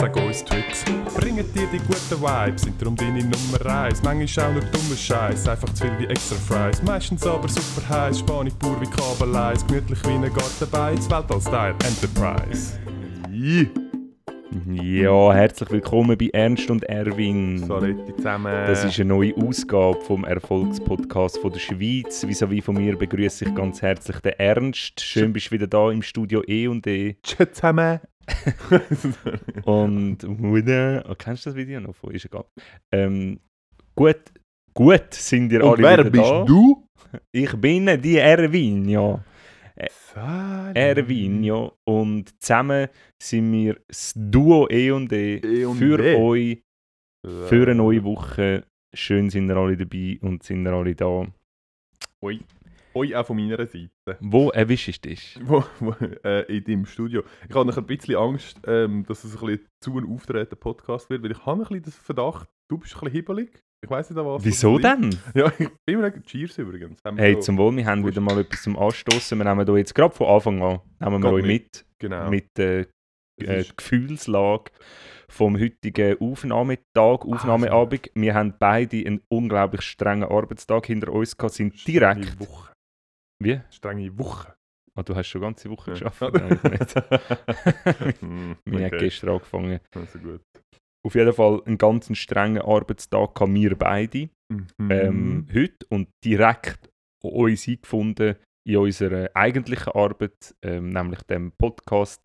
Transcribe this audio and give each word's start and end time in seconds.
Sag 0.00 0.16
uns 0.16 0.42
Tricks, 0.42 0.82
bringen 1.14 1.44
dir 1.52 1.66
die 1.70 1.76
guten 1.76 2.22
Vibes, 2.22 2.62
sind 2.62 2.80
darum 2.80 2.96
deine 2.96 3.22
Nummer 3.22 3.66
1. 3.66 4.02
Manchmal 4.02 4.46
auch 4.46 4.52
nur 4.52 4.62
dummer 4.62 4.96
Scheiß, 4.96 5.46
einfach 5.46 5.68
zu 5.74 5.84
viel 5.84 5.98
wie 5.98 6.06
extra 6.06 6.36
Fries. 6.36 6.82
Meistens 6.82 7.26
aber 7.26 7.46
super 7.46 7.86
heiß, 7.86 8.20
Spanisch 8.20 8.54
pur 8.54 8.80
wie 8.80 8.86
Kabeleis, 8.86 9.66
gemütlich 9.66 10.02
wie 10.04 10.12
ein 10.12 10.22
Gartenbein, 10.22 10.96
Weltall-Style 10.96 11.74
Enterprise. 11.84 12.78
Yeah. 13.30 13.66
Ja, 14.72 15.34
herzlich 15.34 15.70
willkommen 15.70 16.16
bei 16.16 16.30
Ernst 16.32 16.70
und 16.70 16.82
Erwin. 16.84 17.58
Saletti 17.58 18.16
zusammen. 18.16 18.52
Das 18.66 18.82
ist 18.82 18.98
eine 18.98 19.08
neue 19.10 19.36
Ausgabe 19.36 20.00
vom 20.00 20.24
Erfolgspodcast 20.24 21.36
von 21.36 21.52
der 21.52 21.60
Schweiz. 21.60 22.24
Vis-à-vis 22.24 22.64
von 22.64 22.76
mir 22.76 22.96
begrüße 22.96 23.44
ich 23.44 23.54
ganz 23.54 23.82
herzlich 23.82 24.18
den 24.20 24.32
Ernst. 24.38 24.98
Schön 25.02 25.34
bist 25.34 25.48
du 25.48 25.50
wieder 25.50 25.66
da 25.66 25.90
im 25.90 26.00
Studio 26.00 26.42
E 26.46 26.68
und 26.68 26.86
E. 26.86 27.16
Tschö 27.22 27.44
zusammen. 27.52 28.00
Und 29.64 30.22
Mutter, 30.22 31.04
oh, 31.08 31.14
kennst 31.16 31.46
du 31.46 31.50
das 31.50 31.56
Video 31.56 31.80
noch 31.80 31.94
von? 31.94 32.12
Ist 32.12 32.26
egal. 32.26 32.44
Ähm, 32.92 33.40
gut, 33.94 34.20
gut 34.74 35.12
sind 35.14 35.52
ihr 35.52 35.62
alle 35.62 35.72
Und 35.72 35.82
wer 35.82 35.98
wieder 35.98 36.10
bist 36.10 36.30
da. 36.30 36.44
du? 36.44 36.86
Ich 37.32 37.52
bin 37.56 38.00
die 38.02 38.16
Erwin, 38.18 38.88
Salut. 39.88 40.76
Erwin, 40.76 41.42
ja. 41.44 41.70
Und 41.88 42.30
zusammen 42.42 42.88
sind 43.22 43.52
wir 43.52 43.80
das 43.88 44.12
Duo 44.14 44.68
E 44.70 44.90
und 44.90 45.12
E 45.12 45.36
E 45.38 45.64
und 45.64 45.76
für 45.78 45.98
E. 46.04 46.16
euch, 46.16 46.62
für 47.48 47.62
eine 47.62 47.74
neue 47.74 48.04
Woche. 48.04 48.64
Schön 48.94 49.30
sind 49.30 49.48
ihr 49.48 49.56
alle 49.56 49.76
dabei 49.76 50.18
und 50.20 50.42
sind 50.42 50.66
ihr 50.66 50.72
alle 50.72 50.94
da. 50.94 51.26
Oi. 52.22 52.40
Oi, 52.92 53.14
auch 53.14 53.24
von 53.26 53.36
meiner 53.36 53.56
Seite. 53.66 53.90
Wo 54.20 54.50
erwischst 54.50 55.04
du 55.04 55.08
dich? 55.10 55.38
Wo, 55.44 55.62
wo, 55.78 55.92
äh, 56.24 56.42
in 56.56 56.64
deinem 56.64 56.86
Studio. 56.86 57.22
Ich 57.48 57.54
habe 57.54 57.64
noch 57.68 57.76
ein 57.76 57.86
bisschen 57.86 58.16
Angst, 58.16 58.58
ähm, 58.66 59.04
dass 59.06 59.22
es 59.22 59.40
ein 59.40 59.46
bisschen 59.46 59.66
zu 59.80 59.96
ein 59.98 60.08
auftretender 60.12 60.56
Podcast 60.56 61.08
wird, 61.08 61.22
weil 61.22 61.30
ich 61.30 61.46
habe 61.46 61.62
ein 61.62 61.68
bisschen 61.68 61.82
den 61.82 61.92
Verdacht, 61.92 62.48
du 62.68 62.78
bist 62.78 62.94
ein 62.94 63.00
bisschen 63.00 63.12
hibbelig. 63.12 63.60
Ich 63.82 63.88
weiß 63.90 64.10
nicht, 64.10 64.16
was. 64.24 64.44
Wieso 64.44 64.78
denn? 64.78 65.16
Ja, 65.34 65.50
ich 65.58 65.68
bin 65.86 66.00
mir 66.00 66.10
nicht... 66.10 66.26
Cheers 66.26 66.58
übrigens. 66.58 66.98
Haben 67.06 67.16
Hey, 67.16 67.34
so- 67.34 67.40
zum 67.40 67.58
Wohl, 67.58 67.74
wir 67.76 67.86
haben 67.86 68.04
wieder 68.04 68.20
mal 68.20 68.38
etwas 68.40 68.62
zum 68.62 68.76
Anstoßen. 68.78 69.38
Wir 69.38 69.44
nehmen 69.44 69.64
hier 69.66 69.78
jetzt 69.78 69.94
gerade 69.94 70.14
von 70.14 70.26
Anfang 70.26 70.60
an 70.62 70.80
nehmen 70.98 71.22
wir 71.22 71.32
euch 71.32 71.46
mit, 71.46 71.86
Genau. 71.98 72.28
mit 72.28 72.48
der 72.58 72.86
äh, 73.40 73.60
ist- 73.60 73.76
Gefühlslage 73.76 74.70
vom 75.30 75.58
heutigen 75.58 76.20
Aufnahmetag, 76.20 77.24
Aufnahmeabend. 77.24 78.10
Wir 78.14 78.34
haben 78.34 78.54
beide 78.58 78.96
einen 78.98 79.20
unglaublich 79.28 79.82
strengen 79.82 80.24
Arbeitstag 80.24 80.86
hinter 80.86 81.12
uns 81.12 81.36
gehabt, 81.36 81.54
sind 81.54 81.86
direkt... 81.86 82.36
Wie? 83.42 83.60
Strenge 83.70 84.16
Woche. 84.18 84.54
Ah, 84.94 85.02
du 85.02 85.14
hast 85.14 85.28
schon 85.28 85.40
ganze 85.40 85.70
Woche 85.70 85.92
Ja. 85.92 85.94
geschafft. 85.94 86.20
Nein, 86.34 86.58
ich 86.62 86.62
nicht. 86.70 86.96
Haben 88.22 88.56
okay. 88.66 88.98
gestern 88.98 89.30
angefangen. 89.30 89.80
Also 89.94 90.18
gut. 90.18 90.42
Auf 91.06 91.14
jeden 91.14 91.32
Fall 91.32 91.62
einen 91.64 91.78
ganz 91.78 92.14
strengen 92.16 92.62
Arbeitstag 92.62 93.40
haben 93.40 93.54
wir 93.54 93.76
beide 93.76 94.28
Mhm. 94.52 94.90
ähm, 94.90 95.46
heute 95.54 95.86
und 95.90 96.08
direkt 96.24 96.90
uns 97.22 97.68
eingefunden 97.68 98.34
in 98.66 98.76
unserer 98.78 99.30
eigentlichen 99.34 99.92
Arbeit, 99.92 100.54
ähm, 100.62 100.90
nämlich 100.90 101.22
dem 101.22 101.52
Podcast, 101.52 102.20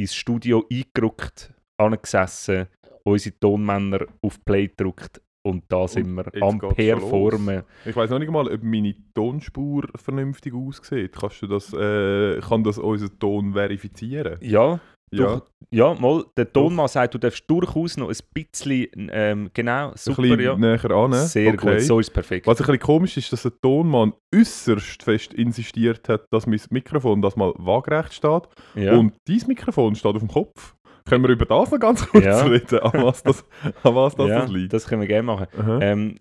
ins 0.00 0.14
Studio 0.14 0.66
eingerückt, 0.70 1.54
angesessen, 1.80 2.66
unsere 3.04 3.38
Tonmänner 3.38 4.04
auf 4.20 4.44
Play 4.44 4.66
gedrückt 4.66 5.22
und 5.42 5.64
da 5.68 5.88
sind 5.88 6.12
wir 6.14 6.26
am 6.42 6.58
Performen. 6.58 7.62
Ich 7.84 7.96
weiß 7.96 8.10
noch 8.10 8.18
nicht 8.18 8.30
mal, 8.30 8.46
ob 8.52 8.62
meine 8.62 8.94
Tonspur 9.14 9.84
vernünftig 9.96 10.54
aussieht. 10.54 11.12
Kannst 11.18 11.42
du 11.42 11.46
das, 11.46 11.72
äh, 11.72 12.40
kann 12.40 12.62
das 12.62 12.78
unser 12.78 13.08
Ton 13.18 13.52
verifizieren? 13.54 14.38
Ja, 14.40 14.80
Ja. 15.12 15.24
Doch, 15.36 15.46
ja, 15.72 15.94
mal, 15.94 16.24
der 16.36 16.52
Tonmann 16.52 16.86
sagt, 16.86 17.14
du 17.14 17.18
darfst 17.18 17.44
durchaus 17.48 17.96
noch 17.96 18.10
ein 18.10 18.16
bisschen, 18.32 19.10
ähm, 19.12 19.50
genau, 19.52 19.90
Ein 19.90 19.96
super, 19.96 20.22
bisschen 20.22 20.40
ja. 20.40 20.56
näher 20.56 20.90
an. 20.92 21.12
Sehr 21.14 21.52
okay. 21.54 21.74
gut, 21.74 21.82
so 21.82 21.98
ist 21.98 22.08
es 22.08 22.12
perfekt. 22.12 22.46
Was 22.46 22.60
ein 22.60 22.66
bisschen 22.66 22.78
komisch 22.80 23.16
ist, 23.16 23.32
dass 23.32 23.42
der 23.42 23.52
Tonmann 23.60 24.12
äußerst 24.32 25.02
fest 25.02 25.34
insistiert 25.34 26.08
hat, 26.08 26.26
dass 26.30 26.46
mein 26.46 26.60
Mikrofon 26.70 27.22
das 27.22 27.34
mal 27.34 27.52
waagerecht 27.56 28.14
steht. 28.14 28.42
ja. 28.76 28.96
Und 28.96 29.14
dein 29.26 29.42
Mikrofon 29.48 29.96
steht 29.96 30.14
auf 30.14 30.20
dem 30.20 30.28
Kopf. 30.28 30.76
Können 31.08 31.24
wir 31.24 31.30
über 31.30 31.46
das 31.46 31.70
noch 31.70 31.78
ganz 31.78 32.06
kurz 32.08 32.24
Ja. 32.24 32.42
reden, 32.44 32.78
an 32.80 33.02
was 33.04 33.22
das, 33.22 33.44
an 33.82 33.94
was 33.94 34.14
das, 34.16 34.28
ja, 34.28 34.40
das 34.42 34.50
liegt? 34.50 34.72
das 34.72 34.86
können 34.86 35.00
wir 35.02 35.08
gerne 35.08 35.22
machen. 35.24 35.46
Ähm, 35.80 36.18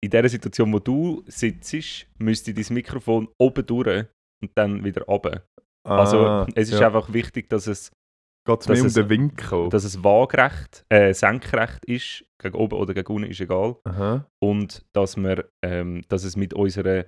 in 0.00 0.10
der 0.10 0.28
Situation, 0.28 0.72
wo 0.72 0.78
du 0.78 1.22
sitzt, 1.26 2.06
müsste 2.18 2.54
dein 2.54 2.66
Mikrofon 2.70 3.28
oben 3.38 3.66
durch 3.66 4.06
und 4.40 4.50
dann 4.54 4.84
wieder 4.84 5.02
runter. 5.02 5.42
Also 5.84 6.18
Ah, 6.26 6.46
es 6.54 6.70
ist 6.70 6.78
ja. 6.80 6.86
einfach 6.86 7.12
wichtig, 7.12 7.48
dass 7.48 7.66
es, 7.66 7.90
Geht's 8.46 8.66
dass 8.66 8.76
mehr 8.76 8.82
um 8.82 8.86
es- 8.86 8.94
den 8.94 9.08
Winkel. 9.08 9.68
dass 9.70 9.84
es 9.84 10.02
waagerecht, 10.04 10.84
äh, 10.88 11.12
senkrecht 11.14 11.84
ist, 11.86 12.24
gegen 12.40 12.54
oben 12.56 12.76
oder 12.78 12.94
gegen 12.94 13.12
unten 13.12 13.30
ist 13.30 13.40
egal. 13.40 13.76
Aha. 13.84 14.26
Und 14.40 14.84
dass, 14.92 15.16
wir, 15.16 15.48
ähm, 15.64 16.02
dass 16.08 16.24
es 16.24 16.36
mit 16.36 16.54
unserer, 16.54 17.04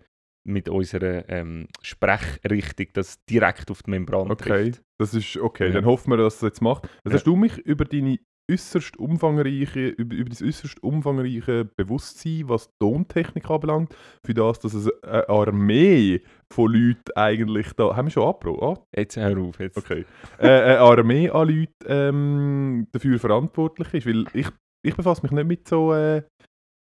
mit 0.46 0.68
unserer 0.68 1.28
ähm, 1.28 1.66
Sprechrichtung 1.82 2.86
das 2.94 3.24
direkt 3.26 3.70
auf 3.70 3.82
die 3.82 3.90
Membran 3.90 4.30
Okay, 4.30 4.70
trifft. 4.70 4.82
das 4.98 5.14
ist 5.14 5.36
okay. 5.36 5.66
Ja. 5.68 5.72
Dann 5.74 5.84
hoffen 5.86 6.10
wir, 6.10 6.16
dass 6.16 6.36
es 6.36 6.42
jetzt 6.42 6.62
macht. 6.62 6.84
Jetzt 6.84 6.94
Ja. 7.06 7.12
hast 7.14 7.26
du 7.26 7.36
mich 7.36 7.58
über 7.58 7.84
deine 7.84 8.18
äußerst 8.50 8.96
umfangreiche, 8.98 9.88
über, 9.90 10.16
über 10.16 10.28
das 10.30 10.42
äußerst 10.42 10.82
umfangreiche 10.82 11.66
Bewusstsein, 11.76 12.48
was 12.48 12.68
Tontechnik 12.80 13.48
anbelangt, 13.48 13.94
für 14.26 14.34
das, 14.34 14.58
dass 14.58 14.74
es 14.74 14.90
eine 15.04 15.28
Armee 15.28 16.20
von 16.52 16.72
Leuten 16.72 17.12
eigentlich 17.14 17.72
da. 17.74 17.94
Haben 17.94 18.06
wir 18.06 18.10
schon 18.10 18.26
abgebrochen? 18.28 18.82
Ah, 18.82 18.98
Jetzt 19.00 19.16
hör 19.16 19.38
auf. 19.38 19.60
Jetzt. 19.60 19.76
okay. 19.78 20.04
äh, 20.38 20.48
eine 20.48 20.78
Armee 20.80 21.30
an 21.30 21.48
Leuten 21.48 21.70
ähm, 21.86 22.86
dafür 22.90 23.20
verantwortlich 23.20 23.94
ist, 23.94 24.06
weil 24.06 24.24
ich, 24.34 24.48
ich 24.84 24.96
befasse 24.96 25.22
mich 25.22 25.30
nicht 25.30 25.46
mit 25.46 25.68
so. 25.68 25.94
Äh, 25.94 26.22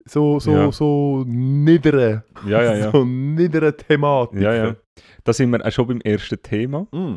so, 0.06 0.39
so, 0.39 0.51
Ja. 0.51 0.71
so 0.71 1.24
niederen, 1.27 2.24
Ja, 2.45 2.63
ja, 2.63 2.75
ja. 2.75 2.92
so 2.92 3.03
niederen 3.06 3.75
Thematiken. 3.77 4.42
ja, 4.42 4.53
ja. 4.53 4.75
Da 5.24 5.33
sind 5.33 5.51
wir 5.51 5.65
auch 5.65 5.71
schon 5.71 5.88
beim 5.88 6.01
ersten 6.01 6.42
Thema. 6.42 6.88
Mm. 6.92 7.15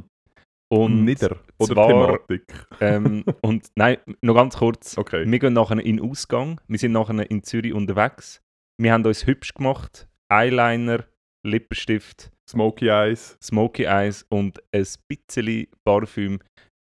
Und 0.72 1.04
Nieder. 1.04 1.36
Oder 1.58 1.74
zwar- 1.74 1.88
Thematik. 1.88 2.66
Ähm, 2.80 3.24
und 3.42 3.68
nein, 3.76 3.98
noch 4.22 4.34
ganz 4.34 4.56
kurz. 4.56 4.98
Okay. 4.98 5.24
Wir 5.30 5.38
gehen 5.38 5.52
nachher 5.52 5.78
in 5.78 5.98
den 5.98 6.10
Ausgang. 6.10 6.60
Wir 6.68 6.78
sind 6.78 6.92
nachher 6.92 7.30
in 7.30 7.42
Zürich 7.42 7.72
unterwegs. 7.72 8.40
Wir 8.80 8.92
haben 8.92 9.04
uns 9.04 9.26
hübsch 9.26 9.54
gemacht. 9.54 10.08
Eyeliner, 10.32 11.04
Lippenstift, 11.46 12.32
Smoky 12.50 12.88
Eyes. 12.88 13.38
Smoky 13.42 13.84
Eyes 13.84 14.24
und 14.30 14.58
ein 14.74 14.86
bisschen 15.08 15.66
Parfüm 15.86 16.40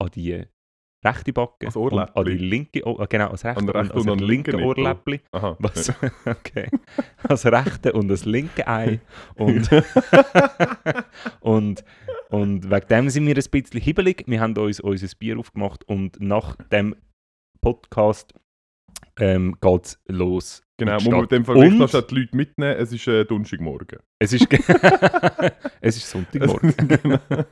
an 0.00 0.10
die 0.14 0.44
rechte 1.04 1.32
Backe. 1.32 1.66
Als 1.66 1.76
und 1.76 1.92
an 1.92 2.08
Ohrläppli. 2.14 2.38
die 2.38 2.44
linke 2.44 2.86
Ohr, 2.86 3.06
genau, 3.06 3.28
als 3.28 3.44
rechte 3.44 3.60
An 3.60 3.66
der 3.66 3.74
rechten 3.74 3.98
und 3.98 4.10
und 4.10 4.20
linke. 4.20 4.56
Ohrläppli. 4.56 5.20
Aha. 5.32 5.56
Was? 5.60 5.92
Okay. 6.24 6.68
Als 7.28 7.46
rechte 7.46 7.92
und 7.92 8.08
das 8.08 8.24
linke 8.24 8.66
Ei. 8.66 9.00
Und, 9.36 9.70
und, 11.40 11.84
und 12.30 12.70
wegen 12.70 12.88
dem 12.88 13.10
sind 13.10 13.26
wir 13.26 13.36
ein 13.36 13.50
bisschen 13.50 13.80
hibbelig. 13.80 14.24
Wir 14.26 14.40
haben 14.40 14.56
uns 14.56 14.80
unser 14.80 15.08
Bier 15.18 15.38
aufgemacht 15.38 15.86
und 15.88 16.20
nach 16.20 16.56
dem 16.72 16.96
Podcast 17.60 18.34
ähm, 19.18 19.56
geht 19.60 19.84
es 19.84 20.00
los. 20.08 20.63
Genau, 20.76 20.94
muss 20.94 21.04
man 21.04 21.26
Stadt. 21.26 21.32
dem 21.32 21.78
noch 21.78 21.88
schnell 21.88 22.02
die 22.02 22.14
Leute 22.16 22.36
mitnehmen. 22.36 22.76
Es 22.78 22.92
ist 22.92 23.06
äh, 23.06 23.24
Donnerstagmorgen. 23.24 24.00
Es 24.18 24.32
ist, 24.32 24.46
es 25.80 25.96
ist 25.96 26.10
Sonntagmorgen. 26.10 26.74
genau. 27.02 27.18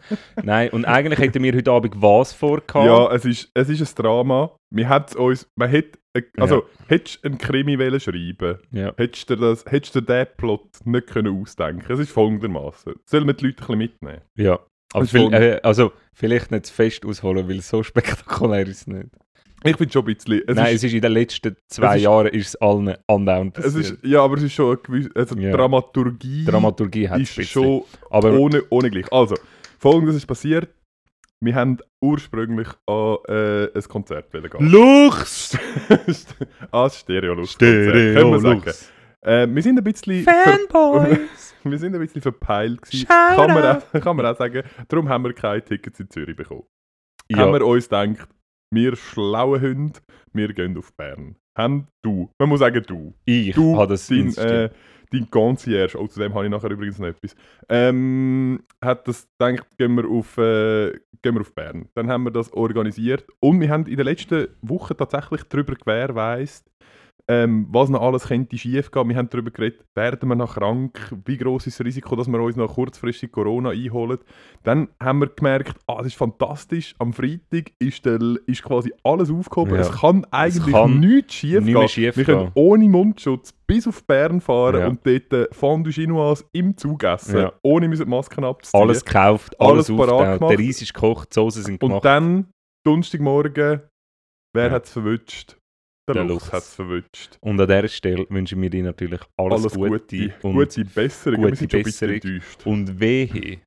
Nein, 0.43 0.71
und 0.71 0.85
eigentlich 0.85 1.21
hätten 1.21 1.43
wir 1.43 1.55
heute 1.55 1.71
Abend 1.71 1.95
was 2.03 2.33
vorgehabt. 2.33 2.87
Ja, 2.87 3.15
es 3.15 3.25
ist, 3.25 3.51
es 3.55 3.69
ist 3.69 3.81
ein 3.81 4.03
Drama. 4.03 4.57
Wir 4.71 4.89
hätten 4.89 5.19
uns, 5.19 5.49
man 5.55 5.69
hätte, 5.69 5.99
äh, 6.15 6.23
also 6.37 6.65
hättest 6.89 7.23
du 7.23 7.29
einen 7.29 7.39
Krimi 7.39 7.79
wollen 7.79 8.01
schreiben, 8.01 8.59
ja. 8.73 8.93
hättest 8.97 9.31
du 9.31 9.37
das, 9.37 9.65
hättest 9.67 9.95
du 9.95 10.01
den 10.01 10.27
Plot 10.37 10.85
nicht 10.85 11.07
können 11.07 11.41
ausdenken. 11.41 11.93
Es 11.93 12.01
ist 12.01 12.11
folgendermaßen. 12.11 12.95
Sollen 13.07 13.27
wir 13.27 13.35
die 13.35 13.47
Leute 13.47 13.63
ein 13.63 13.67
bisschen 13.67 13.79
mitnehmen? 13.79 14.21
ja. 14.37 14.59
Aber 14.95 15.07
viel, 15.07 15.33
äh, 15.33 15.59
also, 15.63 15.93
vielleicht 16.13 16.51
nicht 16.51 16.67
zu 16.67 16.75
fest 16.75 17.07
ausholen, 17.07 17.49
weil 17.49 17.63
so 17.63 17.83
spektakulär 17.83 18.67
ist 18.67 18.83
es 18.83 18.87
nicht. 18.87 19.09
Ich 19.65 19.77
finde 19.77 19.93
schon 19.93 20.03
ein 20.07 20.15
bisschen. 20.15 20.43
Es 20.47 20.57
Nein, 20.57 20.67
ist, 20.67 20.75
es 20.75 20.85
ist 20.85 20.95
in 20.95 21.01
den 21.03 21.13
letzten 21.13 21.57
zwei 21.69 21.97
ist- 21.97 22.03
Jahren 22.03 22.27
ist 22.29 22.47
es 22.49 22.57
allen 22.57 22.95
andauernd 23.07 23.59
es 23.59 23.75
ist, 23.75 23.97
ja, 24.03 24.23
aber 24.23 24.37
es 24.37 24.43
ist 24.45 24.53
schon 24.55 24.69
eine 24.69 24.77
gewisse, 24.79 25.11
also 25.15 25.37
Ja. 25.37 25.53
Dramaturgie 25.53 26.45
Dramaturgie 26.45 27.09
hat 27.09 27.21
es 27.21 27.37
ist 27.39 27.51
schon 27.51 27.83
Aber 28.11 28.33
ohne, 28.33 28.63
ohne 28.71 28.91
gleich. 28.91 29.11
Also, 29.13 29.37
folgendes 29.79 30.17
ist 30.17 30.27
passiert. 30.27 30.69
Wir 31.41 31.55
haben 31.57 31.79
ursprünglich 32.01 32.69
an 32.87 33.17
äh, 33.29 33.65
ein 33.75 33.83
Konzert 33.89 34.31
gehen. 34.31 34.45
Lux! 34.71 35.59
ah, 36.71 36.89
Stereolux. 36.89 37.59
Können 37.59 38.31
wir 38.31 38.39
sagen. 38.41 38.63
Äh, 39.23 39.47
wir 39.53 39.63
sind 39.63 39.79
ein 39.79 39.85
bisschen... 39.85 40.25
Fanboys! 40.25 41.19
Wir 41.65 41.79
sind 41.79 41.95
ein 41.95 42.01
bisschen 42.01 42.21
verpeilt 42.23 42.83
gewesen. 42.83 43.07
Kann 43.07 43.55
man, 43.55 43.65
auch, 43.77 43.93
kann 44.01 44.17
man 44.17 44.27
auch 44.27 44.37
sagen. 44.37 44.65
Darum 44.89 45.09
haben 45.09 45.23
wir 45.23 45.33
keine 45.33 45.63
Tickets 45.65 46.01
in 46.01 46.11
Zürich 46.11 46.35
bekommen. 46.35 46.65
ja, 47.29 47.39
Haben 47.39 47.53
wir 47.53 47.65
uns 47.65 47.89
gedacht, 47.89 48.29
wir 48.73 48.97
schlauen 48.97 49.61
Hunde, 49.61 50.01
wir 50.33 50.53
gehen 50.53 50.77
auf 50.77 50.93
Bern. 50.95 51.37
Haben 51.57 51.87
du, 52.03 52.31
man 52.39 52.49
muss 52.49 52.61
sagen 52.61 52.83
du, 52.87 53.15
ich 53.27 53.55
du, 53.55 53.77
habe 53.77 53.93
das 53.93 54.07
dein, 54.07 54.35
äh, 54.39 54.71
dein 55.11 55.31
Concierge, 55.31 55.99
oh, 56.01 56.07
zu 56.07 56.19
dem 56.19 56.33
habe 56.35 56.47
ich 56.47 56.51
nachher 56.51 56.71
übrigens 56.71 56.99
noch 56.99 57.09
etwas, 57.09 57.37
ähm, 57.69 58.63
hat 58.83 59.07
das 59.07 59.29
gedacht, 59.39 59.67
gehen 59.77 59.95
wir, 59.95 60.09
auf, 60.09 60.39
äh, 60.39 60.93
gehen 61.21 61.35
wir 61.35 61.43
auf 61.43 61.55
Bern. 61.55 61.91
Dann 61.95 62.09
haben 62.09 62.25
wir 62.25 62.31
das 62.31 62.51
organisiert. 62.55 63.27
Und 63.41 63.61
wir 63.61 63.69
haben 63.69 63.87
in 63.87 63.97
den 63.97 64.07
letzten 64.07 64.49
Wochen 64.63 64.97
tatsächlich 64.97 65.43
darüber 65.45 65.75
gewährleistet, 65.75 66.73
ähm, 67.33 67.67
was 67.71 67.89
noch 67.89 68.03
alles 68.03 68.27
könnte 68.29 68.59
schief 68.59 68.91
gehen. 68.91 69.09
Wir 69.09 69.17
haben 69.17 69.31
darüber 69.31 69.51
geredet, 69.51 69.85
werden 69.95 70.29
wir 70.29 70.35
noch 70.35 70.55
krank, 70.57 71.13
wie 71.25 71.37
groß 71.39 71.67
ist 71.67 71.79
das 71.81 71.87
Risiko, 71.87 72.15
dass 72.17 72.29
wir 72.29 72.41
uns 72.41 72.57
noch 72.57 72.75
kurzfristig 72.75 73.33
Corona 73.33 73.71
einholen. 73.71 74.19
Dann 74.65 74.89
haben 75.03 75.21
wir 75.21 75.29
gemerkt, 75.29 75.77
ah, 75.87 75.99
das 75.99 76.09
ist 76.09 76.17
fantastisch, 76.17 76.95
am 76.99 77.13
Freitag 77.13 77.73
ist, 77.79 78.05
der, 78.05 78.19
ist 78.47 78.63
quasi 78.63 78.93
alles 79.03 79.31
aufgehoben. 79.31 79.75
Ja. 79.77 79.81
Es 79.81 79.93
kann 79.93 80.27
eigentlich 80.31 80.75
kann 80.75 81.01
nichts 81.01 81.35
schief 81.35 81.61
nicht 81.65 81.75
gehen. 81.75 81.89
schief 81.89 82.17
wir 82.17 82.25
können 82.25 82.51
ohne 82.55 82.89
Mundschutz 82.89 83.53
bis 83.67 83.89
auf 83.89 84.05
Bern 84.05 84.41
fahren 84.41 84.81
Ja. 84.81 84.87
und 84.89 85.01
dort 85.07 85.33
äh, 85.33 85.47
Fondue 85.53 85.93
Chinoise 85.93 86.45
im 86.53 86.77
Zug 86.77 87.05
essen, 87.05 87.39
Ja. 87.39 87.53
ohne 87.63 87.89
die 87.89 88.05
Masken 88.05 88.45
abzuziehen. 88.45 88.83
alles 88.83 89.05
gekauft, 89.05 89.59
Alles 89.61 89.89
alles, 89.91 89.97
parat 90.07 90.39
gemacht. 90.39 90.59
der 90.59 90.67
Reis 90.67 90.83
ist 90.83 90.93
gekocht, 90.93 91.31
die 91.31 91.35
Soßen 91.35 91.63
sind 91.63 91.83
und 91.83 91.89
gemacht. 91.89 92.05
dann, 92.05 92.49
Donnerstagmorgen, 92.85 93.81
wer 94.55 94.67
Ja. 94.67 94.71
hat 94.73 94.85
es 94.85 94.93
verwünscht? 94.93 95.57
Der, 96.09 96.25
Lux. 96.25 96.51
hat 96.53 96.63
es 96.63 96.75
verwünscht. 96.75 97.39
Und 97.41 97.61
an 97.61 97.69
dieser 97.69 97.89
Stelle 97.89 98.27
wünschen 98.29 98.61
wir 98.61 98.71
dir 98.71 98.83
natürlich 98.83 99.21
alles, 99.37 99.63
Alles 99.63 99.75
Gute, 99.75 99.89
Gute, 99.91 100.35
und, 100.43 100.55
gute 100.55 100.85
Besserung. 100.85 101.43
gute 101.43 101.61
wir 101.61 101.69
sind 101.69 101.85
Besserung. 101.85 102.41
und 102.65 103.01
wehe, 103.01 103.61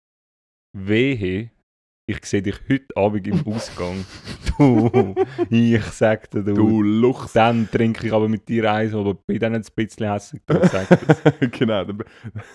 wehe, 0.73 1.51
ich 2.07 2.25
sehe 2.25 2.41
dich 2.41 2.55
heute 2.69 2.85
Abend 2.97 3.25
im 3.27 3.47
Ausgang. 3.47 4.05
du, 4.57 5.15
ich 5.49 5.81
sag 5.85 6.29
dir, 6.29 6.43
du, 6.43 6.53
Du 6.53 6.81
Luchs. 6.83 7.33
dann 7.33 7.69
trinke 7.71 8.05
ich 8.07 8.13
aber 8.13 8.27
mit 8.29 8.47
dir 8.47 8.71
eins, 8.71 8.93
aber 8.93 9.13
bin 9.15 9.39
dann 9.39 9.55
ein 9.55 9.65
bisschen 9.75 10.11
hässlich, 10.11 10.41
genau, 11.51 11.85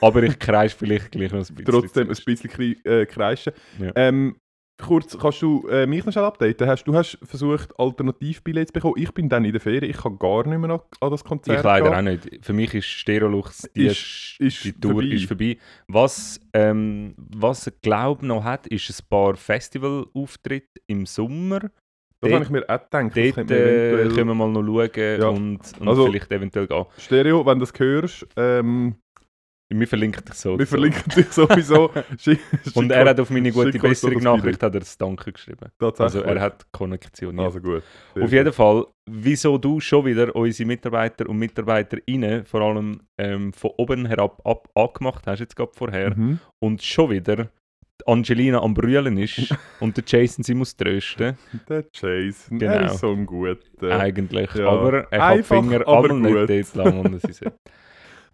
Aber 0.03 0.23
ich 0.23 0.38
kreis 0.38 0.75
vielleicht 0.75 1.11
gleich 1.11 1.32
noch 1.32 1.38
ein 1.49 1.55
bisschen. 1.55 1.65
trotzdem 1.65 2.11
ein 2.11 2.17
bisschen 2.25 2.77
äh, 2.85 3.06
kreischen. 3.06 3.53
Ja. 3.81 3.93
Ähm, 3.97 4.37
kurz, 4.81 5.17
kannst 5.19 5.41
du 5.43 5.67
äh, 5.69 5.87
mich 5.87 6.05
noch 6.05 6.12
schnell 6.12 6.25
updaten? 6.25 6.67
Hast, 6.67 6.85
du 6.85 6.94
hast 6.94 7.19
versucht, 7.23 7.79
Alternativbillets 7.79 8.69
zu 8.69 8.73
bekommen. 8.73 8.94
Ich 8.99 9.12
bin 9.12 9.29
dann 9.29 9.44
in 9.44 9.53
der 9.53 9.61
Ferien, 9.61 9.91
ich 9.91 9.97
kann 9.99 10.19
gar 10.19 10.47
nicht 10.47 10.59
mehr 10.59 10.71
an, 10.71 10.81
an 11.00 11.11
das 11.11 11.23
Konzert 11.25 11.59
Ich 11.59 11.65
leider 11.65 11.87
gehen. 11.91 11.94
auch 11.94 12.03
nicht. 12.03 12.44
Für 12.44 12.53
mich 12.53 12.75
ist 12.75 12.87
Stereolux, 12.87 13.69
die, 13.77 13.87
Ist- 13.87 14.37
ist 14.38 14.65
die 14.65 14.73
Tour 14.73 14.93
vorbei. 14.93 15.06
ist 15.09 15.25
vorbei. 15.27 15.56
Was, 15.88 16.41
ähm, 16.53 17.15
was 17.17 17.67
ich 17.67 17.81
glaube 17.82 18.27
noch 18.27 18.44
hat, 18.44 18.67
ist 18.67 18.91
ein 18.91 19.06
paar 19.09 19.37
Festivalauftritte 19.37 20.81
im 20.87 21.06
Sommer. 21.06 21.61
Das 21.61 21.71
Dort- 22.31 22.32
habe 22.35 22.44
ich 22.44 22.50
mir 22.50 22.62
auch 22.69 22.81
gedacht. 22.91 23.17
das 23.17 23.35
Dort 23.35 23.49
man 23.49 23.59
äh, 23.59 24.09
können 24.15 24.29
wir 24.29 24.35
mal 24.35 24.49
noch 24.50 24.62
schauen 24.65 24.91
Ja. 25.21 25.29
und, 25.29 25.61
und 25.81 25.88
Also- 25.88 26.06
vielleicht 26.06 26.31
eventuell 26.31 26.67
gehen. 26.67 26.85
Stereo, 26.99 27.47
wenn 27.47 27.59
du 27.59 27.65
das 27.67 27.79
hörst, 27.79 28.27
ähm, 28.37 28.97
Wir 29.72 29.87
verlinken 29.87 30.25
dich 30.25 30.34
so. 30.34 30.58
wir 30.58 30.67
verlinken 30.67 31.05
dich 31.14 31.31
sowieso. 31.32 31.90
Schick- 32.19 32.40
Und 32.75 32.90
er 32.90 33.08
hat 33.08 33.20
auf 33.20 33.31
meine 33.31 33.52
gute 33.52 33.70
schick 33.72 33.84
uns 33.84 34.00
doch 34.00 34.08
Besserung 34.11 34.14
das 34.14 34.25
Nachricht 34.43 34.62
hat 34.64 34.75
er 34.75 34.81
das 34.81 34.99
Danke 34.99 35.32
geschrieben. 35.32 35.70
Also 35.99 36.22
er 36.22 36.40
hat 36.40 36.67
konnektioniert. 36.72 37.44
Also 37.46 37.61
gut. 37.61 37.82
Sehr 38.14 38.25
Auf 38.25 38.32
jeden 38.32 38.52
Fall, 38.52 38.87
wieso 39.08 39.58
du 39.58 39.78
schon 39.78 40.05
wieder 40.06 40.34
unsere 40.34 40.67
Mitarbeiter 40.67 41.28
und 41.28 41.38
Mitarbeiterinnen 41.38 42.44
vor 42.46 42.61
allem 42.62 43.00
ähm, 43.17 43.52
von 43.52 43.70
oben 43.76 44.06
herab 44.06 44.40
ab, 44.44 44.69
angemacht 44.75 45.26
hast, 45.26 45.38
jetzt 45.38 45.55
gerade 45.55 45.70
vorher, 45.75 46.11
gut. 46.11 46.19
Mhm. 46.19 46.38
und 46.58 46.82
schon 46.82 47.11
wieder 47.11 47.49
Angelina 48.06 48.61
am 48.62 48.72
Brüllen 48.75 49.19
ist 49.19 49.55
und 49.81 49.96
der 49.96 50.05
Jason 50.06 50.43
sie 50.43 50.55
muss 50.55 50.75
trösten, 50.75 51.37
Der 51.69 51.84
Jason, 51.93 52.58
Genau. 52.58 52.72
er 52.72 52.87
ist 52.87 52.99
so 52.99 53.12
ein 53.12 53.26
guter. 53.26 54.00
eigentlich. 54.00 54.52
ja. 54.55 54.69
Aber 54.69 55.06
er 55.12 55.28
hat 55.28 55.46
Finger 55.46 55.87
aber 55.87 56.12
nicht 56.14 56.34
gut. 56.34 56.50
dort 56.50 56.75
lang, 56.75 57.00
und 57.00 57.20
sie 57.20 57.32
sollte. 57.32 57.56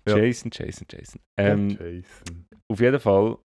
Ja. 0.09 0.17
Jason, 0.19 0.51
Jason, 0.53 0.87
Jason. 0.91 1.21
Der 1.39 1.53
Ähm, 1.53 1.69
Jason. 1.71 2.47
auf 2.71 2.81
jeden 2.81 3.01
Fall 3.01 3.39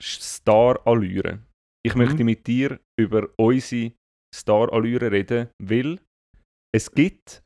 Star-Allüre. 0.00 1.40
Ich 1.84 1.94
Mhm. 1.94 1.98
möchte 2.02 2.24
mit 2.24 2.46
dir 2.46 2.80
über 2.98 3.28
unsere 3.38 3.92
Star-Allüre 4.34 5.10
reden, 5.10 5.48
weil 5.62 5.98
es 6.74 6.90
gibt, 6.92 7.42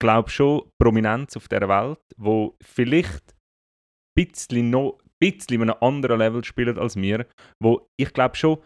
glaube 0.00 0.30
schon, 0.30 0.68
Prominenz 0.80 1.36
auf 1.36 1.48
dieser 1.48 1.68
Welt, 1.68 2.00
wo 2.16 2.56
vielleicht 2.62 3.32
ein 3.32 4.24
bisschen 4.26 4.70
noch 4.70 4.98
bisschen 5.20 5.62
in 5.62 5.70
einem 5.70 5.78
anderen 5.80 6.18
Level 6.18 6.42
spielen 6.44 6.78
als 6.78 6.96
wir, 6.96 7.26
wo 7.62 7.86
ich 7.96 8.12
glaube 8.12 8.34
schon 8.34 8.58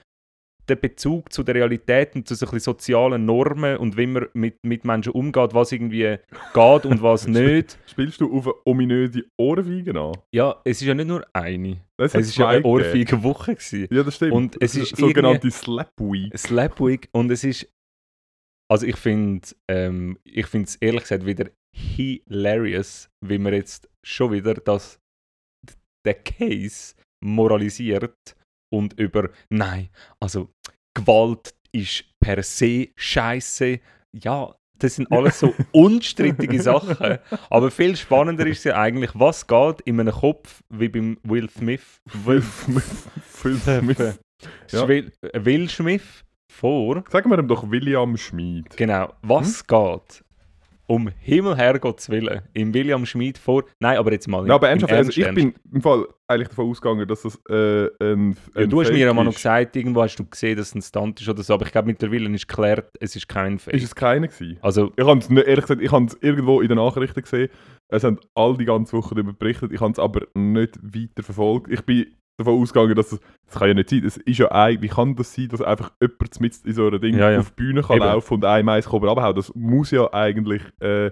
der 0.68 0.76
Bezug 0.76 1.32
zu 1.32 1.42
der 1.42 1.54
Realität 1.54 2.14
und 2.14 2.26
zu 2.26 2.34
so 2.34 2.46
ein 2.46 2.60
sozialen 2.60 3.24
Normen 3.24 3.76
und 3.76 3.96
wie 3.96 4.06
man 4.06 4.26
mit, 4.34 4.56
mit 4.64 4.84
Menschen 4.84 5.12
umgeht, 5.12 5.54
was 5.54 5.72
irgendwie 5.72 6.18
geht 6.54 6.86
und 6.86 7.02
was 7.02 7.26
nicht. 7.28 7.78
Spielst 7.86 8.20
du 8.20 8.36
auf 8.36 8.46
eine 8.46 8.55
ominöse 8.64 9.24
Ohrfeige 9.38 9.98
an? 9.98 10.12
Ja, 10.32 10.60
es 10.64 10.81
ist 10.81 10.88
ja 10.88 10.94
nicht 10.94 11.08
nur 11.08 11.24
eine. 11.32 11.79
Es 11.98 12.14
ist 12.14 12.36
ja 12.36 12.48
eine 12.48 12.64
ohrfeige 12.64 13.22
Woche 13.22 13.55
gewesen. 13.55 13.88
Ja, 13.91 14.02
das 14.02 14.17
stimmt. 14.17 14.32
Und 14.32 14.62
es 14.62 14.74
ist 14.74 14.96
sogenannte 14.96 15.50
Slap 15.50 15.93
Week. 15.98 16.36
Slap 16.36 16.81
Week 16.81 17.08
und 17.12 17.31
es 17.31 17.44
ist 17.44 17.69
also 18.69 18.86
ich 18.86 18.96
finde 18.96 19.48
ähm, 19.70 20.19
ich 20.24 20.46
finde 20.46 20.67
es 20.67 20.76
ehrlich 20.76 21.02
gesagt 21.02 21.24
wieder 21.24 21.50
hilarious, 21.74 23.08
wie 23.24 23.38
man 23.38 23.55
jetzt 23.55 23.88
schon 24.05 24.32
wieder 24.32 24.55
das 24.55 24.98
der 26.05 26.14
Case 26.14 26.94
moralisiert 27.22 28.36
und 28.72 28.98
über 28.98 29.31
nein, 29.50 29.91
also 30.20 30.52
Gewalt 30.96 31.55
ist 31.72 32.05
per 32.20 32.43
se 32.43 32.88
scheiße. 32.96 33.79
Ja, 34.12 34.55
das 34.79 34.96
sind 34.96 35.10
alles 35.12 35.38
so 35.41 35.55
unstrittige 35.72 36.60
Sachen. 36.60 37.19
Aber 37.50 37.70
viel 37.70 37.96
spannender 37.96 38.46
ist 38.46 38.65
ja 38.65 38.76
eigentlich, 38.76 39.10
was 39.15 39.46
geht 39.46 39.81
in 39.82 40.00
einem 40.00 40.15
Kopf 40.15 40.62
wie 40.70 40.88
beim 40.88 41.19
Will 41.22 41.48
Smith. 41.50 42.00
Will, 42.24 42.43
Phil 42.43 43.56
Smith. 43.58 44.19
Ja. 44.70 44.88
Will, 44.88 45.12
Will 45.34 45.69
Smith 45.69 46.24
vor. 46.50 47.05
Sagen 47.10 47.31
wir 47.31 47.38
ihm 47.38 47.48
doch 47.48 47.70
William 47.70 48.17
Schmid. 48.17 48.76
Genau, 48.76 49.12
was 49.22 49.60
Hm? 49.60 49.67
geht 49.69 50.24
um 50.86 51.10
Himmel 51.19 51.56
Herrgotts 51.56 52.08
Willen 52.10 52.43
im 52.52 52.72
William 52.72 53.05
Schmid 53.06 53.38
vor. 53.38 53.64
Nein, 53.81 53.98
aber 53.98 54.12
jetzt 54.12 54.28
mal 54.28 54.46
Ja, 54.46 54.55
aber 54.55 54.69
ernsthaft, 54.69 54.93
also 54.93 55.10
ich 55.10 55.34
bin 55.34 55.55
im 55.72 55.82
Fall 55.82 56.06
eigentlich 56.28 56.48
davon 56.48 56.70
ausgegangen, 56.70 57.06
dass 57.06 57.22
das 57.22 57.38
äh, 57.48 57.86
ein, 58.00 58.36
Ja, 58.55 58.62
ein 58.62 58.70
du 58.70 58.81
hast 58.81 58.88
Fake 58.88 58.96
mir 58.96 59.06
ja 59.06 59.14
mal 59.14 59.24
noch 59.24 59.34
gesagt, 59.34 59.76
irgendwo 59.76 60.02
hast 60.02 60.16
du 60.16 60.24
gesehen, 60.24 60.56
dass 60.56 60.69
es 60.69 60.74
ein 60.74 60.82
Stunt 60.82 61.20
ist 61.20 61.28
oder 61.28 61.43
so, 61.43 61.55
aber 61.55 61.66
ich 61.66 61.72
glaube 61.72 61.86
mittlerweile 61.86 62.28
ist 62.31 62.48
geklärt, 62.48 62.90
es 63.00 63.16
ist 63.16 63.28
kein 63.28 63.58
Fake. 63.58 63.74
Ist 63.74 63.84
es 63.84 63.94
keiner 63.94 64.28
gewesen? 64.28 64.58
also, 64.62 64.93
Ich 64.96 65.06
habe 65.06 65.19
es 65.19 65.28
ehrlich 65.31 65.62
gesagt, 65.62 65.82
ich 65.82 65.93
habe 65.93 66.06
es 66.06 66.16
irgendwo 66.20 66.60
in 66.60 66.69
den 66.69 66.78
Nachrichten 66.78 67.22
gesehen. 67.22 67.48
Es 67.88 68.02
haben 68.02 68.19
all 68.34 68.56
die 68.56 68.64
ganze 68.64 68.96
Woche 68.96 69.14
darüber 69.14 69.32
berichtet. 69.32 69.72
Ich 69.72 69.81
habe 69.81 69.93
es 69.93 69.98
aber 69.98 70.26
nicht 70.34 70.78
weiter 70.82 71.22
verfolgt. 71.22 71.70
Ich 71.70 71.82
bin 71.82 72.06
davon 72.38 72.60
ausgegangen, 72.60 72.94
dass 72.94 73.12
es, 73.12 73.20
das 73.46 73.55
kann 73.58 73.69
ja 73.69 73.74
nicht 73.74 73.88
sein. 73.90 74.05
Es 74.05 74.16
ist 74.19 74.38
ja 74.38 74.50
ein, 74.52 74.81
wie 74.82 74.88
kann 74.88 75.16
das 75.16 75.34
sein, 75.34 75.48
dass 75.48 75.62
einfach 75.62 75.93
jemand 76.00 76.40
mit 76.40 76.56
in 76.64 76.72
so 76.72 76.86
einem 76.86 77.00
Ding 77.00 77.16
Ja, 77.16 77.31
ja. 77.31 77.38
auf 77.40 77.50
die 77.50 77.56
Bühne 77.62 77.82
kann 77.82 77.96
Eben. 77.96 78.05
laufen 78.06 78.34
und 78.34 78.44
ein 78.44 78.64
Mais 78.64 78.88
kann 78.88 79.05
abhauen. 79.08 79.34
Das 79.36 79.55
muss 79.55 79.90
ja 79.90 80.12
eigentlich 80.12 80.62
äh, 80.81 81.10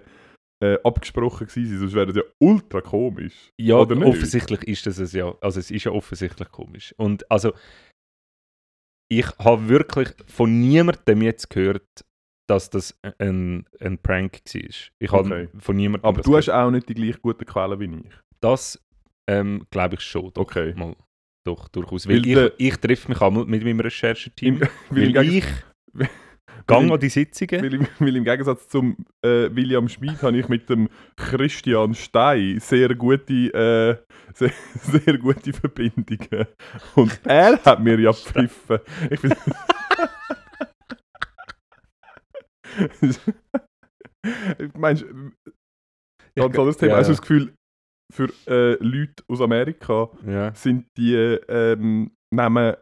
äh, 0.63 0.79
abgesprochen 0.85 1.47
sein, 1.49 1.79
sonst 1.79 1.95
wäre 1.95 2.07
das 2.07 2.17
ja 2.17 2.23
ultra 2.39 2.81
komisch. 2.81 3.51
ja, 3.59 3.77
offensichtlich 3.77 4.63
ist 4.65 4.87
das 4.87 4.99
es 4.99 5.13
ja. 5.13 5.35
Also, 5.41 5.61
es 5.61 5.71
ist 5.71 5.85
ja 5.85 5.93
offensichtlich 5.93 6.49
komisch. 6.51 6.95
Und 6.99 7.31
also, 7.31 7.53
ich 9.11 9.27
habe 9.39 9.69
wirklich 9.69 10.09
von 10.27 10.61
niemandem 10.61 11.23
jetzt 11.23 11.51
gehört, 11.51 12.05
dass 12.49 12.71
das 12.71 12.99
ein, 13.19 13.67
ein 13.81 13.99
Prank 13.99 14.41
war. 14.53 14.61
Ich 14.99 15.13
habe 15.13 15.29
Okay. 15.29 15.49
von 15.59 15.77
niemandem 15.77 16.07
Aber 16.07 16.19
das 16.19 16.27
du 16.27 16.37
hast 16.37 16.47
gehört. 16.47 16.63
auch 16.67 16.71
nicht 16.71 16.89
die 16.89 16.95
gleich 16.95 17.21
guten 17.21 17.45
Quellen 17.47 17.81
wie 17.81 18.07
ich. 18.09 18.15
Das 18.41 18.83
ähm, 19.27 19.67
glaube 19.71 19.95
ich 19.97 20.01
schon. 20.03 20.33
Doch, 20.35 20.43
Okay. 20.43 20.75
Mal, 20.77 20.95
doch, 21.45 21.69
durchaus. 21.69 22.09
Weil 22.09 22.25
Weil 22.25 22.53
ich, 22.59 22.69
ich 22.69 22.77
treffe 22.79 23.09
mich 23.09 23.21
einmal 23.21 23.45
mit 23.45 23.63
meinem 23.63 23.81
Rechercheteam. 23.81 24.61
Weil 24.91 25.17
im 25.17 25.23
ich 25.31 25.45
Weil- 25.93 26.09
gang 26.67 26.91
an 26.91 26.99
die 26.99 27.09
Sitzungen. 27.11 27.63
Weil, 27.63 27.75
im- 27.75 27.87
weil 27.99 28.17
im 28.17 28.25
Gegensatz 28.25 28.69
zum 28.69 28.97
äh, 29.23 29.51
William 29.55 29.87
Schmid 29.89 30.23
habe 30.23 30.39
ich 30.39 30.49
mit 30.49 30.69
dem 30.71 30.89
Christian 31.17 31.95
Stein 31.95 32.59
sehr 32.61 32.95
gute, 32.95 33.33
äh, 33.53 33.97
sehr, 34.35 34.53
sehr 34.73 35.19
gute 35.19 35.53
Verbindungen. 35.53 36.47
Und 36.95 37.21
er 37.25 37.63
hat 37.63 37.81
mir 37.81 38.01
ja 38.01 38.13
gepfiffen. 38.13 38.79
Ich 39.11 39.21
bin 39.21 39.35
Meinst 44.75 45.03
du, 45.03 45.31
ganz 46.35 46.57
anderes 46.59 46.77
Thema. 46.77 46.93
ja, 46.93 47.01
ja. 47.03 47.09
das 47.09 47.21
Gefühl, 47.21 47.55
für 48.13 48.29
äh, 48.47 48.75
Leute 48.85 49.23
aus 49.29 49.41
Amerika 49.41 50.09
Ja, 50.27 50.55
sind 50.55 50.87
die 50.97 51.15
ähm, 51.15 52.13
Namen 52.35 52.75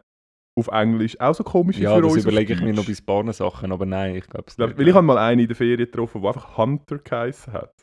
auf 0.59 0.67
Englisch 0.67 1.19
auch 1.19 1.33
so 1.33 1.43
komisch 1.43 1.79
ja 1.79 1.95
für 1.95 2.01
das 2.03 2.11
uns 2.13 2.25
auf 2.25 2.31
überlege 2.31 2.53
ich 2.53 2.61
mir 2.61 2.73
noch 2.73 2.85
bei 2.85 2.93
paar 3.05 3.33
Sachen, 3.33 3.71
aber 3.71 3.85
nein, 3.85 4.15
ich 4.15 4.27
glaube 4.27 4.45
es 4.47 4.57
nicht. 4.57 4.77
weil 4.77 4.87
ich 4.87 4.93
habe 4.93 5.05
mal 5.05 5.17
einen 5.17 5.41
in 5.41 5.47
der 5.47 5.55
Ferien 5.55 5.77
getroffen, 5.79 6.21
der 6.21 6.29
einfach 6.29 6.57
Hunter 6.57 6.99
geheißen 6.99 7.53
hat. 7.53 7.73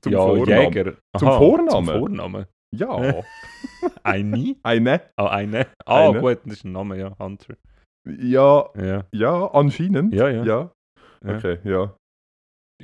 Zum 0.00 0.12
ja, 0.12 0.18
Vornamen. 0.20 0.72
Jäger. 0.72 0.94
Zum 1.18 1.28
Aha, 1.28 1.38
Vornamen? 1.38 1.70
Zum 1.70 1.98
Vornamen. 1.98 2.46
Ja, 2.74 2.88
Eine? 4.04 4.56
eine. 4.62 5.00
Ah, 5.16 5.28
eine. 5.28 5.66
Ah, 5.84 6.08
Eine. 6.10 6.20
gut, 6.20 6.38
das 6.44 6.54
ist 6.54 6.64
ein 6.64 6.72
Name, 6.72 6.98
ja. 6.98 7.14
Hunter. 7.18 7.54
Ja, 8.06 8.70
Ja, 8.76 9.04
ja, 9.12 9.46
anscheinend. 9.52 10.14
ja. 10.14 10.28
ja. 10.28 10.44
Ja. 10.44 10.72
Ja. 11.24 11.36
Okay, 11.36 11.58
ja. 11.64 11.94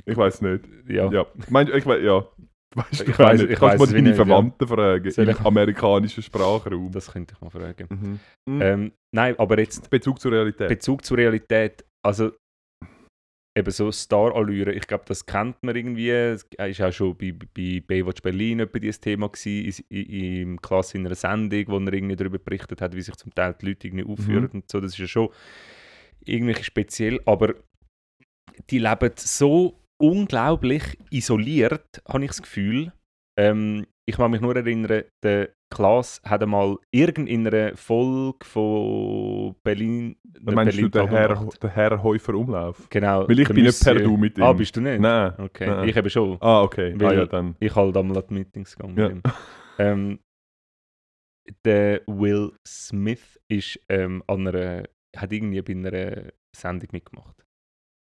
Ich 0.04 0.16
weiß 0.16 0.42
nicht. 0.42 0.64
ja. 0.88 1.10
Ja. 1.10 1.26
Meinst, 1.48 1.72
ich 1.72 1.86
weiß, 1.86 2.02
ja. 2.02 2.26
Weißt 2.74 3.00
du, 3.00 3.04
Ich 3.10 3.18
nicht. 3.18 3.50
ich 3.50 3.58
Kannst 3.58 3.78
mal 3.78 3.86
deine 3.86 4.02
nicht, 4.02 4.18
ja. 4.18 4.24
Verwandten 4.24 4.68
fragen 4.68 5.10
Soll 5.10 5.24
im 5.28 5.30
ich- 5.30 5.40
amerikanischen 5.40 6.22
Sprachraum. 6.22 6.90
Das 6.92 7.12
könnte 7.12 7.34
ich 7.34 7.40
mal 7.40 7.50
fragen. 7.50 7.86
Mhm. 8.46 8.54
Mhm. 8.54 8.62
Ähm, 8.62 8.92
nein, 9.14 9.38
aber 9.38 9.58
jetzt 9.58 9.88
Bezug 9.90 10.20
zur 10.20 10.32
Realität. 10.32 10.68
Bezug 10.68 11.04
zur 11.04 11.18
Realität, 11.18 11.84
also 12.04 12.32
eben 13.56 13.70
so 13.70 13.92
Star-Allüre, 13.92 14.72
ich 14.72 14.84
glaube, 14.88 15.04
das 15.06 15.24
kennt 15.24 15.56
man 15.62 15.76
irgendwie. 15.76 16.10
Es 16.10 16.44
war 16.58 16.88
auch 16.88 16.92
schon 16.92 17.16
bei, 17.16 17.32
bei 17.32 17.80
Baywatch 17.86 18.20
Berlin 18.20 18.58
etwa 18.60 18.78
dieses 18.80 19.00
Thema 19.00 19.28
gewesen, 19.28 19.84
in, 19.88 20.02
in, 20.06 20.42
im 20.42 20.60
Klasse 20.60 20.98
in 20.98 21.06
einer 21.06 21.14
Sendung, 21.14 21.64
wo 21.68 21.78
er 21.78 21.92
irgendwie 21.92 22.16
darüber 22.16 22.38
berichtet 22.40 22.80
hat, 22.80 22.96
wie 22.96 23.02
sich 23.02 23.14
zum 23.16 23.32
Teil 23.32 23.54
die 23.60 23.66
Leute 23.66 23.86
irgendwie 23.86 24.04
aufführen 24.06 24.46
und 24.48 24.68
so. 24.70 24.80
Das 24.80 24.92
ist 24.92 24.98
ja 24.98 25.06
schon 25.06 25.28
irgendwie 26.24 26.60
speziell, 26.64 27.20
aber 27.26 27.54
die 28.70 28.78
leben 28.80 29.10
so 29.16 29.78
unglaublich 30.00 30.98
isoliert, 31.10 32.02
habe 32.08 32.24
ich 32.24 32.30
das 32.30 32.42
Gefühl. 32.42 32.92
Ähm, 33.38 33.86
ich 34.06 34.16
kann 34.16 34.30
mich 34.30 34.40
nur 34.40 34.54
erinnern, 34.54 35.04
der 35.22 35.50
Klaas 35.70 36.20
hat 36.24 36.42
einmal 36.42 36.76
irgendeiner 36.92 37.76
Folge 37.76 38.44
von 38.44 39.56
Berlin. 39.64 40.16
Dann 40.22 40.54
meinst 40.54 40.78
du 40.78 40.88
den 40.88 41.08
Herr, 41.08 41.34
den 41.34 41.70
Herr 41.70 42.02
Häufer 42.02 42.34
Umlauf? 42.34 42.86
Genau. 42.90 43.26
Weil 43.28 43.40
ich 43.40 43.48
bin 43.48 43.64
nicht 43.64 43.82
per 43.82 43.94
Du 43.94 44.16
mit 44.16 44.38
ihm. 44.38 44.44
Ah, 44.44 44.52
bist 44.52 44.76
du 44.76 44.80
nicht? 44.80 45.00
Nein. 45.00 45.32
Okay, 45.38 45.66
Nein. 45.66 45.88
ich 45.88 45.96
eben 45.96 46.10
schon. 46.10 46.36
Ah, 46.40 46.62
okay. 46.62 46.94
Ah, 46.96 47.00
Weil- 47.00 47.18
ja, 47.18 47.26
dann. 47.26 47.56
Ich 47.60 47.74
halt 47.74 47.96
einmal 47.96 48.18
an 48.18 48.24
die 48.28 48.34
Meetings 48.34 48.76
gegangen. 48.76 49.22
Ja. 49.24 49.32
Ähm, 49.78 50.20
der 51.64 52.02
Will 52.06 52.52
Smith 52.66 53.40
ist 53.48 53.80
ähm, 53.88 54.22
an 54.26 54.46
einer, 54.46 54.84
hat 55.16 55.32
irgendwie 55.32 55.62
bei 55.62 55.72
einer 55.72 56.32
Sendung 56.54 56.88
mitgemacht. 56.92 57.44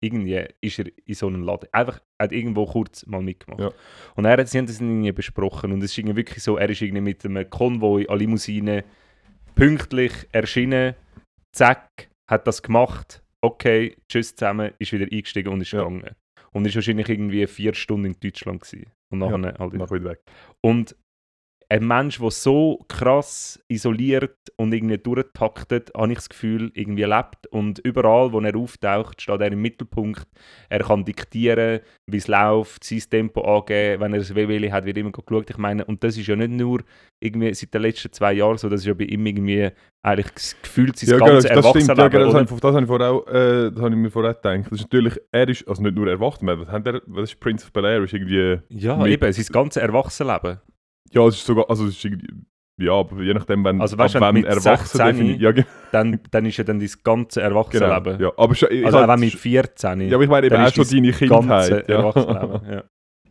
Irgendwie 0.04 0.46
ist 0.62 0.80
er 0.80 0.86
in 1.06 1.14
so 1.16 1.28
einem 1.28 1.44
Laden. 1.44 1.70
Einfach, 1.72 2.02
hat 2.22 2.32
irgendwo 2.34 2.66
kurz 2.66 3.06
mal 3.06 3.22
mitgemacht. 3.22 3.62
Ja. 3.62 3.72
Und 4.16 4.26
er 4.26 4.38
hat, 4.38 4.48
sie 4.50 4.58
haben 4.58 4.66
das 4.68 4.82
irgendwie 4.82 5.12
besprochen. 5.14 5.72
Und 5.72 5.80
es 5.84 5.92
ist 5.92 5.98
irgendwie 5.98 6.18
wirklich 6.18 6.44
so, 6.44 6.58
er 6.58 6.70
ist 6.70 6.82
irgendwie 6.82 7.02
mit 7.02 7.24
einem 7.26 7.50
Konvoi 7.50 8.06
an 8.08 8.20
Limousine 8.20 8.84
pünktlich 9.56 10.12
erschienen. 10.32 10.96
Zack, 11.54 11.88
hat 12.30 12.48
das 12.48 12.62
gemacht. 12.62 13.24
Okay, 13.42 13.96
tschüss 14.10 14.36
zusammen, 14.36 14.72
ist 14.80 14.92
wieder 14.94 15.08
eingestiegen 15.12 15.52
und 15.52 15.62
ist 15.62 15.72
Ja. 15.72 15.80
gegangen. 15.84 16.16
Und 16.52 16.66
ist 16.68 16.76
wahrscheinlich 16.76 17.10
irgendwie 17.10 17.46
vier 17.48 17.74
Stunden 17.74 18.06
in 18.08 18.16
Deutschland 18.20 18.62
gewesen. 18.62 18.88
Und 19.12 19.22
Ja, 19.22 19.38
nachher 19.38 19.60
halt 19.60 19.74
Mach 19.74 19.92
wieder 19.92 20.12
weg. 20.12 20.20
und 20.62 20.96
ein 21.74 21.88
Mensch, 21.88 22.20
der 22.20 22.30
so 22.30 22.86
krass 22.88 23.60
isoliert 23.68 24.38
und 24.58 24.76
irgendwie 24.76 25.00
durchtaktet, 25.00 25.92
habe 25.98 26.12
ich 26.12 26.20
das 26.20 26.30
Gefühl, 26.30 26.70
irgendwie 26.76 27.04
lebt. 27.04 27.48
Und 27.48 27.80
überall, 27.80 28.32
wo 28.32 28.40
er 28.42 28.56
auftaucht, 28.56 29.20
steht 29.20 29.42
er 29.42 29.52
im 29.52 29.60
Mittelpunkt. 29.60 30.28
Er 30.70 30.82
kann 30.82 31.04
diktieren, 31.04 31.80
wie 32.06 32.18
es 32.18 32.28
läuft, 32.28 32.84
sein 32.84 33.02
Tempo 33.10 33.42
angeben. 33.42 34.02
Wenn 34.02 34.14
er 34.14 34.20
ein 34.20 34.36
WWL 34.36 34.72
hat, 34.72 34.86
wird 34.86 35.00
immer 35.00 35.12
geschaut. 35.12 35.50
Ich 35.50 35.58
meine, 35.58 35.84
und 35.86 36.04
das 36.04 36.16
ist 36.16 36.28
ja 36.28 36.36
nicht 36.36 36.52
nur 36.52 36.82
irgendwie 37.20 37.52
seit 37.56 37.74
den 37.74 37.82
letzten 37.82 38.12
zwei 38.12 38.34
Jahren 38.34 38.60
so, 38.60 38.70
das 38.70 38.82
ist 38.82 38.88
ja 38.88 38.94
bei 38.94 39.06
ihm 39.06 39.26
irgendwie 39.26 39.72
eigentlich 40.04 40.32
das 40.32 40.56
gefühlt 40.62 40.96
sein 40.96 41.10
Ja, 41.10 41.16
genau, 41.16 41.32
ganzes 41.32 41.50
das 41.50 41.70
stimmt. 41.70 41.88
Ja, 41.88 41.94
Erwachsenenleben. 42.06 42.12
genau, 42.12 42.26
das, 42.26 42.34
habe 42.36 42.44
ich, 42.54 42.62
das, 42.62 42.72
habe 42.72 42.82
ich 42.82 42.88
vorher 42.88 43.10
auch, 43.10 43.28
äh, 43.28 43.72
das 43.72 43.82
habe 43.82 43.90
ich 43.90 43.96
mir 43.96 44.12
vorher 44.12 44.34
gedacht. 44.36 44.66
Das 44.70 44.80
ist 44.80 44.84
natürlich, 44.84 45.20
er 45.32 45.50
ist, 45.50 45.68
also 45.68 45.82
nicht 45.82 45.96
nur 45.96 46.08
erwachsen, 46.08 46.48
was, 46.48 47.32
ist 47.32 47.40
Prince 47.40 47.66
of 47.66 47.74
Bel-Air? 47.74 48.02
Irgendwie, 48.02 48.60
ja, 48.70 49.04
eben, 49.08 49.34
sein 49.34 49.46
ganzes 49.52 49.82
Erwachsenenleben. 49.82 50.60
Ja, 51.14 51.28
es 51.28 51.36
ist 51.36 51.46
sogar, 51.46 51.70
also 51.70 51.86
es 51.88 52.04
ist 52.04 52.12
ja, 52.82 52.92
aber 52.94 53.22
je 53.22 53.34
nachdem, 53.36 53.64
wenn, 53.64 53.80
Also 53.80 53.98
weißt 53.98 54.16
ab 54.16 54.22
wenn 54.24 54.34
mit 54.34 54.46
erwachsen 54.46 54.98
16 54.98 55.06
definiert. 55.06 55.40
Ja, 55.42 55.52
ge- 55.52 55.66
Dann, 55.92 56.20
dann 56.32 56.46
ist 56.48 56.58
ja 56.58 56.64
dann 56.64 56.80
dein 56.80 56.90
genau. 57.04 57.40
Erwachsenenleben. 57.40 58.20
Ja, 58.20 58.32
aber 58.36 58.56
schon, 58.56 58.70
Also 58.84 58.98
halt- 58.98 59.10
auch 59.10 59.14
wenn 59.14 59.20
mit 59.20 59.34
14. 59.36 60.02
ja, 60.02 60.16
aber 60.16 60.24
ich 60.24 60.30
meine 60.30 60.48
eben 60.48 60.56
auch 60.56 60.74
schon 60.74 60.88
deine 60.88 61.12
ganze 61.12 61.28
Kindheit. 61.28 61.88
Ja. 61.90 61.96
Erwachsenenleben. 61.98 62.72
Ja. 62.72 62.84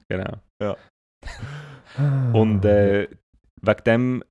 Genau. 0.08 0.76
Und 2.32 2.64
äh, 2.64 3.08
wegen 3.60 3.84
dem. 3.84 4.24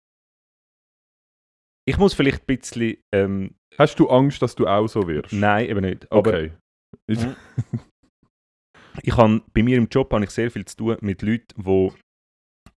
Ich 1.86 1.98
muss 1.98 2.14
vielleicht 2.14 2.44
ein 2.44 2.58
bisschen. 2.58 2.98
Ähm, 3.14 3.56
Hast 3.78 4.00
du 4.00 4.10
Angst, 4.10 4.42
dass 4.42 4.56
du 4.56 4.66
auch 4.68 4.88
so 4.88 5.08
wirst? 5.08 5.34
nein, 5.34 5.68
eben 5.68 5.82
nicht. 5.82 6.10
Aber 6.12 6.30
Okay. 6.30 6.52
Ich 9.04 9.16
habe 9.16 9.42
bei 9.54 9.64
mir 9.64 9.78
im 9.78 9.88
Job 9.90 10.12
habe 10.14 10.24
ich 10.26 10.30
sehr 10.32 10.52
viel 10.52 10.66
zu 10.66 10.76
tun 10.76 10.98
mit 11.02 11.22
Leuten, 11.22 11.64
die 11.64 11.92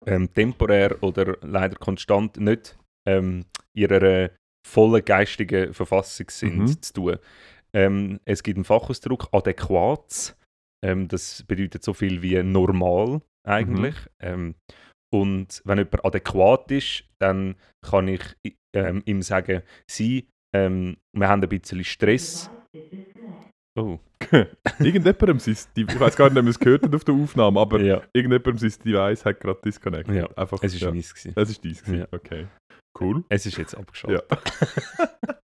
ähm, 0.07 0.33
temporär 0.33 1.03
oder 1.03 1.37
leider 1.43 1.77
konstant 1.77 2.37
nicht 2.39 2.77
ähm, 3.09 3.45
ihrer 3.77 4.31
vollen 4.67 5.05
geistigen 5.05 5.75
Verfassung 5.75 6.27
sind 6.31 6.57
Mhm. 6.57 6.83
zu 6.83 6.93
tun. 6.93 7.19
Ähm, 7.75 8.21
es 8.25 8.43
gibt 8.43 8.57
einen 8.57 8.65
Fachausdruck 8.65 9.29
adäquat. 9.33 10.37
Ähm, 10.85 11.09
das 11.09 11.43
bedeutet 11.43 11.83
so 11.83 11.93
viel 11.93 12.23
wie 12.23 12.43
normal 12.43 13.21
eigentlich. 13.47 13.95
Ähm, 14.21 14.55
und 15.13 15.63
wenn 15.65 15.79
jemand 15.79 16.05
adäquat 16.05 16.71
ist, 16.71 17.05
dann 17.21 17.57
kann 17.83 18.09
ich 18.09 18.23
ähm, 18.75 19.03
ihm 19.07 19.23
sagen, 19.23 19.63
sie, 19.89 20.29
ähm, 20.55 20.97
wir 21.13 21.29
haben 21.29 21.43
ein 21.43 21.49
bisschen 21.49 21.85
Stress. 21.85 22.51
Oh, 23.76 23.99
irgendjemandem 24.78 25.38
sein, 25.40 25.57
ich 25.76 26.00
weiß 26.00 26.16
gar 26.16 26.26
nicht, 26.28 26.38
ob 26.38 26.45
man 26.45 26.49
es 26.49 26.59
gehört 26.59 26.85
hat 26.85 26.95
auf 26.95 27.04
der 27.04 27.14
Aufnahme, 27.14 27.59
aber 27.61 27.81
ja, 27.81 28.02
irgendjemandem 28.12 28.59
sein 28.59 28.73
Device 28.85 29.25
hat 29.25 29.40
gerade 29.40 29.61
disconnected. 29.64 30.14
Ja, 30.14 30.28
Einfach, 30.37 30.62
es 30.62 30.81
war 30.81 30.88
ja. 30.88 30.95
meins. 30.95 31.12
gewesen. 31.12 31.33
Es 31.37 31.50
ist 31.50 31.64
dies, 31.64 31.83
gewesen. 31.83 31.99
Ja. 32.00 32.07
okay. 32.12 32.47
Cool. 33.00 33.25
Es 33.28 33.45
ist 33.47 33.59
jetzt 33.59 33.76
abgeschaltet. 33.76 34.25
Ja. 34.31 34.38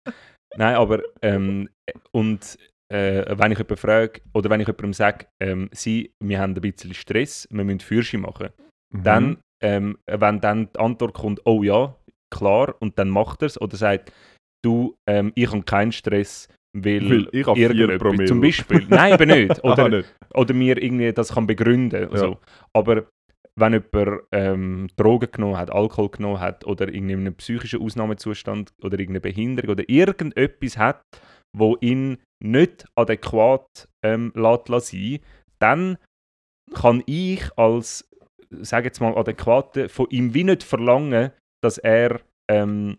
Nein, 0.57 0.75
aber 0.77 1.03
ähm, 1.23 1.69
und 2.13 2.57
äh, 2.93 3.25
wenn 3.37 3.53
ich 3.53 3.59
jemanden 3.59 3.77
frage 3.77 4.21
oder 4.35 4.51
wenn 4.51 4.61
ich 4.61 4.67
jemandem 4.69 4.93
sage, 4.93 5.27
ähm, 5.43 5.69
sie, 5.73 6.13
wir 6.23 6.39
haben 6.41 6.55
ein 6.55 6.61
bisschen 6.61 6.95
Stress, 6.95 7.49
wir 7.51 7.65
müssen 7.65 7.81
Fürsche 7.81 8.19
machen, 8.19 8.51
Mhm. 8.95 9.03
dann, 9.05 9.39
ähm, 9.65 9.99
wenn 10.07 10.41
dann 10.43 10.71
die 10.71 10.79
Antwort 10.79 11.15
kommt, 11.15 11.41
oh 11.47 11.63
ja, 11.63 11.97
klar, 12.31 12.75
und 12.81 12.99
dann 12.99 13.09
macht 13.09 13.41
er 13.43 13.47
es 13.47 13.59
oder 13.59 13.75
sagt, 13.79 14.13
du, 14.63 14.95
ähm, 15.09 15.33
ich 15.35 15.51
habe 15.51 15.63
keinen 15.63 15.93
Stress, 15.93 16.47
weil, 16.75 17.11
Weil 17.11 17.29
ich 17.33 17.47
habe 17.47 17.57
vier 17.57 17.99
Promille. 17.99 18.25
Zum 18.27 18.41
Beispiel. 18.41 18.87
Nein, 18.89 19.13
eben 19.13 19.29
nicht. 19.29 19.65
Aha, 19.65 19.73
Oder, 19.73 19.89
nicht. 19.89 20.15
oder 20.33 20.55
mir 20.55 20.83
irgendwie 20.83 21.13
das 21.13 21.35
kann 21.35 21.47
begründen. 21.47 22.09
Ja. 22.11 22.17
So. 22.17 22.39
Aber 22.75 23.07
wenn 23.57 23.75
jemand 23.75 24.23
ähm, 24.33 24.89
Drogen 24.97 25.31
genommen 25.31 25.59
hat, 25.59 25.71
Alkohol 25.71 26.09
genommen 26.09 26.41
hat 26.41 26.67
oder 26.67 26.89
irgendeinen 26.89 27.35
psychischen 27.35 27.83
Ausnahmezustand 27.83 28.73
oder 28.83 28.99
irgendeine 28.99 29.21
Behinderung 29.21 29.71
oder 29.71 29.85
irgendetwas 29.87 30.79
hat, 30.79 31.03
wo 31.55 31.77
ihn 31.81 32.19
nicht 32.43 32.87
adäquat 32.95 33.67
ähm, 34.03 34.33
lässt 34.35 34.87
sein, 34.87 35.19
dann 35.61 35.99
kann 36.73 37.03
ich 37.07 37.43
als, 37.59 38.09
sage 38.51 38.87
jetzt 38.87 39.01
mal, 39.01 39.17
adäquate 39.17 39.91
von 39.91 40.07
ihm 40.09 40.33
wie 40.33 40.45
nicht 40.45 40.63
verlangen, 40.63 41.33
dass 41.63 41.77
er 41.77 42.21
ähm, 42.51 42.97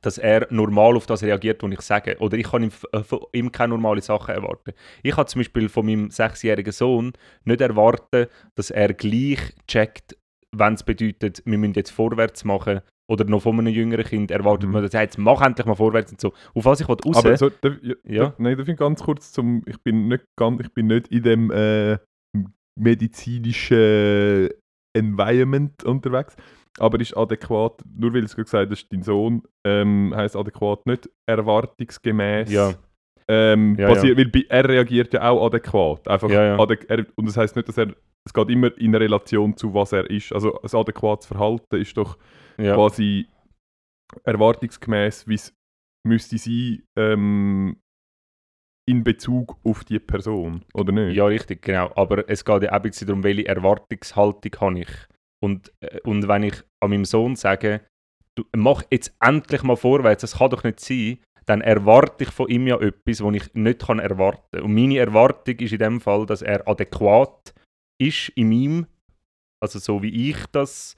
dass 0.00 0.18
er 0.18 0.46
normal 0.50 0.96
auf 0.96 1.06
das 1.06 1.22
reagiert, 1.22 1.62
was 1.62 1.70
ich 1.72 1.80
sage. 1.82 2.16
Oder 2.18 2.36
ich 2.38 2.50
kann 2.50 2.62
ihm, 2.64 2.70
äh, 2.92 3.02
von 3.02 3.20
ihm 3.32 3.52
keine 3.52 3.74
normale 3.74 4.00
Sachen 4.00 4.34
erwarten. 4.34 4.72
Ich 5.02 5.14
kann 5.14 5.26
zum 5.26 5.40
Beispiel 5.40 5.68
von 5.68 5.86
meinem 5.86 6.10
sechsjährigen 6.10 6.72
Sohn 6.72 7.12
nicht 7.44 7.60
erwarten, 7.60 8.26
dass 8.54 8.70
er 8.70 8.94
gleich 8.94 9.38
checkt, 9.68 10.16
wenn 10.56 10.74
es 10.74 10.82
bedeutet, 10.82 11.42
wir 11.44 11.58
müssen 11.58 11.74
jetzt 11.74 11.90
vorwärts 11.90 12.44
machen, 12.44 12.80
oder 13.10 13.24
noch 13.24 13.42
von 13.42 13.58
einem 13.58 13.72
jüngeren 13.74 14.04
Kind 14.04 14.30
erwartet 14.30 14.68
Mhm. 14.68 14.72
man, 14.74 14.82
dass 14.84 14.94
er 14.94 15.02
jetzt 15.02 15.18
mach 15.18 15.42
endlich 15.42 15.66
mal 15.66 15.74
vorwärts 15.74 16.12
und 16.12 16.20
so. 16.20 16.32
Auf 16.54 16.64
was 16.64 16.80
ich 16.80 16.88
will 16.88 16.96
raus, 17.04 17.16
Aber 17.16 17.36
so, 17.36 17.50
darf, 17.50 17.74
ja, 17.82 17.94
Ja. 18.04 18.22
darf- 18.24 18.38
nein, 18.38 18.56
darf 18.56 18.68
ich 18.68 18.76
ganz 18.76 19.02
kurz 19.02 19.32
zum. 19.32 19.62
Ich 19.66 19.78
bin 19.82 20.08
nicht 20.08 20.24
ganz, 20.38 20.60
ich 20.62 20.72
bin 20.72 20.86
nicht 20.86 21.08
in 21.08 21.22
dem 21.22 21.50
äh, 21.50 21.98
medizinischen 22.80 24.48
Environment 24.96 25.82
unterwegs. 25.84 26.36
Aber 26.78 26.98
ist 27.00 27.16
adäquat, 27.16 27.82
nur 27.94 28.14
weil 28.14 28.24
es 28.24 28.34
gerade 28.34 28.44
gesagt 28.44 28.70
hast, 28.70 28.88
dein 28.92 29.02
Sohn 29.02 29.42
ähm, 29.64 30.12
heißt 30.16 30.36
adäquat 30.36 30.86
nicht 30.86 31.08
erwartungsgemäß. 31.26 32.50
ja, 32.50 32.74
Ähm, 33.28 33.76
Ja, 33.78 33.88
passiert, 33.88 34.16
Weil 34.18 34.26
bei, 34.28 34.44
er 34.48 34.68
reagiert 34.68 35.12
ja 35.14 35.28
auch 35.30 35.46
adäquat. 35.46 36.08
Einfach 36.08 36.28
Ja, 36.30 36.44
ja. 36.44 36.56
adäq- 36.56 36.88
er, 36.88 37.06
und 37.16 37.26
das 37.26 37.36
heißt 37.36 37.56
nicht, 37.56 37.68
dass 37.68 37.78
er. 37.78 37.94
Es 38.24 38.32
geht 38.32 38.50
immer 38.50 38.76
in 38.78 38.94
Relation 38.94 39.56
zu 39.56 39.74
was 39.74 39.90
er 39.92 40.08
ist. 40.08 40.32
Also 40.32 40.60
ein 40.62 40.70
adäquates 40.72 41.26
Verhalten 41.26 41.76
ist 41.76 41.96
doch 41.96 42.16
ja. 42.56 42.74
quasi 42.76 43.26
erwartungsgemäß, 44.24 45.26
wie 45.28 45.34
es 45.34 45.54
müsste 46.06 46.38
sein, 46.38 46.82
ähm, 46.96 47.76
in 48.88 49.04
Bezug 49.04 49.56
auf 49.64 49.84
die 49.84 49.98
Person, 49.98 50.64
oder 50.74 50.92
nicht? 50.92 51.16
Ja, 51.16 51.26
richtig, 51.26 51.62
genau. 51.62 51.90
Aber 51.94 52.28
es 52.28 52.44
geht 52.44 52.62
ja 52.62 52.70
auch 52.70 52.76
ein 52.76 52.82
bisschen 52.82 53.06
darum, 53.06 53.22
welche 53.22 53.46
Erwartungshaltung 53.46 54.52
habe 54.60 54.80
ich. 54.80 54.88
Und, 55.42 55.72
äh, 55.80 56.00
und 56.04 56.28
wenn 56.28 56.44
ich 56.44 56.54
an 56.80 56.90
meinem 56.90 57.04
Sohn 57.04 57.36
sage, 57.36 57.82
du, 58.36 58.44
mach 58.56 58.82
jetzt 58.90 59.14
endlich 59.20 59.62
mal 59.62 59.76
vorwärts, 59.76 60.22
das 60.22 60.38
kann 60.38 60.50
doch 60.50 60.64
nicht 60.64 60.80
sein, 60.80 61.18
dann 61.46 61.60
erwarte 61.60 62.24
ich 62.24 62.30
von 62.30 62.48
ihm 62.48 62.66
ja 62.66 62.80
etwas, 62.80 63.22
was 63.22 63.34
ich 63.34 63.54
nicht 63.54 63.86
kann 63.86 63.98
erwarten 63.98 64.42
kann. 64.52 64.62
Und 64.62 64.74
meine 64.74 64.98
Erwartung 64.98 65.56
ist 65.56 65.72
in 65.72 65.78
dem 65.78 66.00
Fall, 66.00 66.26
dass 66.26 66.42
er 66.42 66.66
adäquat 66.68 67.54
ist 68.00 68.28
in 68.30 68.48
meinem, 68.48 68.86
also 69.60 69.78
so 69.78 70.02
wie 70.02 70.30
ich 70.30 70.46
das 70.52 70.96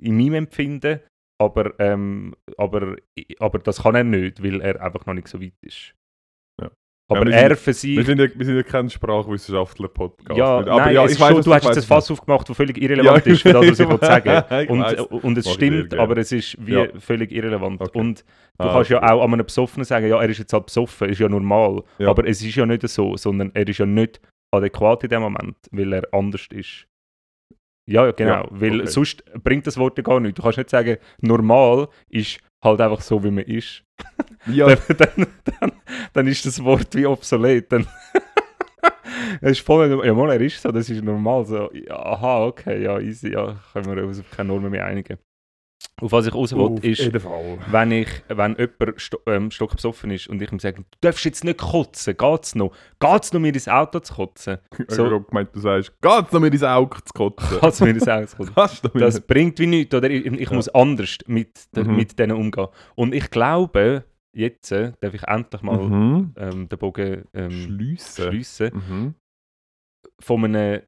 in 0.00 0.16
meinem 0.16 0.34
Empfinden, 0.34 1.00
aber, 1.40 1.78
ähm, 1.78 2.34
aber, 2.56 2.96
aber 3.38 3.58
das 3.58 3.82
kann 3.82 3.94
er 3.94 4.04
nicht, 4.04 4.42
weil 4.42 4.60
er 4.60 4.80
einfach 4.80 5.06
noch 5.06 5.14
nicht 5.14 5.28
so 5.28 5.40
weit 5.40 5.54
ist. 5.62 5.94
Ja. 7.14 7.20
Aber 7.20 7.30
Ja, 7.30 7.48
sind- 7.48 7.58
für. 7.58 7.82
Wir 7.88 8.04
sind 8.04 8.18
ja, 8.20 8.26
wir 8.34 8.46
sind 8.46 8.56
ja 8.56 8.62
kein 8.62 8.88
Sprachwissenschaftler-Podcast. 8.90 10.38
Ja, 10.38 10.44
aber 10.58 10.76
nein, 10.76 10.94
ja, 10.94 11.04
ich 11.06 11.18
weiß, 11.20 11.32
schon, 11.32 11.42
du 11.42 11.54
hast 11.54 11.64
jetzt 11.64 11.76
ein 11.78 11.82
Fass 11.82 12.10
aufgemacht, 12.10 12.48
das 12.48 12.56
völlig 12.56 12.80
irrelevant 12.80 13.26
Ja, 13.26 13.32
ist 13.32 13.42
für 13.42 13.52
das, 13.52 13.66
was 13.68 13.80
ich 13.80 13.88
ich 13.90 14.00
sagen. 14.00 14.68
Und, 14.70 14.80
weiss. 14.82 15.00
und 15.00 15.38
es 15.38 15.46
ich 15.46 15.52
stimmt, 15.52 15.94
aber 15.94 16.16
es 16.18 16.32
ist 16.32 16.56
wie 16.64 16.72
Ja. 16.74 16.86
völlig 16.98 17.32
irrelevant. 17.32 17.80
Okay. 17.80 17.98
Und 17.98 18.20
du 18.58 18.64
Ah, 18.64 18.72
kannst 18.72 18.90
ja 18.90 18.98
okay. 18.98 19.12
auch 19.12 19.22
an 19.24 19.32
einem 19.34 19.46
Besoffenen 19.46 19.84
sagen, 19.84 20.06
ja, 20.08 20.20
er 20.20 20.28
ist 20.28 20.38
jetzt 20.38 20.52
halt 20.52 20.66
besoffen, 20.66 21.08
ist 21.08 21.18
ja 21.18 21.28
normal. 21.28 21.82
Ja. 21.98 22.08
Aber 22.10 22.26
es 22.26 22.42
ist 22.42 22.54
ja 22.54 22.66
nicht 22.66 22.86
so, 22.88 23.16
sondern 23.16 23.50
er 23.54 23.66
ist 23.66 23.78
ja 23.78 23.86
nicht 23.86 24.20
adäquat 24.54 25.04
in 25.04 25.10
dem 25.10 25.22
Moment, 25.22 25.56
weil 25.70 25.92
er 25.92 26.02
anders 26.12 26.46
ist. 26.52 26.86
Ja, 27.90 28.04
ja, 28.06 28.12
genau. 28.12 28.30
Ja, 28.44 28.46
weil 28.50 28.80
okay. 28.82 28.86
sonst 28.90 29.24
bringt 29.42 29.66
das 29.66 29.76
Wort 29.76 29.96
ja 29.98 30.04
gar 30.04 30.20
nichts. 30.20 30.36
Du 30.36 30.42
kannst 30.42 30.58
nicht 30.58 30.70
sagen, 30.70 30.98
normal 31.20 31.88
ist 32.08 32.38
halt 32.64 32.80
einfach 32.80 33.00
so, 33.00 33.24
wie 33.24 33.30
man 33.32 33.44
ist. 33.44 33.82
Ja, 34.46 34.66
Dann, 34.74 34.96
dann, 34.98 35.26
dann, 35.60 35.72
dann 36.12 36.26
ist 36.26 36.44
das 36.46 36.62
Wort 36.64 36.94
wie 36.94 37.06
obsolet. 37.06 37.70
Dann 37.70 37.86
es 39.40 39.52
ist 39.52 39.60
voll, 39.60 39.88
ja, 40.04 40.14
mal, 40.14 40.30
er 40.32 40.40
ist 40.40 40.60
so, 40.60 40.70
das 40.72 40.88
ist 40.90 41.02
normal. 41.02 41.44
So, 41.46 41.70
ja, 41.72 41.94
aha, 41.96 42.46
okay, 42.46 42.82
ja, 42.82 42.98
easy, 42.98 43.32
ja, 43.32 43.56
können 43.72 43.94
wir 43.96 44.04
uns 44.04 44.20
auf 44.20 44.30
keine 44.30 44.48
Normen 44.48 44.70
mehr 44.70 44.84
einigen. 44.84 45.18
Auf 46.00 46.12
was 46.12 46.26
ich 46.26 46.34
raus 46.34 46.52
will, 46.54 46.60
auf 46.62 46.82
ist, 46.84 47.12
wenn, 47.12 47.90
ich, 47.92 48.08
wenn 48.28 48.56
jemand 48.56 49.00
sto 49.00 49.18
ähm, 49.26 49.50
stockbesoffen 49.50 50.10
ist 50.12 50.28
und 50.28 50.40
ich 50.40 50.50
ihm 50.50 50.58
sage, 50.58 50.78
du 50.78 50.84
darfst 51.00 51.24
jetzt 51.24 51.44
nicht 51.44 51.58
kotzen, 51.60 52.16
geht's 52.16 52.54
noch? 52.54 52.72
Geht's 52.98 53.32
noch, 53.32 53.40
mir 53.40 53.52
ins 53.54 53.68
Auto 53.68 54.00
zu 54.00 54.14
kotzen? 54.14 54.58
Ich 54.78 54.94
so- 54.94 55.04
habe 55.06 55.22
gemeint, 55.22 55.50
du 55.54 55.60
sagst, 55.60 55.92
geht's 56.00 56.32
noch 56.32 56.40
mir 56.40 56.48
ins 56.52 56.62
Auge 56.62 56.98
zu 57.04 57.12
kotzen? 57.12 57.58
Geht's 57.60 57.80
mir 57.80 57.90
ins 57.90 58.08
Auto 58.08 58.26
zu 58.44 58.52
kotzen? 58.52 58.90
Das 58.94 59.20
bringt 59.20 59.58
wie 59.58 59.66
nichts, 59.66 59.94
oder? 59.94 60.08
Ich, 60.10 60.24
ich 60.26 60.50
Ja. 60.50 60.56
muss 60.56 60.68
anders 60.70 61.18
mit, 61.26 61.50
Mhm. 61.76 61.96
mit 61.96 62.18
denen 62.18 62.36
umgehen. 62.36 62.68
Und 62.94 63.14
ich 63.14 63.28
glaube, 63.30 64.04
jetzt 64.34 64.72
äh, 64.72 64.92
darf 65.00 65.14
ich 65.14 65.22
endlich 65.24 65.62
mal 65.62 65.78
mhm. 65.78 66.34
ähm, 66.36 66.68
den 66.68 66.78
Bogen 66.78 67.24
ähm, 67.34 67.50
Schliessen. 67.50 68.74
Mhm. 68.74 69.14
Von 70.20 70.44
einem, 70.44 70.82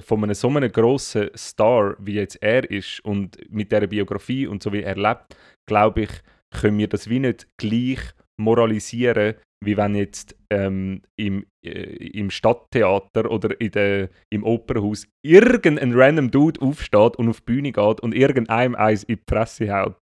von 0.00 0.24
einem 0.24 0.34
so 0.34 0.48
einem 0.48 0.72
grossen 0.72 1.30
Star, 1.36 1.96
wie 1.98 2.14
jetzt 2.14 2.42
er 2.42 2.68
ist, 2.70 3.00
und 3.04 3.38
mit 3.50 3.70
dieser 3.70 3.86
Biografie 3.86 4.46
und 4.46 4.62
so 4.62 4.72
wie 4.72 4.82
er 4.82 4.96
lebt, 4.96 5.36
glaube 5.68 6.02
ich, 6.02 6.10
können 6.50 6.78
wir 6.78 6.88
das 6.88 7.08
wie 7.08 7.20
nicht 7.20 7.48
gleich 7.56 8.00
moralisieren, 8.38 9.34
wie 9.64 9.76
wenn 9.76 9.94
jetzt 9.94 10.36
ähm, 10.50 11.02
im, 11.18 11.46
äh, 11.64 11.70
im 12.18 12.30
Stadttheater 12.30 13.30
oder 13.30 13.58
in 13.60 13.70
der, 13.70 14.10
im 14.30 14.44
Opernhaus 14.44 15.06
irgendein 15.24 15.94
random 15.94 16.30
Dude 16.30 16.60
aufsteht 16.60 17.16
und 17.16 17.28
auf 17.28 17.40
die 17.40 17.46
Bühne 17.46 17.72
geht 17.72 18.00
und 18.00 18.14
irgendeinem 18.14 18.74
eins 18.74 19.04
in 19.04 19.16
die 19.16 19.22
Presse 19.26 19.72
haut. 19.72 19.96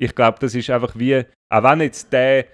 Ich 0.00 0.14
glaube, 0.14 0.38
das 0.40 0.54
ist 0.54 0.70
einfach 0.70 0.98
wie, 0.98 1.24
auch 1.50 1.62
wenn 1.62 1.80
jetzt 1.80 2.12
der 2.12 2.46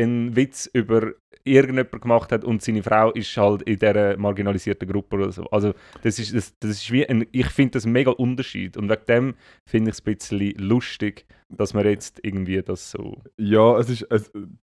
einen 0.00 0.34
Witz 0.34 0.68
über 0.72 1.12
irgendjemand 1.44 2.00
gemacht 2.00 2.32
hat 2.32 2.44
und 2.44 2.62
seine 2.62 2.82
Frau 2.82 3.12
ist 3.12 3.36
halt 3.36 3.62
in 3.62 3.78
dieser 3.78 4.16
marginalisierten 4.16 4.88
Gruppe 4.88 5.16
oder 5.16 5.30
so. 5.30 5.44
Also 5.50 5.74
das 6.02 6.18
ist, 6.18 6.34
das, 6.34 6.54
das 6.58 6.70
ist 6.70 6.90
wie 6.90 7.06
ein, 7.06 7.26
ich 7.32 7.46
finde 7.48 7.72
das 7.72 7.84
ein 7.84 7.92
mega 7.92 8.10
Unterschied 8.10 8.76
und 8.78 8.88
wegen 8.88 9.06
dem 9.06 9.34
finde 9.68 9.90
ich 9.90 9.96
es 9.96 10.00
ein 10.00 10.14
bisschen 10.14 10.54
lustig, 10.56 11.26
dass 11.54 11.74
man 11.74 11.84
jetzt 11.84 12.20
irgendwie 12.22 12.62
das 12.62 12.90
so... 12.90 13.22
Ja, 13.38 13.78
es 13.78 13.90
ist, 13.90 14.02
es, 14.10 14.32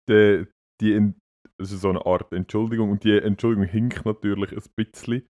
die, 0.10 0.46
die, 0.82 1.13
es 1.58 1.72
ist 1.72 1.82
so 1.82 1.90
eine 1.90 2.06
Art 2.06 2.34
Entschuldigung 2.34 2.92
und 2.92 3.04
die 3.06 3.18
Entschuldigung 3.18 3.66
hinkt 3.66 4.06
natürlich 4.06 4.52
ein 4.52 4.63
bisschen. 4.76 5.26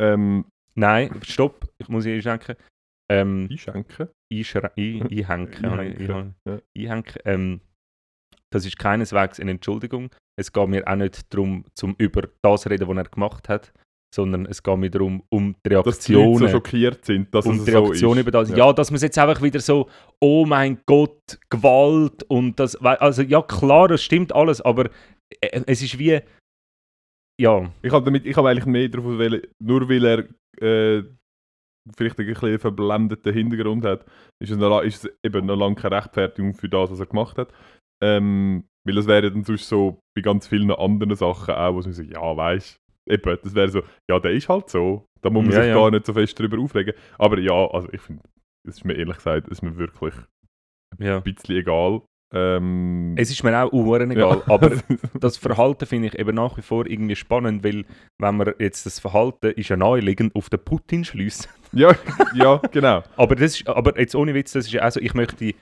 Ähm, 0.00 0.46
Nein, 0.74 1.20
stopp, 1.22 1.68
ich 1.78 1.88
muss 1.88 2.04
hier 2.04 2.14
einschränken. 2.14 2.56
Ähm, 3.12 3.48
einschenken. 3.50 4.08
einschrä- 4.32 4.70
ein- 4.76 5.02
einhängen. 5.02 5.26
habe 5.28 5.84
ich- 5.86 6.00
Einhängen, 6.10 6.34
ich- 6.46 6.78
ja. 6.78 6.92
einhängen. 6.94 7.12
Ähm, 7.24 7.60
das 8.52 8.66
ist 8.66 8.78
keineswegs 8.78 9.40
eine 9.40 9.52
Entschuldigung. 9.52 10.10
Es 10.38 10.52
geht 10.52 10.68
mir 10.68 10.86
auch 10.86 10.96
nicht 10.96 11.32
darum, 11.32 11.64
zum 11.74 11.94
über 11.98 12.28
das 12.42 12.68
reden, 12.68 12.88
was 12.88 12.96
er 12.96 13.04
gemacht 13.04 13.48
hat, 13.48 13.72
sondern 14.14 14.44
es 14.46 14.62
geht 14.62 14.76
mir 14.78 14.90
darum, 14.90 15.22
um 15.30 15.54
die 15.66 15.70
Dass 15.70 16.00
die 16.00 16.12
Leute 16.12 16.26
Reaktionen. 16.26 16.38
so 16.38 16.48
schockiert 16.48 17.04
sind, 17.04 17.34
dass 17.34 17.46
um 17.46 17.56
es 17.56 17.64
die 17.64 17.70
so 17.70 17.84
Reaktion 17.84 18.16
ist. 18.18 18.22
über 18.22 18.30
das. 18.30 18.50
Ja. 18.50 18.72
dass 18.74 18.90
man 18.90 18.96
es 18.96 19.02
jetzt 19.02 19.18
einfach 19.18 19.40
wieder 19.42 19.60
so, 19.60 19.88
oh 20.20 20.44
mein 20.46 20.80
Gott, 20.86 21.38
Gewalt 21.50 22.22
und 22.24 22.58
das. 22.60 22.76
Also 22.76 23.22
ja, 23.22 23.40
klar, 23.42 23.88
das 23.88 24.02
stimmt 24.02 24.34
alles, 24.34 24.60
aber 24.60 24.90
äh, 25.40 25.62
es 25.66 25.82
ist 25.82 25.98
wie. 25.98 26.20
Ja, 27.40 27.72
Ich 27.82 27.90
habe 27.92 28.04
damit, 28.04 28.26
ich 28.26 28.36
habe 28.36 28.50
eigentlich 28.50 28.66
mehr 28.66 28.88
darauf 28.88 29.06
nur 29.58 29.88
weil 29.88 30.04
er 30.04 30.28
äh, 30.60 31.04
vielleicht 31.96 32.18
ein 32.18 32.26
bisschen 32.26 32.58
verblendeten 32.58 33.32
Hintergrund 33.32 33.84
hat, 33.84 34.04
ist 34.40 34.50
es, 34.50 34.56
noch, 34.56 34.80
ist 34.82 35.04
es 35.04 35.12
eben 35.24 35.46
noch 35.46 35.56
lange 35.56 35.74
keine 35.74 35.96
Rechtfertigung 35.96 36.54
für 36.54 36.68
das, 36.68 36.90
was 36.90 37.00
er 37.00 37.06
gemacht 37.06 37.38
hat. 37.38 37.52
Ähm, 38.02 38.64
weil 38.84 38.94
das 38.96 39.06
wäre 39.06 39.30
dann 39.30 39.44
sonst 39.44 39.68
so 39.68 40.00
bei 40.16 40.22
ganz 40.22 40.48
vielen 40.48 40.70
anderen 40.72 41.14
Sachen 41.14 41.54
auch, 41.54 41.74
wo 41.74 41.80
man 41.80 41.92
sagt, 41.92 42.12
ja, 42.12 42.36
weißt 42.36 42.76
eben, 43.08 43.38
das 43.42 43.54
wäre 43.54 43.68
so, 43.68 43.82
ja, 44.10 44.18
der 44.18 44.32
ist 44.32 44.48
halt 44.48 44.70
so. 44.70 45.04
Da 45.22 45.30
muss 45.30 45.44
man 45.44 45.52
Ja, 45.52 45.60
sich 45.60 45.68
ja. 45.68 45.74
gar 45.74 45.90
nicht 45.90 46.06
so 46.06 46.12
fest 46.12 46.38
drüber 46.38 46.58
aufregen. 46.58 46.94
Aber 47.18 47.38
ja, 47.38 47.52
also 47.70 47.88
ich 47.92 48.00
finde, 48.00 48.22
es 48.66 48.76
ist 48.76 48.84
mir 48.84 48.94
ehrlich 48.94 49.16
gesagt, 49.16 49.46
es 49.48 49.58
ist 49.58 49.62
mir 49.62 49.76
wirklich 49.76 50.14
ja. 50.98 51.16
ein 51.18 51.22
bisschen 51.22 51.56
egal. 51.56 52.02
Ähm, 52.34 53.14
Es 53.18 53.30
ist 53.30 53.42
mir 53.44 53.56
auch 53.62 53.72
uhren 53.72 54.10
egal, 54.10 54.42
aber 54.46 54.72
das 55.20 55.36
Verhalten 55.36 55.86
finde 55.86 56.08
ich 56.08 56.18
eben 56.18 56.34
nach 56.34 56.56
wie 56.56 56.62
vor 56.62 56.86
irgendwie 56.86 57.14
spannend, 57.16 57.62
weil 57.62 57.84
wenn 58.18 58.36
man 58.36 58.54
jetzt 58.58 58.86
das 58.86 58.98
Verhalten 58.98 59.52
ist 59.52 59.68
ja 59.68 59.76
naheliegend 59.76 60.34
auf 60.34 60.48
den 60.48 60.64
Putin 60.64 61.04
schliessen. 61.04 61.50
Ja, 61.72 61.94
ja, 62.34 62.56
genau. 62.70 63.02
Aber, 63.16 63.34
das 63.36 63.54
ist, 63.60 63.68
aber 63.68 63.98
jetzt 63.98 64.14
ohne 64.14 64.34
Witz, 64.34 64.52
das 64.52 64.66
ist 64.66 64.72
ja 64.72 64.86
auch 64.86 64.90
so, 64.92 65.00
ich 65.00 65.14
möchte 65.14 65.54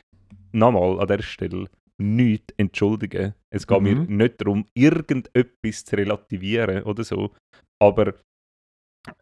nochmal 0.53 1.01
an 1.01 1.07
dieser 1.07 1.23
Stelle 1.23 1.67
nichts 2.01 2.55
entschuldigen. 2.57 3.35
Es 3.53 3.67
geht 3.67 3.81
mir 3.83 3.95
Mhm. 3.97 4.17
nicht 4.17 4.41
darum, 4.41 4.67
irgendetwas 4.75 5.85
zu 5.85 5.97
relativieren 5.97 6.83
oder 6.85 7.05
so. 7.05 7.35
Aber 7.83 8.15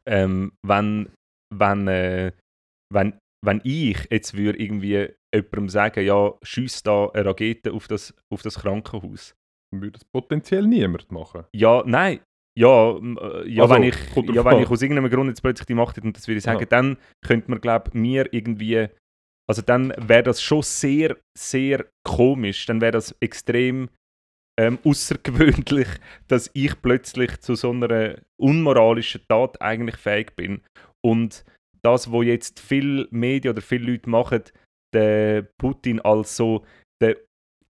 ähm, 0.06 0.52
wenn, 0.66 1.08
wenn, 1.54 1.88
äh, 1.88 2.32
wenn, 2.92 3.18
wenn 3.44 3.60
ich 3.64 4.06
jetzt 4.10 4.36
würde 4.36 4.58
irgendwie 4.60 5.08
jemandem 5.34 5.68
sagen, 5.68 6.04
ja, 6.04 6.32
schieß 6.42 6.82
da 6.82 7.08
eine 7.10 7.26
Rakete 7.26 7.72
auf 7.72 7.88
das, 7.88 8.14
auf 8.32 8.42
das 8.42 8.58
Krankenhaus. 8.60 9.34
Dann 9.72 9.82
würde 9.82 9.98
es 9.98 10.04
potenziell 10.04 10.66
niemand 10.66 11.10
machen. 11.12 11.44
Ja, 11.54 11.82
nein. 11.84 12.20
Ja, 12.58 12.96
äh, 12.96 13.48
ja, 13.48 13.62
Also, 13.62 13.74
wenn, 13.76 13.84
ich, 13.84 13.94
ja 14.34 14.44
wenn 14.44 14.60
ich 14.60 14.68
aus 14.68 14.82
irgendeinem 14.82 15.10
Grund 15.10 15.28
jetzt 15.28 15.42
plötzlich 15.42 15.66
die 15.66 15.74
Macht 15.74 15.96
hätte 15.96 16.08
und 16.08 16.16
das 16.16 16.26
würde 16.26 16.38
ich 16.38 16.44
sagen, 16.44 16.58
Ja. 16.58 16.66
dann 16.66 16.96
könnte 17.24 17.50
man, 17.50 17.60
glaube 17.60 17.96
mir 17.96 18.26
irgendwie, 18.32 18.88
also 19.48 19.62
dann 19.62 19.94
wäre 19.96 20.24
das 20.24 20.42
schon 20.42 20.62
sehr, 20.62 21.16
sehr 21.38 21.86
komisch. 22.04 22.66
Dann 22.66 22.80
wäre 22.80 22.92
das 22.92 23.14
extrem 23.20 23.90
ähm, 24.58 24.80
außergewöhnlich, 24.84 25.86
dass 26.26 26.50
ich 26.52 26.82
plötzlich 26.82 27.38
zu 27.40 27.54
so 27.54 27.70
einer 27.70 28.16
unmoralischen 28.40 29.20
Tat 29.28 29.62
eigentlich 29.62 29.96
fähig 29.96 30.34
bin. 30.34 30.62
Und 31.00 31.44
das, 31.82 32.10
wo 32.10 32.22
jetzt 32.22 32.58
viele 32.58 33.06
Medien 33.12 33.52
oder 33.52 33.62
viele 33.62 33.92
Leute 33.92 34.10
machen, 34.10 34.42
den 34.92 35.46
Putin 35.58 36.00
als 36.00 36.36
so 36.36 36.64
der 37.00 37.16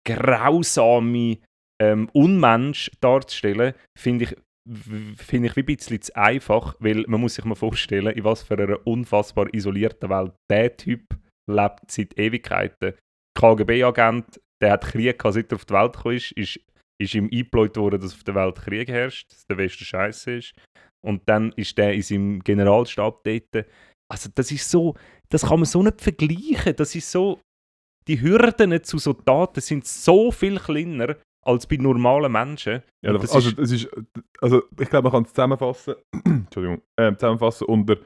grausame 0.07 1.39
ähm, 1.81 2.07
Unmensch 2.13 2.91
darzustellen, 3.01 3.73
finde 3.97 4.25
ich, 4.25 4.35
finde 4.67 5.49
ich 5.49 5.55
wie 5.55 5.61
ein 5.61 5.65
bisschen 5.65 6.01
zu 6.01 6.15
einfach, 6.15 6.75
weil 6.79 7.05
man 7.07 7.21
muss 7.21 7.35
sich 7.35 7.45
mal 7.45 7.55
vorstellen, 7.55 8.15
in 8.15 8.23
was 8.23 8.43
für 8.43 8.57
einer 8.57 8.85
unfassbar 8.85 9.53
isolierten 9.53 10.09
Welt 10.09 10.33
der 10.49 10.75
Typ 10.75 11.03
lebt 11.49 11.91
seit 11.91 12.17
Ewigkeiten. 12.17 12.95
KGB-Agent, 13.37 14.41
der 14.61 14.71
hat 14.71 14.85
Krieg 14.85 15.19
gehabt, 15.19 15.35
seit 15.35 15.51
er 15.51 15.55
auf 15.55 15.65
die 15.65 15.73
Welt 15.73 15.93
gekommen 15.93 16.15
ist, 16.15 16.31
ist, 16.31 16.59
ist 16.99 17.13
ihm 17.13 17.25
eingebläut 17.25 17.77
worden, 17.77 18.01
dass 18.01 18.13
auf 18.13 18.23
der 18.23 18.35
Welt 18.35 18.55
Krieg 18.55 18.87
herrscht, 18.87 19.31
dass 19.31 19.45
der 19.45 19.57
Westen 19.57 19.85
scheiße 19.85 20.31
ist. 20.37 20.53
Und 21.05 21.21
dann 21.27 21.51
ist 21.51 21.77
der 21.77 21.93
in 21.93 22.01
seinem 22.01 22.39
Generalstab 22.43 23.23
dort. 23.23 23.67
Also 24.11 24.29
das 24.33 24.51
ist 24.51 24.69
so, 24.69 24.95
das 25.29 25.43
kann 25.43 25.59
man 25.59 25.65
so 25.65 25.83
nicht 25.83 26.01
vergleichen. 26.01 26.75
Das 26.75 26.95
ist 26.95 27.11
so, 27.11 27.39
die 28.07 28.21
Hürden 28.21 28.83
zu 28.83 28.97
so 28.97 29.13
Daten 29.13 29.61
sind 29.61 29.85
so 29.85 30.31
viel 30.31 30.57
kleiner 30.59 31.17
als 31.47 31.67
bei 31.67 31.77
normalen 31.77 32.31
Menschen. 32.31 32.81
Ja, 33.05 33.13
das 33.13 33.31
also, 33.33 33.49
ist- 33.49 33.59
es 33.59 33.71
ist, 33.71 33.89
also 34.41 34.63
ich 34.79 34.89
glaube, 34.89 35.03
man 35.03 35.11
kann 35.11 35.23
es 35.23 35.29
zusammenfassen, 35.33 35.95
Entschuldigung, 36.25 36.81
ähm, 36.99 37.17
zusammenfassen 37.17 37.65
unter, 37.67 37.97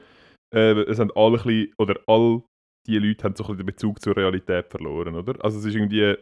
äh, 0.54 0.72
es 0.82 0.98
haben 0.98 1.10
alle 1.14 1.38
ein 1.38 1.42
bisschen, 1.44 1.72
oder 1.78 1.98
all 2.06 2.42
die 2.86 2.98
Leute 2.98 3.24
haben 3.24 3.36
so 3.36 3.44
ein 3.44 3.46
bisschen 3.48 3.58
den 3.58 3.66
Bezug 3.66 4.00
zur 4.02 4.16
Realität 4.16 4.68
verloren, 4.68 5.14
oder? 5.14 5.42
Also 5.44 5.58
es 5.58 5.64
ist 5.64 5.74
irgendwie 5.74 6.16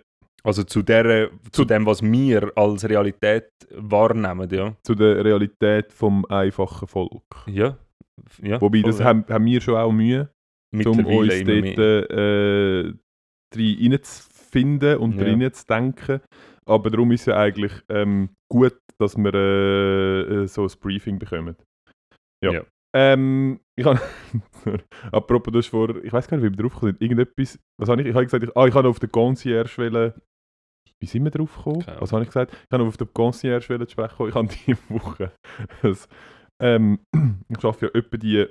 Also 0.44 0.62
zu, 0.62 0.82
der, 0.82 1.30
zu 1.50 1.64
dem, 1.64 1.84
was 1.86 2.02
wir 2.02 2.52
als 2.56 2.88
Realität 2.88 3.48
wahrnehmen, 3.74 4.48
ja. 4.50 4.74
zu 4.84 4.94
der 4.94 5.24
Realität 5.24 5.92
vom 5.92 6.24
einfachen 6.26 6.86
Volk. 6.86 7.22
Ja. 7.46 7.76
ja 8.42 8.60
Wobei, 8.60 8.80
voll, 8.80 8.90
das 8.90 9.00
ja. 9.00 9.06
haben, 9.06 9.24
haben 9.28 9.44
wir 9.44 9.60
schon 9.60 9.74
auch 9.76 9.90
Mühe, 9.92 10.30
um 10.72 11.04
uns 11.06 11.44
dort 11.44 11.78
äh, 12.10 12.92
rein 13.54 13.78
reinzufinden 13.80 14.98
und 14.98 15.16
Ja. 15.16 15.24
rein 15.26 15.52
zu 15.52 15.66
denken. 15.66 16.20
Aber 16.68 16.90
darum 16.90 17.10
ist 17.12 17.22
es 17.22 17.26
ja 17.26 17.36
eigentlich 17.36 17.72
ähm, 17.88 18.30
gut, 18.50 18.78
dass 19.00 19.16
wir 19.16 19.34
äh, 19.34 20.20
äh, 20.20 20.46
so 20.46 20.64
ein 20.64 20.70
Briefing 20.80 21.18
bekommen. 21.18 21.56
Ja. 22.44 22.52
Ja. 22.52 22.64
Ähm, 22.94 23.60
ich 23.78 23.84
habe, 23.84 24.00
apropos, 25.12 25.52
du 25.52 25.58
hast 25.58 25.68
vor, 25.68 26.02
ich 26.02 26.12
weiß 26.12 26.26
gar 26.26 26.36
nicht, 26.36 26.46
wie 26.46 26.56
wir 26.56 26.62
drauf 26.62 26.74
gekommen 26.74 26.92
sind, 26.92 27.02
irgendetwas, 27.02 27.58
was 27.78 27.88
habe 27.88 28.00
ich, 28.02 28.08
ich 28.08 28.14
habe 28.14 28.24
gesagt, 28.24 28.44
ich, 28.44 28.56
ah, 28.56 28.66
ich 28.66 28.74
habe 28.74 28.88
auf 28.88 28.98
den 28.98 29.12
Concierge 29.12 30.14
wie 31.00 31.06
sind 31.06 31.24
wir 31.24 31.30
drauf 31.30 31.56
gekommen? 31.56 31.84
Keine 31.84 32.00
Was 32.00 32.12
habe 32.12 32.22
ich 32.22 32.28
gesagt? 32.28 32.52
Ich 32.52 32.72
habe 32.72 32.84
auf 32.84 32.96
den 32.96 33.12
Concierge 33.12 33.78
zu 33.86 33.92
sprechen 33.92 34.16
kommen. 34.16 34.28
ich 34.30 34.34
habe 34.34 34.48
diese 34.48 34.78
Woche, 34.88 35.32
das, 35.82 36.08
ähm, 36.60 37.00
ich 37.48 37.64
arbeite 37.64 37.86
ja 37.86 37.94
etwa 37.94 38.16
die, 38.16 38.46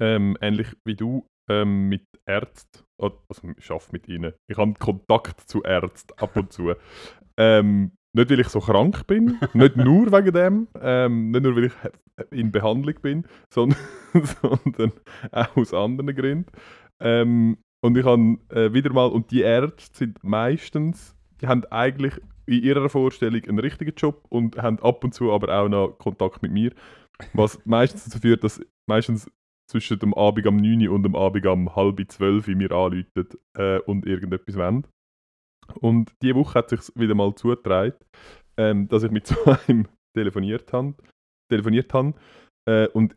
ähm, 0.00 0.36
ähnlich 0.40 0.68
wie 0.84 0.96
du, 0.96 1.26
ähm, 1.48 1.88
mit 1.88 2.06
Ärzten, 2.26 2.84
also 2.98 3.14
ich 3.56 3.70
arbeite 3.70 3.92
mit 3.92 4.08
ihnen, 4.08 4.32
ich 4.48 4.56
habe 4.56 4.74
Kontakt 4.74 5.40
zu 5.40 5.62
Ärzten 5.62 6.14
ab 6.18 6.36
und 6.36 6.52
zu. 6.52 6.74
Ähm, 7.36 7.90
nicht, 8.16 8.30
weil 8.30 8.38
ich 8.38 8.48
so 8.48 8.60
krank 8.60 9.08
bin, 9.08 9.40
nicht 9.54 9.76
nur 9.76 10.12
wegen 10.12 10.32
dem, 10.32 10.68
ähm, 10.80 11.32
nicht 11.32 11.42
nur, 11.42 11.56
weil 11.56 11.64
ich 11.64 11.72
in 12.30 12.52
Behandlung 12.52 12.94
bin, 13.02 13.24
sondern, 13.52 13.76
sondern 14.40 14.92
auch 15.32 15.56
aus 15.56 15.74
anderen 15.74 16.14
Gründen. 16.14 16.46
Ähm, 17.00 17.58
und 17.84 17.98
ich 17.98 18.04
habe 18.04 18.38
äh, 18.50 18.72
wieder 18.72 18.92
mal, 18.92 19.06
und 19.06 19.32
die 19.32 19.40
Ärzte 19.40 19.98
sind 19.98 20.22
meistens, 20.22 21.16
die 21.40 21.48
haben 21.48 21.64
eigentlich 21.72 22.14
in 22.46 22.62
ihrer 22.62 22.88
Vorstellung 22.88 23.42
einen 23.42 23.58
richtigen 23.58 23.94
Job 23.96 24.24
und 24.28 24.56
haben 24.62 24.78
ab 24.80 25.02
und 25.02 25.12
zu 25.12 25.32
aber 25.32 25.52
auch 25.52 25.68
noch 25.68 25.98
Kontakt 25.98 26.40
mit 26.40 26.52
mir, 26.52 26.72
was 27.32 27.60
meistens 27.64 28.04
dazu 28.04 28.20
führt, 28.20 28.44
dass 28.44 28.60
meistens 28.86 29.30
zwischen 29.70 29.98
dem 29.98 30.14
Abend 30.14 30.46
am 30.46 30.56
9 30.56 30.86
Uhr 30.86 30.94
und 30.94 31.02
dem 31.02 31.16
Abend 31.16 31.46
am 31.46 31.74
halb 31.74 32.00
12 32.06 32.48
Uhr 32.48 32.54
mir 32.54 32.72
anrufen 32.72 33.28
äh, 33.56 33.78
und 33.80 34.06
irgendetwas 34.06 34.56
wollen. 34.56 34.86
Und 35.80 36.12
diese 36.22 36.34
Woche 36.34 36.58
hat 36.58 36.70
sich 36.70 36.80
wieder 36.94 37.14
mal 37.14 37.34
zugetragen, 37.34 37.96
ähm, 38.56 38.88
dass 38.88 39.02
ich 39.02 39.10
mit 39.10 39.26
so 39.26 39.36
einem 39.66 39.88
telefoniert 40.14 40.72
habe. 40.72 40.94
Telefoniert 41.50 41.92
habe 41.92 42.14
äh, 42.68 42.88
und 42.88 43.16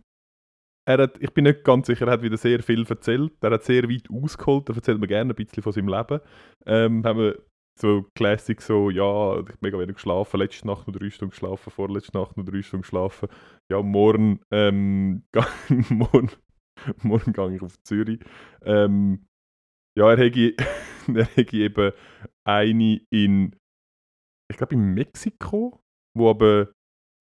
er 0.87 0.99
hat, 0.99 1.21
ich 1.21 1.33
bin 1.33 1.43
nicht 1.43 1.65
ganz 1.65 1.87
sicher, 1.87 2.07
er 2.07 2.13
hat 2.13 2.21
wieder 2.21 2.37
sehr 2.37 2.63
viel 2.63 2.85
erzählt. 2.87 3.33
Er 3.41 3.51
hat 3.51 3.63
sehr 3.63 3.89
weit 3.89 4.09
ausgeholt. 4.09 4.69
Er 4.69 4.75
erzählt 4.75 5.01
mir 5.01 5.07
gerne 5.07 5.33
ein 5.33 5.35
bisschen 5.35 5.61
von 5.61 5.73
seinem 5.73 5.89
Leben. 5.89 6.21
Ähm, 6.65 7.03
haben 7.03 7.19
wir 7.19 7.43
so 7.79 8.05
Classic, 8.15 8.61
so, 8.61 8.89
ja, 8.89 9.39
ich 9.39 9.47
habe 9.47 9.53
mega 9.61 9.79
wenig 9.79 9.95
geschlafen, 9.95 10.39
letzte 10.39 10.67
Nacht 10.67 10.87
noch 10.87 10.95
drei 10.95 11.09
Stunden 11.09 11.31
geschlafen, 11.31 11.71
vorletzte 11.71 12.17
Nacht 12.17 12.37
noch 12.37 12.45
drei 12.45 12.61
Stunden 12.61 12.81
geschlafen. 12.81 13.29
Ja, 13.71 13.81
morgen, 13.81 14.39
ähm, 14.51 15.23
morgen, 15.89 16.31
morgen 17.03 17.33
gehe 17.33 17.55
ich 17.55 17.61
auf 17.61 17.81
Zürich. 17.83 18.19
Ähm, 18.63 19.25
ja, 19.97 20.11
er 20.11 20.17
hätte, 20.17 20.55
er 21.15 21.25
hätte 21.25 21.57
eben 21.57 21.91
eine 22.45 23.01
in, 23.09 23.55
ich 24.49 24.57
glaube 24.57 24.75
in 24.75 24.93
Mexiko, 24.93 25.81
wo 26.15 26.29
aber 26.29 26.71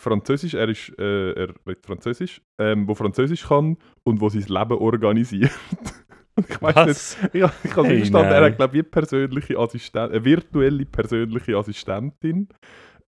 Französisch, 0.01 0.55
er 0.55 0.69
ist, 0.69 0.91
äh, 0.99 1.33
er 1.33 1.55
redet 1.67 1.87
Französisch, 1.87 2.43
ähm, 2.61 2.87
wo 2.87 2.95
Französisch 2.95 3.49
kann 3.49 3.79
und 4.05 4.21
wo 4.21 4.29
sein 4.29 4.43
Leben 4.43 4.79
organisiert. 4.79 5.53
Ich 6.49 6.61
weiß 6.63 7.19
nicht, 7.23 7.35
ja, 7.35 7.51
ich 7.65 7.77
habe 7.77 7.89
Hey, 7.89 7.99
verstanden, 7.99 8.33
er 8.33 8.45
hat 8.45 8.57
glaube 8.57 8.77
ich 8.77 8.83
eine 8.83 8.91
persönliche 8.91 9.59
Assistentin, 9.59 10.13
eine 10.17 10.25
virtuelle 10.25 10.85
persönliche 10.85 11.57
Assistentin, 11.57 12.49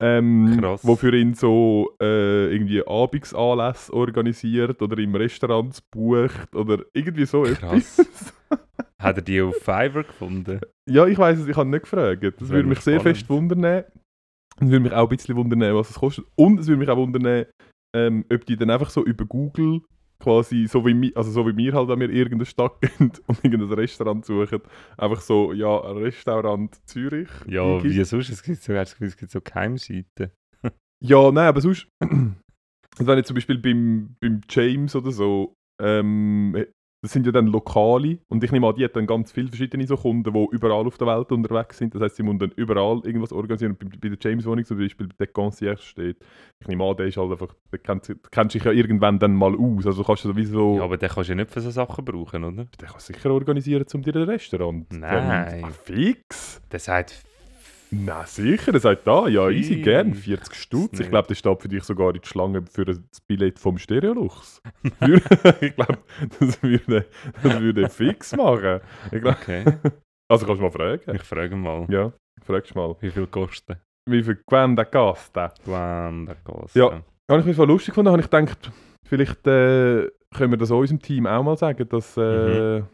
ähm, 0.01 0.57
Krass. 0.61 0.81
wo 0.87 0.97
für 0.97 1.15
ihn 1.15 1.35
so 1.35 1.91
äh, 2.01 2.51
irgendwie 2.53 2.87
Abendsanlässe 2.87 3.93
organisiert 3.93 4.81
oder 4.81 4.97
im 4.99 5.15
Restaurant 5.15 5.79
bucht 5.91 6.55
oder 6.55 6.85
irgendwie 6.95 7.27
so 7.27 7.43
Krass. 7.43 7.99
etwas. 7.99 8.35
Hat 9.01 9.17
er 9.17 9.23
die 9.23 9.41
auf 9.43 9.57
Fiverr 9.57 10.05
gefunden? 10.05 10.61
Ja, 10.89 11.07
ich 11.07 11.19
weiß 11.19 11.39
es, 11.41 11.47
ich 11.47 11.57
habe 11.57 11.69
nicht 11.69 11.83
gefragt. 11.83 12.23
Das, 12.25 12.35
Das 12.37 12.49
würde 12.49 12.69
mich 12.69 12.81
sehr 12.81 12.99
spannend. 12.99 13.17
fest 13.19 13.29
wundern. 13.31 13.65
Es 13.65 13.85
würde 14.69 14.81
mich 14.81 14.93
auch 14.93 15.09
ein 15.09 15.17
bisschen 15.17 15.37
wundern, 15.37 15.75
was 15.75 15.91
es 15.91 15.97
kostet. 15.97 16.25
Und 16.35 16.59
es 16.59 16.67
würde 16.67 16.81
mich 16.81 16.89
auch 16.89 16.97
wundern, 16.97 17.45
ähm, 17.95 18.25
ob 18.33 18.45
die 18.47 18.57
dann 18.57 18.71
einfach 18.71 18.91
so 18.91 19.05
über 19.05 19.25
Google 19.25 19.83
quasi, 20.21 20.67
so 20.67 20.85
wie, 20.85 20.95
mi- 20.95 21.13
also 21.15 21.31
so 21.31 21.47
wie 21.47 21.57
wir 21.57 21.73
halt, 21.75 21.89
wenn 21.89 22.01
wir 22.01 22.11
in 22.11 22.17
irgendeine 22.17 22.47
Stadt 22.47 22.81
gehen 22.81 23.13
und 23.27 23.45
irgendein 23.45 23.73
Restaurant 23.73 24.25
suchen, 24.25 24.61
einfach 24.97 25.21
so, 25.21 25.53
ja, 25.53 25.77
Restaurant 25.77 26.75
Zürich. 26.87 27.29
Ja, 27.47 27.83
wie 27.83 28.05
sonst? 28.05 28.31
Es 28.31 28.43
gibt 28.43 28.63
so, 28.63 28.73
es 28.73 28.97
gibt 29.17 29.31
so 29.31 29.41
Geheimseiten. 29.41 30.31
Ja, 31.01 31.31
nein, 31.31 31.47
aber 31.49 31.61
sonst, 31.61 31.89
also 32.01 33.07
wenn 33.07 33.19
ich 33.19 33.27
zum 33.27 33.35
Beispiel 33.35 33.59
beim, 33.59 34.17
beim 34.21 34.41
James 34.49 34.97
oder 34.97 35.13
so, 35.13 35.55
ähm, 35.81 36.57
das 37.01 37.13
sind 37.13 37.27
ja 37.27 37.33
dann 37.33 37.47
Lokale 37.47 38.19
und 38.29 38.43
ich 38.43 38.51
nehme 38.51 38.67
an, 38.67 38.75
die 38.75 38.85
hat 38.85 38.97
dann 38.97 39.07
ganz 39.07 39.31
viele 39.31 39.49
verschiedene 39.49 39.87
so 39.87 39.97
Kunden, 39.97 40.33
die 40.33 40.49
überall 40.55 40.87
auf 40.87 40.99
der 40.99 41.07
Welt 41.07 41.31
unterwegs 41.31 41.79
sind. 41.79 41.95
Das 41.95 42.03
heißt, 42.03 42.17
sie 42.17 42.23
müssen 42.25 42.41
dann 42.41 42.51
überall 42.57 43.01
irgendwas 43.05 43.33
organisieren. 43.33 43.77
Bei, 43.79 43.87
bei 43.87 44.09
der 44.09 44.19
James-Wohnung 44.21 44.65
zum 44.65 44.79
Beispiel, 44.79 45.09
der 45.19 45.29
Concierge 45.29 45.83
steht, 45.83 46.17
ich 46.59 46.67
nehme 46.67 46.85
an, 46.85 46.97
der 46.97 47.07
ist 47.07 47.17
halt 47.17 47.31
einfach, 47.31 47.55
der 47.71 47.79
kennt, 47.79 48.17
kennt 48.33 48.53
sich 48.53 48.65
ja 48.65 48.73
irgendwann 48.73 49.19
dann 49.19 49.35
mal 49.35 49.55
aus. 49.55 49.87
Also 49.87 50.03
kannst 50.03 50.25
du 50.25 50.29
sowieso, 50.29 50.77
Ja, 50.79 50.83
aber 50.85 50.97
den 50.97 51.09
kannst 51.09 51.29
du 51.29 51.33
ja 51.33 51.37
nicht 51.37 51.51
für 51.51 51.61
so 51.61 51.71
Sachen 51.71 52.05
brauchen, 52.05 52.43
oder? 52.43 52.65
der 52.81 52.89
kann 52.89 53.01
sicher 53.01 53.31
organisieren, 53.31 53.85
um 53.95 54.03
dir 54.03 54.17
ein 54.17 54.23
Restaurant 54.23 54.93
zu 54.93 54.99
Nein. 54.99 55.65
Ah, 55.65 55.71
fix! 55.71 56.61
Der 56.73 56.81
sagt, 56.81 57.23
Na 57.91 58.25
sicher, 58.27 58.75
er 58.75 58.81
sagt 58.81 59.07
da, 59.07 59.29
ja, 59.29 59.49
easy, 59.49 59.77
gern, 59.81 60.13
40 60.15 60.55
Stutz. 60.55 61.01
Ich 61.01 61.09
glaube, 61.09 61.29
das 61.29 61.39
steht 61.39 61.63
für 61.63 61.69
dich 61.69 61.85
sogar 61.85 62.15
in 62.15 62.21
die 62.21 62.27
Schlange 62.29 62.63
für 62.71 62.85
das 62.85 63.01
Billett 63.27 63.59
vom 63.59 63.79
Stereolux. 63.79 64.61
Ich 65.61 65.75
glaube, 65.75 65.99
das 66.39 66.63
würde, 66.63 67.07
das 67.43 67.61
würde 67.61 67.89
fix 67.89 68.37
machen. 68.37 68.81
Glaub, 69.11 69.37
okay, 69.41 69.65
also 70.31 70.45
kannst 70.47 70.61
du 70.61 70.65
mal 70.65 70.71
fragen. 70.71 71.15
ich 71.15 71.23
frage 71.23 71.57
mal, 71.57 71.87
Ja, 71.89 72.13
fragst 72.45 72.75
mal. 72.75 72.95
wie 73.01 73.11
viel 73.11 73.27
kostet 73.27 73.79
Wie 74.09 74.23
viel 74.23 74.39
der 74.51 74.85
Gast? 74.85 75.35
Wann 75.65 76.27
der 76.27 76.37
kostet? 76.45 76.77
Ja. 76.77 77.03
Habe 77.31 77.41
ich 77.41 77.47
mich 77.47 77.57
voll 77.57 77.69
lustig 77.69 77.93
gefunden, 77.93 78.11
habe 78.11 78.21
ich 78.23 78.29
gedacht, 78.31 78.71
vielleicht 79.07 79.47
äh, 79.47 80.09
können 80.35 80.51
wir 80.53 80.57
das 80.59 80.71
unserem 80.71 81.01
Team 81.01 81.27
auch 81.27 81.43
mal 81.43 81.57
sagen, 81.57 81.89
dass, 81.89 82.17
äh, 82.17 82.81
Mhm. 82.81 82.87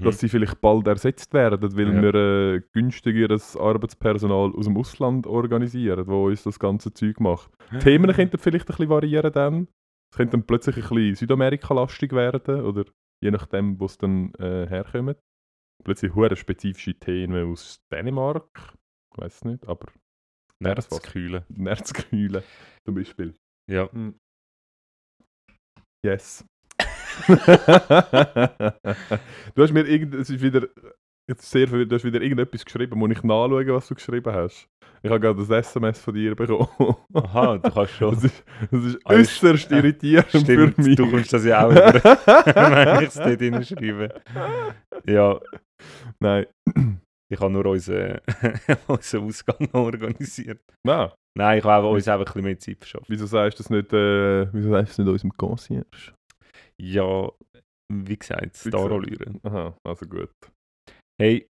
Dass 0.00 0.18
sie 0.18 0.28
vielleicht 0.28 0.60
bald 0.60 0.86
ersetzt 0.88 1.32
werden, 1.32 1.76
weil 1.76 1.94
Ja. 1.94 2.02
wir 2.02 2.14
äh, 2.14 2.62
günstigeres 2.72 3.56
Arbeitspersonal 3.56 4.52
aus 4.52 4.64
dem 4.66 4.76
Ausland 4.76 5.26
organisieren, 5.26 6.06
wo 6.08 6.26
uns 6.26 6.42
das 6.42 6.58
ganze 6.58 6.92
Zeug 6.92 7.20
macht. 7.20 7.50
Die 7.72 7.78
Themen 7.78 8.10
könnten 8.16 8.38
vielleicht 8.38 8.64
ein 8.66 8.72
bisschen 8.72 8.88
variieren 8.88 9.32
dann. 9.32 9.68
Es 10.12 10.16
könnte 10.16 10.32
dann 10.32 10.46
plötzlich 10.46 10.76
ein 10.76 10.82
bisschen 10.82 11.14
Südamerika-lastig 11.14 12.12
werden 12.12 12.62
oder 12.62 12.84
je 13.22 13.30
nachdem, 13.30 13.78
wo 13.78 13.84
es 13.86 13.96
dann 13.98 14.32
äh, 14.34 14.66
herkommt. 14.68 15.18
Plötzlich 15.84 16.14
hure 16.14 16.34
spezifische 16.36 16.94
Themen 16.94 17.52
aus 17.52 17.78
Dänemark. 17.92 18.74
Ich 19.14 19.18
weiß 19.22 19.44
nicht, 19.44 19.66
aber 19.68 19.86
Nerzkühle. 20.60 21.44
Nerzkühle 21.48 22.42
zum 22.84 22.94
Beispiel. 22.94 23.34
Ja. 23.70 23.88
Yes. 26.04 26.44
Du 29.54 29.62
hast 29.62 29.72
mir 29.72 29.86
irgend, 29.86 30.14
es 30.14 30.30
ist 30.30 30.42
wieder, 30.42 30.66
jetzt 31.28 31.50
sehr 31.50 31.68
viel, 31.68 31.86
du 31.86 31.94
hast 31.96 32.04
wieder 32.04 32.20
irgendetwas 32.20 32.64
geschrieben, 32.64 32.98
muss 32.98 33.10
ich 33.10 33.22
nachschauen, 33.22 33.68
was 33.68 33.88
du 33.88 33.94
geschrieben 33.94 34.32
hast. 34.32 34.68
Ich 35.02 35.10
habe 35.10 35.20
gerade 35.20 35.38
das 35.38 35.50
SMS 35.50 36.00
von 36.00 36.14
dir 36.14 36.34
bekommen. 36.34 36.96
Aha, 37.14 37.58
du 37.58 37.70
kannst 37.70 37.92
schon. 37.94 38.14
Das 38.14 38.24
ist, 38.24 38.44
das 38.70 38.84
ist 38.84 38.98
Ah, 39.04 39.10
äußerst 39.12 39.70
irritierend 39.70 40.28
Stimmt, 40.28 40.46
für 40.46 40.82
mich. 40.82 40.96
du 40.96 41.10
kommst 41.10 41.32
das 41.32 41.44
ja 41.44 41.64
auch 41.66 41.70
über, 41.70 41.94
wenn 41.94 43.02
ich 43.02 43.08
es 43.08 43.14
dort 43.14 43.40
hinschreibe. 43.40 44.14
Ja, 45.06 45.38
Nein. 46.20 46.46
ich 47.32 47.38
habe 47.40 47.52
nur 47.52 47.66
unseren, 47.66 48.18
unseren 48.88 49.24
Ausgang 49.24 49.68
organisiert. 49.72 50.60
Nein. 50.84 51.10
Nein, 51.38 51.58
ich 51.58 51.64
habe 51.64 51.86
uns 51.88 52.08
einfach 52.08 52.20
ein 52.22 52.24
bisschen 52.32 52.44
mehr 52.44 52.58
Zeit 52.58 52.78
verschafft. 52.78 53.04
Wieso 53.08 53.26
sagst 53.26 53.58
du 53.58 53.62
das 53.62 53.70
nicht, 53.70 53.92
äh, 53.92 54.52
wieso 54.54 54.70
sagst 54.70 54.98
du 54.98 55.02
das 55.02 55.06
nicht 55.06 55.12
unserem 55.12 55.36
Concierge? 55.36 56.14
Ja, 56.80 57.30
wie 57.92 58.18
gesagt, 58.18 58.64
Wie 58.64 58.68
Starallüre. 58.68 59.34
Aha, 59.42 59.76
also 59.84 60.06
gut. 60.06 60.30
Hey, 61.20 61.48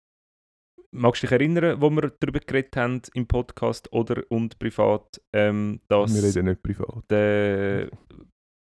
magst 0.93 1.23
du 1.23 1.27
dich 1.27 1.31
erinnern, 1.31 1.81
wo 1.81 1.89
wir 1.89 2.11
darüber 2.19 2.39
geredet 2.39 2.75
haben 2.75 3.01
im 3.13 3.27
Podcast 3.27 3.91
oder 3.91 4.23
und 4.29 4.59
privat, 4.59 5.21
ähm, 5.33 5.79
dass 5.87 6.13
Wir 6.13 6.23
reden 6.23 6.45
nicht 6.47 6.63
privat. 6.63 7.03
der 7.09 7.89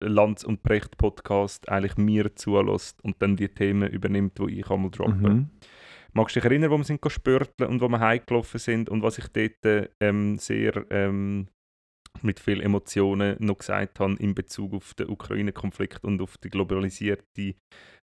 Lanz 0.03 0.45
und 0.45 0.63
Precht 0.63 0.97
Podcast 0.99 1.69
eigentlich 1.69 1.97
mir 1.97 2.35
zulässt 2.37 3.03
und 3.03 3.21
dann 3.23 3.37
die 3.37 3.49
Themen 3.49 3.91
übernimmt, 3.91 4.39
die 4.39 4.61
ich 4.61 4.71
einmal 4.71 4.91
droppe. 4.91 5.31
Mhm. 5.31 5.51
Magst 6.13 6.37
du 6.37 6.41
dich 6.41 6.45
erinnern, 6.45 6.71
wo 6.71 6.77
wir 6.77 6.85
sind 6.85 7.01
spörteln 7.07 7.71
und 7.71 7.81
wo 7.81 7.89
wir 7.89 7.99
heimgelaufen 7.99 8.61
sind 8.61 8.89
und 8.89 9.03
was 9.03 9.19
ich 9.19 9.29
dort 9.29 9.91
ähm, 10.01 10.39
sehr 10.39 10.85
ähm, 10.91 11.49
mit 12.23 12.41
viel 12.41 12.61
Emotionen 12.61 13.37
noch 13.41 13.59
gesagt 13.59 14.01
habe 14.01 14.15
in 14.15 14.35
Bezug 14.35 14.73
auf 14.75 14.95
den 14.95 15.09
Ukraine-Konflikt 15.09 16.05
und 16.05 16.21
auf 16.23 16.39
die 16.39 16.49
globalisierte, 16.51 17.55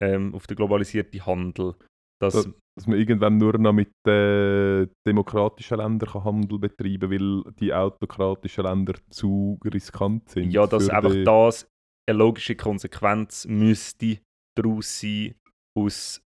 ähm, 0.02 0.34
auf 0.34 0.46
den 0.46 0.56
globalisierte 0.56 1.24
Handel. 1.26 1.74
Dass, 2.20 2.34
Das- 2.34 2.48
Dass 2.76 2.86
man 2.86 2.98
irgendwann 2.98 3.36
nur 3.36 3.58
noch 3.58 3.72
mit 3.72 3.90
äh, 4.06 4.86
demokratischen 5.06 5.78
Ländern 5.78 6.14
Handel 6.24 6.58
betreiben 6.58 7.00
kann, 7.00 7.10
weil 7.10 7.52
die 7.60 7.74
autokratischen 7.74 8.64
Länder 8.64 8.94
zu 9.10 9.58
riskant 9.64 10.28
sind. 10.30 10.50
ja, 10.50 10.66
dass 10.66 10.88
einfach 10.88 11.12
die- 11.12 11.24
das 11.24 11.68
eine 12.08 12.18
logische 12.18 12.56
Konsequenz 12.56 13.46
müsste 13.46 14.18
daraus 14.56 15.00
sein 15.00 15.34
aus, 15.78 16.22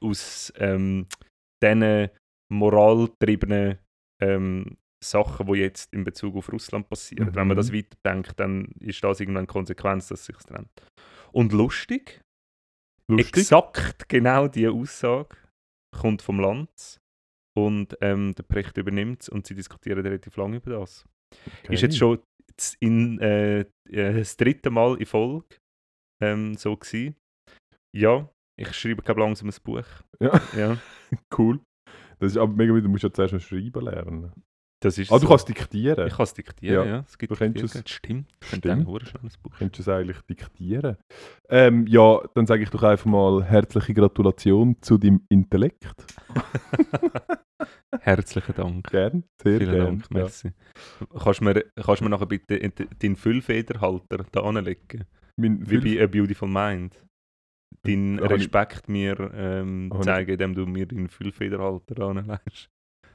aus 0.00 0.52
ähm, 0.56 1.06
diesen 1.62 2.08
moraltriebenen 2.50 3.78
ähm, 4.20 4.76
Sachen, 5.02 5.46
die 5.46 5.58
jetzt 5.60 5.92
in 5.92 6.04
Bezug 6.04 6.36
auf 6.36 6.52
Russland 6.52 6.88
passieren. 6.88 7.28
Wenn 7.34 7.46
man 7.48 7.56
Mhm. 7.56 7.60
das 7.60 7.72
weiterdenkt, 7.72 8.38
dann 8.38 8.66
ist 8.80 9.02
das 9.02 9.20
irgendwann 9.20 9.40
eine 9.42 9.46
Konsequenz, 9.46 10.08
dass 10.08 10.24
sich 10.24 10.36
trennt. 10.36 10.70
Und 11.32 11.52
lustig, 11.52 12.22
lustig. 13.10 13.36
exakt 13.38 14.08
genau 14.08 14.48
diese 14.48 14.70
Aussage 14.70 15.36
kommt 15.96 16.22
vom 16.22 16.40
Land 16.40 17.00
und 17.56 17.96
ähm, 18.00 18.34
der 18.34 18.44
Bericht 18.44 18.76
übernimmt 18.76 19.28
und 19.28 19.46
sie 19.46 19.54
diskutieren 19.54 20.00
relativ 20.00 20.36
lange 20.36 20.56
über 20.56 20.78
das. 20.78 21.04
Okay. 21.64 21.74
Ist 21.74 21.82
jetzt 21.82 21.98
schon 21.98 22.20
in, 22.80 23.18
äh, 23.20 23.60
äh, 23.60 23.66
das 24.14 24.36
dritte 24.36 24.70
Mal 24.70 24.96
in 24.98 25.06
Folge 25.06 25.56
ähm, 26.22 26.54
so 26.54 26.76
gewesen. 26.76 27.16
Ja, 27.96 28.28
ich 28.58 28.72
schreibe 28.74 29.02
glaube 29.02 29.20
langsam 29.20 29.48
ein 29.48 29.54
Buch. 29.64 29.86
Ja, 30.20 30.40
Ja, 30.56 30.78
cool. 31.38 31.60
Das 32.18 32.32
ist 32.32 32.38
aber 32.38 32.52
mega, 32.52 32.72
du 32.78 32.88
musst 32.88 33.02
ja 33.02 33.12
zuerst 33.12 33.34
noch 33.34 33.40
schreiben 33.40 33.84
lernen. 33.84 34.32
Das 34.82 34.98
ist 34.98 35.10
Ah, 35.10 35.16
du 35.16 35.22
so. 35.22 35.28
kannst 35.28 35.48
diktieren. 35.48 36.06
Ich 36.06 36.14
kann 36.14 36.24
es 36.24 36.34
diktieren, 36.34 36.86
Ja, 36.88 36.94
ja. 36.96 37.04
Es 37.06 37.16
gibt 37.16 37.30
du 37.30 37.36
Diktiergerät. 37.36 37.86
es. 37.86 37.90
Stimmt. 37.92 38.30
Stimmt. 38.42 38.66
ein 38.66 38.84
Buch 38.84 39.00
Könntest 39.58 39.78
du 39.78 39.82
es 39.82 39.88
eigentlich 39.96 40.20
diktieren? 40.22 40.96
Ähm, 41.48 41.86
ja, 41.86 42.20
dann 42.34 42.46
sage 42.46 42.62
ich 42.64 42.70
doch 42.70 42.82
einfach 42.82 43.06
mal 43.06 43.44
herzliche 43.44 43.94
Gratulation 43.94 44.76
zu 44.82 44.98
deinem 44.98 45.24
Intellekt. 45.28 45.86
Herzlichen 48.00 48.54
Dank. 48.54 48.90
Gern, 48.90 49.24
sehr 49.42 49.58
Vielen 49.58 49.72
gern. 49.72 49.86
Dank, 49.86 50.10
merci. 50.10 50.52
Kannst 51.22 51.40
du 51.40 51.44
mir, 51.44 51.64
kannst 51.76 52.00
du 52.00 52.04
mir 52.04 52.10
nachher 52.10 52.26
bitte 52.26 52.56
in 52.56 52.74
de- 52.74 52.88
deinen 52.98 53.16
Füllfederhalter 53.16 54.24
da 54.32 54.40
anlegen? 54.40 55.04
Mein 55.36 55.60
Wie 55.70 55.78
Fünf- 55.78 55.84
bei 55.84 56.02
A 56.02 56.06
Beautiful 56.06 56.48
Mind. 56.48 57.04
Deinen 57.84 58.16
Habe 58.20 58.34
ich- 58.36 58.40
Respekt 58.42 58.88
mir 58.88 59.30
ähm, 59.34 59.92
zeigen, 60.02 60.32
indem 60.32 60.54
du 60.54 60.66
mir 60.66 60.86
deinen 60.86 61.08
Füllfederhalter 61.08 62.02
anlegst. 62.02 62.68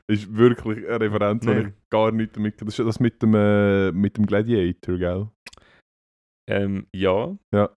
Ist 0.10 0.34
wirklich 0.36 0.88
eine 0.88 1.02
Referenz, 1.02 1.46
die 1.46 1.52
ich 1.52 1.67
gar 1.89 2.12
nicht 2.12 2.36
damit... 2.38 2.62
Das 2.62 2.80
ist 2.80 2.86
das 2.86 3.00
mit 3.00 3.22
dem, 3.22 3.34
äh, 3.36 3.91
mit 3.91 4.17
dem 4.17 4.26
Gladiator, 4.26 4.98
gell? 4.98 5.28
Ähm, 6.50 6.88
ja. 6.96 7.38
Ja. 7.54 7.70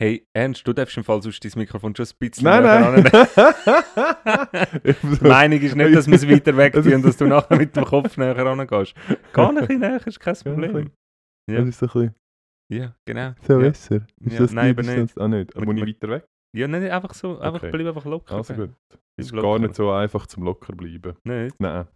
Hey, 0.00 0.26
Ernst, 0.36 0.66
du 0.66 0.72
darfst 0.72 0.96
im 0.96 1.04
Fall 1.04 1.22
sonst 1.22 1.44
dein 1.44 1.52
Mikrofon 1.56 1.94
schon 1.94 2.06
ein 2.06 2.12
bisschen 2.18 2.44
Nein, 2.44 2.62
näher 2.64 2.90
nein. 2.90 3.04
Die 5.20 5.24
Meinung 5.28 5.60
ist 5.60 5.76
nicht, 5.76 5.94
dass 5.94 6.06
wir 6.08 6.14
es 6.14 6.28
weiter 6.28 6.56
weg 6.56 6.72
tun 6.74 6.84
ist- 6.84 6.94
und 6.94 7.02
dass 7.04 7.16
du 7.16 7.26
nachher 7.28 7.56
mit 7.56 7.76
dem 7.76 7.84
Kopf 7.84 8.16
näher 8.16 8.36
rangehst. 8.36 8.94
Gar 9.32 9.50
ein 9.50 9.54
bisschen 9.56 9.78
näher 9.80 10.04
ist 10.06 10.18
kein 10.20 10.34
Problem. 10.34 10.90
Ja. 11.50 11.60
Das 11.60 11.68
ist 11.68 11.78
so 11.78 11.86
ein 11.86 11.92
bisschen 11.92 12.14
Ja, 12.72 12.96
genau. 13.06 13.32
so 13.46 13.52
ja. 13.54 13.58
besser. 13.68 13.96
Ist 14.20 14.32
Ja, 14.34 14.38
das 14.40 14.52
nein, 14.52 14.64
die 14.66 14.70
aber 14.72 14.82
Distanz? 14.82 15.18
Ah, 15.18 15.28
nicht. 15.28 15.56
Aber 15.56 15.64
muss 15.66 15.76
ich 15.76 15.86
weiter 15.86 16.08
weg? 16.08 16.24
ja, 16.56 16.66
nein, 16.68 16.82
einfach 16.90 17.14
so, 17.14 17.38
einfach 17.38 17.62
Okay. 17.62 17.70
bleib 17.70 17.86
einfach 17.86 18.04
locker. 18.04 18.34
Also 18.34 18.54
gut. 18.54 18.70
Es 19.18 19.26
ist 19.26 19.32
gar 19.32 19.58
nicht 19.58 19.74
so 19.74 19.90
einfach 19.90 20.26
zum 20.26 20.44
locker 20.44 20.74
bleiben. 20.74 21.14
Nicht? 21.24 21.54
Nein. 21.60 21.86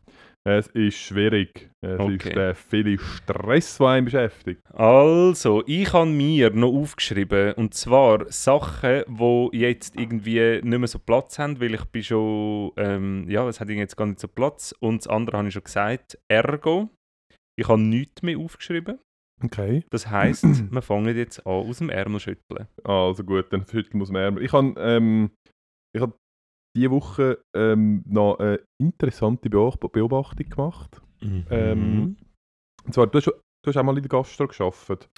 Es 0.46 0.68
ist 0.68 0.96
schwierig. 0.98 1.70
Es 1.85 1.98
Okay. 1.98 2.14
ist 2.14 2.37
der 2.37 2.55
viele 2.55 2.98
Stress, 2.98 3.79
der 3.79 3.87
einen 3.88 4.05
beschäftigt. 4.05 4.61
Also, 4.72 5.64
ich 5.66 5.92
habe 5.92 6.09
mir 6.09 6.50
noch 6.50 6.72
aufgeschrieben, 6.72 7.55
und 7.55 7.74
zwar 7.74 8.31
Sachen, 8.31 9.02
die 9.09 9.59
jetzt 9.59 9.96
irgendwie 9.96 10.61
nicht 10.62 10.79
mehr 10.79 10.87
so 10.87 11.00
Platz 11.00 11.38
haben, 11.40 11.61
weil 11.61 11.74
ich 11.74 11.85
bin 11.87 12.05
schon, 12.05 12.70
ähm, 12.76 13.29
ja, 13.29 13.48
es 13.48 13.59
hat 13.61 13.70
jetzt 13.70 13.96
gar 13.96 14.07
nicht 14.07 14.20
so 14.20 14.29
Platz. 14.29 14.72
Und 14.79 14.98
das 14.98 15.09
andere 15.09 15.38
habe 15.38 15.48
ich 15.48 15.55
schon 15.55 15.64
gesagt, 15.64 16.16
ergo, 16.31 16.90
ich 17.59 17.66
habe 17.66 17.81
nichts 17.81 18.22
mehr 18.22 18.38
aufgeschrieben. 18.38 19.00
Okay. 19.42 19.83
Das 19.90 20.09
heisst, 20.11 20.44
wir 20.72 20.83
fangen 20.83 21.16
jetzt 21.16 21.44
an 21.44 21.52
aus 21.52 21.79
dem 21.79 21.90
Ärmel 21.90 22.20
schütteln. 22.20 22.68
Also 22.85 23.24
gut, 23.24 23.46
dann 23.52 23.66
schütteln 23.66 23.98
muss 23.98 24.11
man 24.12 24.22
Ärmel. 24.22 24.44
Ich 24.44 24.52
habe 24.52 24.74
ähm, 24.79 25.31
ich 25.94 26.00
hab 26.02 26.16
diese 26.76 26.90
Woche 26.90 27.38
ähm, 27.56 28.02
noch 28.06 28.38
eine 28.38 28.60
interessante 28.80 29.48
Beob- 29.48 29.90
Beobachtung 29.90 30.48
gemacht. 30.48 31.00
Ähm, 31.50 32.16
Und 32.84 32.94
zwar, 32.94 33.06
du 33.06 33.18
hast, 33.18 33.26
du 33.26 33.32
hast 33.66 33.76
auch 33.76 33.82
mal 33.82 33.96
in 33.96 34.02
der 34.02 34.08
Gastro 34.10 34.46
gearbeitet. 34.46 35.08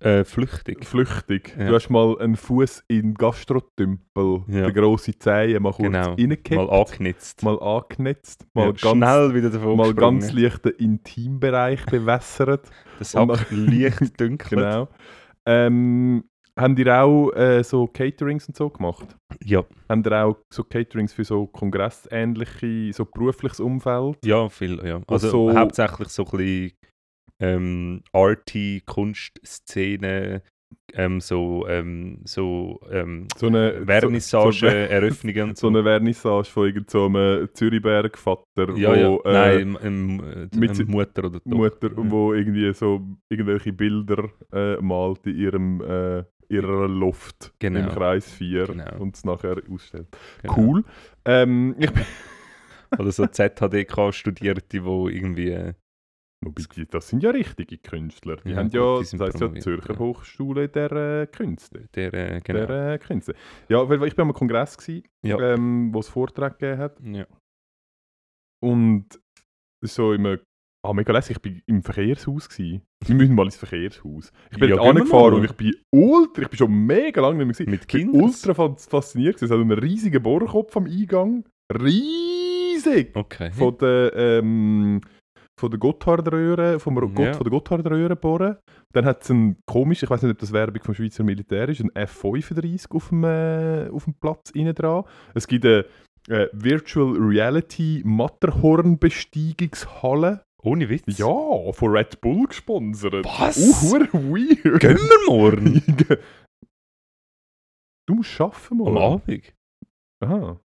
äh, 0.00 0.24
flüchtig. 0.24 0.86
Flüchtig. 0.86 1.54
Ja. 1.58 1.68
Du 1.68 1.74
hast 1.74 1.90
mal 1.90 2.18
einen 2.20 2.36
Fuß 2.36 2.84
in 2.88 3.02
den 3.02 3.14
Gastrotümpel, 3.14 4.44
Ja. 4.48 4.62
der 4.62 4.72
grosse 4.72 5.18
Zehe, 5.18 5.60
mal 5.60 5.72
kurz 5.72 5.88
Genau. 5.92 6.12
reingekippt, 6.14 6.56
Mal 6.56 6.70
angenitzt. 6.70 7.42
mal 7.42 7.58
angenetzt, 7.60 8.46
mal, 8.54 8.62
ja, 8.62 8.72
ganz, 8.72 8.80
schnell 8.80 9.34
wieder 9.34 9.50
davon 9.50 9.76
mal 9.76 9.92
ganz 9.92 10.32
leicht 10.32 10.64
den 10.64 10.72
Intimbereich 10.72 11.84
bewässert. 11.90 12.70
Das 12.98 13.10
Sack 13.12 13.46
leicht 13.50 14.00
dunkelt. 14.20 14.48
Genau. 14.50 14.88
Ähm, 15.46 16.24
haben 16.60 16.76
die 16.76 16.88
auch 16.90 17.30
äh, 17.32 17.62
so 17.64 17.86
Caterings 17.86 18.46
und 18.48 18.56
so 18.56 18.68
gemacht? 18.70 19.16
Ja, 19.44 19.64
Haben 19.88 20.02
die 20.02 20.12
auch 20.12 20.36
so 20.52 20.62
Caterings 20.64 21.12
für 21.12 21.24
so 21.24 21.46
kongressähnliche, 21.46 22.92
so 22.92 23.04
berufliches 23.04 23.60
Umfeld? 23.60 24.18
ja, 24.24 24.48
viel, 24.48 24.80
ja. 24.84 25.00
Also 25.06 25.28
so- 25.30 25.54
hauptsächlich 25.54 26.08
so 26.08 26.24
ein 26.24 26.30
bisschen 26.30 26.72
ähm, 27.40 28.02
arty 28.12 28.82
Kunstszene, 28.84 30.42
ähm, 30.92 31.20
so, 31.20 31.66
ähm, 31.68 32.20
so 32.24 32.80
ähm, 32.90 33.26
So 33.36 33.46
eine 33.46 33.84
Vernissage, 33.86 34.52
so, 34.52 34.58
so, 34.60 34.66
Eröffnungen 34.66 35.48
und 35.50 35.56
so 35.58 35.68
eine 35.68 35.82
Vernissage 35.82 36.44
von 36.50 36.66
irgend 36.66 36.90
so 36.90 37.06
einem 37.06 37.48
Zürichberg-Vater, 37.54 38.76
ja, 38.76 38.94
ja. 38.94 39.08
wo, 39.08 39.20
äh, 39.24 39.32
Nein, 39.32 39.78
ähm, 39.82 40.48
mit 40.54 40.88
Mutter 40.88 41.24
oder 41.24 41.40
Tochter. 41.40 41.56
Mutter, 41.56 41.88
ja. 41.90 42.10
wo 42.10 42.34
irgendwie 42.34 42.72
so 42.74 43.00
irgendwelche 43.30 43.72
Bilder 43.72 44.28
äh, 44.52 44.76
malt 44.80 45.26
in 45.26 45.36
ihrem 45.38 45.80
äh, 45.80 46.24
ihrer 46.50 46.88
Loft 46.88 47.52
Genau. 47.58 47.80
im 47.80 47.88
Kreis 47.88 48.30
4 48.30 48.66
Genau. 48.66 48.98
und 48.98 49.16
es 49.16 49.24
nachher 49.24 49.56
ausstellt. 49.70 50.08
Genau. 50.42 50.56
Cool. 50.56 50.84
Ähm, 51.24 51.76
Oder 52.98 53.12
so 53.12 53.26
ZHDK-Studierte, 53.26 54.62
die 54.72 54.76
irgendwie... 54.78 55.50
Äh, 55.50 55.74
die- 56.42 56.86
das 56.86 57.08
sind 57.08 57.22
ja 57.22 57.30
richtige 57.30 57.76
Künstler. 57.78 58.36
Die 58.36 58.50
Ja, 58.50 58.56
haben 58.56 58.70
ja, 58.70 58.98
die 59.00 59.16
das 59.16 59.20
heisst 59.20 59.40
ja 59.40 59.54
Zürcher 59.56 59.92
ja. 59.92 59.98
Hochschule 59.98 60.68
der 60.68 60.90
äh, 60.92 61.26
Künste. 61.26 61.86
der, 61.94 62.14
äh, 62.14 62.40
genau. 62.40 62.66
Der 62.66 62.92
äh, 62.94 62.98
Künste. 62.98 63.34
Ja, 63.68 63.86
weil 63.88 64.02
ich 64.04 64.16
bin 64.16 64.22
am 64.26 64.32
Kongress 64.32 64.76
gsi, 64.78 65.02
Ja. 65.22 65.38
ähm, 65.38 65.92
wo 65.92 66.00
es 66.00 66.08
Vortrag 66.08 66.58
gegeben 66.58 66.80
hat. 66.80 66.98
ja. 67.02 67.26
Und 68.62 69.20
so 69.82 70.12
immer, 70.12 70.38
ah, 70.82 70.92
mega 70.92 71.12
lässig, 71.12 71.36
ich 71.36 71.42
bin 71.42 71.62
im 71.66 71.82
Verkehrshaus. 71.82 72.48
Wir 72.58 72.80
müssen 73.14 73.34
mal 73.34 73.44
ins 73.46 73.56
Verkehrshaus. 73.56 74.32
Ich 74.50 74.58
bin 74.58 74.70
Ja, 74.70 74.76
dort 74.76 74.88
angefahren 74.88 75.34
und 75.34 75.44
ich 75.44 75.52
bin 75.52 75.72
ultra, 75.92 76.42
ich 76.42 76.48
bin 76.48 76.58
schon 76.58 76.72
mega 76.86 77.20
lange 77.20 77.44
nicht 77.44 77.46
mehr 77.46 77.54
gewesen. 77.54 77.70
Mit 77.70 77.88
Kindern? 77.88 78.22
ultra 78.22 78.54
fas- 78.54 78.86
fasziniert 78.86 79.36
gewesen. 79.36 79.52
Es 79.52 79.58
hat 79.58 79.64
einen 79.64 79.78
riesigen 79.78 80.22
Bohrkopf 80.22 80.76
am 80.76 80.86
Eingang. 80.86 81.44
Riesig! 81.72 83.10
Okay. 83.14 83.50
Von 83.52 83.76
der, 83.78 84.12
ähm, 84.16 85.00
von 85.58 85.70
der 85.70 85.78
Gotthardröhre, 85.78 86.80
vom 86.80 86.94
Gott 86.94 87.18
Ja. 87.18 87.34
von 87.34 87.44
der 87.44 87.50
Gotthardröhre 87.50 88.16
bohren. 88.16 88.56
Dann 88.94 89.04
hat 89.04 89.22
es 89.22 89.30
einen 89.30 89.56
komisch, 89.66 90.02
ich 90.02 90.08
weiß 90.10 90.22
nicht, 90.22 90.32
ob 90.32 90.38
das 90.38 90.52
Werbung 90.52 90.82
vom 90.82 90.94
Schweizer 90.94 91.22
Militär 91.22 91.68
ist, 91.68 91.80
ein 91.80 91.90
F35 91.90 92.90
auf 92.90 93.10
dem, 93.10 93.24
äh, 93.24 93.88
auf 93.90 94.04
dem 94.04 94.14
Platz 94.14 94.50
innen 94.50 94.74
dran. 94.74 95.04
Es 95.34 95.46
gibt 95.46 95.64
eine 95.66 95.84
äh, 96.28 96.48
Virtual 96.52 97.14
Reality 97.18 98.02
Matterhorn-Besteigungshalle. 98.04 100.42
Ohne 100.62 100.88
Witz? 100.88 101.18
Ja, 101.18 101.72
von 101.72 101.90
Red 101.90 102.20
Bull 102.20 102.46
gesponsert. 102.46 103.24
Was? 103.24 103.56
Uh, 103.58 104.00
weird. 104.12 104.80
Gehen 104.80 104.96
wir 104.98 105.26
morgen? 105.26 105.82
du 108.06 108.14
musst 108.14 108.40
arbeiten, 108.40 108.66
Am 108.72 108.76
morgen. 108.78 108.96
Abend? 108.98 109.52
Aha. 110.22 110.60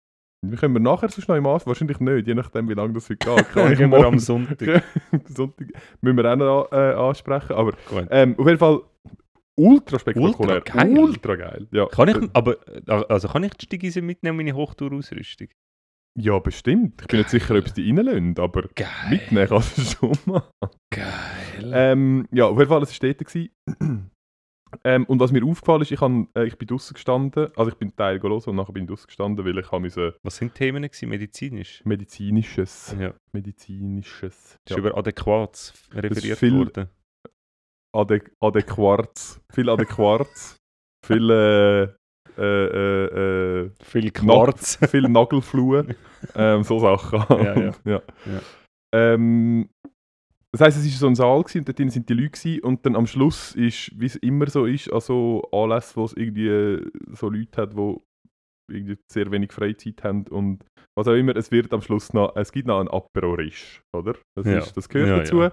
Wie 0.44 0.57
können 0.57 0.74
wir 0.74 0.81
nachher 0.81 1.09
so 1.09 1.20
schnell 1.22 1.38
im 1.38 1.46
Anfang? 1.46 1.68
Wahrscheinlich 1.68 2.00
nicht, 2.00 2.26
je 2.26 2.35
nachdem, 2.35 2.68
wie 2.68 2.74
lange 2.74 2.94
das 2.94 3.09
heute 3.11 3.18
geht. 3.18 3.48
Kann 3.52 3.72
ich 3.72 3.78
wir 3.78 3.85
am 3.85 3.90
morgen- 3.90 4.18
Sonntag. 4.18 4.83
Sonntag 5.28 5.68
müssen 6.00 6.16
wir 6.16 6.33
auch 6.33 6.37
noch 6.37 6.72
äh, 6.72 6.94
ansprechen. 6.94 7.52
Aber 7.52 7.72
ähm, 8.11 8.35
auf 8.38 8.46
jeden 8.46 8.59
Fall, 8.59 8.81
ultra 9.57 9.98
spektakulär. 9.98 10.57
Ultra 10.57 10.83
geil. 10.83 10.98
Ultra 10.98 11.37
geil. 11.37 11.68
Ja. 11.70 11.87
Kann 11.87 12.09
ich, 12.09 12.16
aber, 12.33 12.57
also 13.09 13.28
kann 13.28 13.44
ich 13.44 13.52
die 13.55 13.66
Stiegise 13.66 14.02
mitnehmen, 14.02 14.38
meine 14.38 14.55
Hochtour-Ausrüstung? 14.55 15.48
Ja, 16.18 16.38
bestimmt. 16.38 17.01
Ich 17.03 17.07
bin 17.09 17.18
nicht 17.20 17.31
sicher, 17.31 17.57
ob 17.59 17.66
es 17.66 17.75
die 17.75 17.88
reinlösen, 17.90 18.38
aber 18.38 18.68
Geil. 18.75 18.88
mitnehmen 19.11 19.48
kannst 19.48 19.79
du 19.79 19.83
schon 19.83 20.12
mal. 20.27 20.42
Geil. 20.90 21.70
Ähm, 21.72 22.29
ja, 22.33 22.46
auf 22.46 22.59
jeden 22.59 22.68
Fall, 22.68 22.83
es 22.83 23.03
war 23.03 23.12
dort. 23.14 23.51
ähm, 24.85 25.05
und 25.07 25.20
was 25.20 25.33
mir 25.33 25.44
aufgefallen 25.44 25.83
ist, 25.83 25.90
ich, 25.92 26.01
han, 26.01 26.29
äh, 26.37 26.44
ich 26.44 26.57
bin 26.59 26.66
draußen 26.68 26.94
gestanden, 26.94 27.48
also 27.57 27.70
ich 27.70 27.77
bin 27.77 27.94
Teil 27.96 28.18
gelesen 28.18 28.51
und 28.51 28.57
nachher 28.57 28.72
bin 28.72 28.85
ich 28.85 28.88
draußen 28.88 29.07
gestanden, 29.07 29.44
weil 29.44 29.59
ich 29.59 29.70
habe 29.70 29.81
müssen 29.81 30.12
Was 30.22 30.37
sind 30.37 30.55
die 30.55 30.59
Themen 30.59 30.83
gewesen? 30.83 31.09
Medizinisch? 31.09 31.83
medizinisches, 31.85 32.94
Ja. 32.98 33.14
medizinisches, 33.33 34.59
Ist 34.68 34.77
über 34.77 34.96
Adäquats 34.96 35.72
referiert 35.92 36.38
viel- 36.38 36.59
worden. 36.59 36.88
Adä 37.94 38.22
Adäquarz, 38.40 39.40
viel 39.53 39.68
Adäquarz, 39.68 40.57
viel, 41.07 41.31
äh, 41.31 41.94
äh, 42.38 42.42
äh, 42.66 43.61
äh, 43.66 43.71
Viel 43.83 44.11
Quarz. 44.11 44.79
viel 44.90 45.09
Nagelflue, 45.09 45.87
ähm, 46.35 46.62
so 46.62 46.79
Sachen. 46.79 47.25
Ja, 47.45 47.59
ja. 47.61 47.73
ja. 47.85 48.03
Ja. 48.27 48.40
Ähm, 48.95 49.68
das 50.53 50.61
heisst, 50.61 50.79
es 50.79 50.85
war 50.85 50.99
so 50.99 51.07
ein 51.07 51.14
Saal 51.14 51.42
gewesen, 51.42 51.59
und 51.61 51.68
dort 51.68 51.79
drin 51.79 51.88
sind 51.90 52.09
die 52.09 52.14
Leute 52.14 52.31
gewesen, 52.31 52.62
und 52.62 52.85
dann 52.85 52.95
am 52.97 53.07
Schluss 53.07 53.55
ist, 53.55 53.90
wie 53.99 54.07
es 54.07 54.16
immer 54.16 54.49
so 54.49 54.66
ist, 54.66 54.92
also 54.92 55.42
Anlässe, 55.51 55.97
wo 55.97 56.05
es 56.05 56.12
irgendwie 56.12 56.49
äh, 56.49 56.90
so 57.12 57.31
Leute 57.31 57.62
hat, 57.62 57.73
die 57.73 57.97
irgendwie 58.71 58.97
sehr 59.11 59.31
wenig 59.31 59.53
Freizeit 59.53 60.03
haben 60.05 60.25
und 60.29 60.64
was 60.97 61.09
auch 61.09 61.14
immer, 61.14 61.35
es 61.37 61.51
wird 61.51 61.73
am 61.73 61.81
Schluss 61.83 62.12
noch, 62.12 62.37
es 62.37 62.53
gibt 62.53 62.68
noch 62.68 62.81
einen 62.81 62.88
Apero 62.88 63.33
Risch, 63.35 63.83
oder? 63.97 64.14
Das, 64.37 64.47
Ja. 64.47 64.59
ist, 64.59 64.77
das 64.77 64.88
gehört 64.88 65.09
Ja, 65.09 65.18
dazu. 65.18 65.40
ja. 65.42 65.53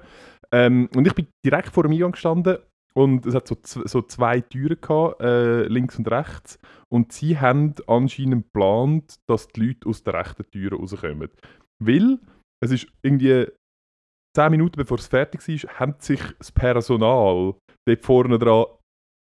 Ähm, 0.52 0.90
und 0.96 1.08
ich 1.08 1.14
bin 1.16 1.28
direkt 1.46 1.70
vor 1.70 1.84
dem 1.84 1.92
Eingang 1.94 2.12
gestanden 2.12 2.58
und 2.96 3.26
es 3.26 3.36
hat 3.36 3.48
so, 3.48 3.58
so 3.64 4.02
zwei 4.02 4.42
Türen 4.42 4.80
gehabt, 4.82 5.22
äh, 5.22 5.64
links 5.64 5.98
und 5.98 6.10
rechts. 6.10 6.60
Und 6.92 7.12
sie 7.12 7.40
haben 7.40 7.76
anscheinend 7.88 8.46
geplant, 8.46 9.20
dass 9.28 9.48
die 9.48 9.68
Leute 9.68 9.88
aus 9.88 10.04
der 10.04 10.16
rechten 10.16 10.50
Tür 10.52 10.74
rauskommen. 10.74 11.30
Weil 11.82 12.20
es 12.64 12.72
ist 12.72 12.88
irgendwie 13.04 13.48
zehn 14.36 14.52
Minuten 14.52 14.78
bevor 14.78 14.98
es 14.98 15.08
fertig 15.08 15.48
war, 15.48 15.80
haben 15.80 15.96
sich 16.00 16.22
das 16.38 16.52
Personal 16.52 17.56
dort 17.88 18.06
vorne 18.06 18.40
dran 18.40 18.66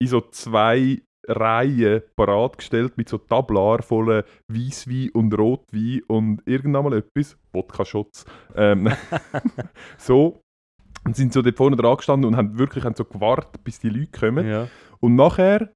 in 0.01 0.09
so 0.09 0.21
zwei 0.21 1.03
Reihen 1.29 2.03
parat 2.17 2.59
gestellt 2.59 2.97
mit 2.97 3.09
so 3.09 3.19
Tablar 3.19 3.83
voller 3.83 4.25
Weisswein 4.49 5.11
und 5.11 5.33
Rotwein 5.39 6.03
und 6.09 6.43
irgendwann 6.47 6.85
mal 6.85 6.95
etwas, 6.95 7.39
Wodka-Shots. 7.53 8.25
Ähm, 8.57 8.91
so. 9.99 10.41
Und 11.05 11.17
sind 11.17 11.33
so 11.33 11.43
dort 11.43 11.57
vorne 11.57 11.77
dran 11.77 11.97
gestanden 11.97 12.29
und 12.29 12.37
haben 12.37 12.59
wirklich 12.59 12.85
haben 12.85 12.95
so 12.95 13.05
gewartet, 13.05 13.65
bis 13.65 13.81
die 13.81 13.89
Leute 13.89 14.19
kommen. 14.19 14.47
Ja. 14.47 14.69
Und 15.01 15.17
nachher, 15.17 15.73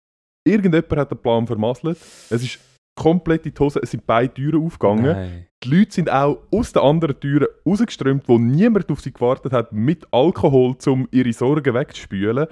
irgendjemand 0.47 0.97
hat 0.97 1.11
den 1.11 1.19
Plan 1.19 1.47
vermasselt. 1.47 1.99
Es 2.31 2.43
ist 2.43 2.61
komplett 2.97 3.45
in 3.47 3.53
die 3.53 3.59
Hose, 3.61 3.81
es 3.83 3.91
sind 3.91 4.07
beide 4.07 4.33
Türen 4.33 4.65
aufgegangen. 4.65 5.05
Nein. 5.05 5.47
Die 5.65 5.69
Leute 5.71 5.93
sind 5.93 6.11
auch 6.11 6.39
aus 6.51 6.73
den 6.73 6.83
anderen 6.83 7.19
Türen 7.19 7.49
rausgeströmt, 7.67 8.29
wo 8.29 8.39
niemand 8.39 8.91
auf 8.91 9.01
sie 9.01 9.12
gewartet 9.12 9.53
hat, 9.53 9.73
mit 9.73 10.07
Alkohol, 10.12 10.77
um 10.87 11.09
ihre 11.11 11.33
Sorgen 11.33 11.75
wegzuspülen. 11.75 12.47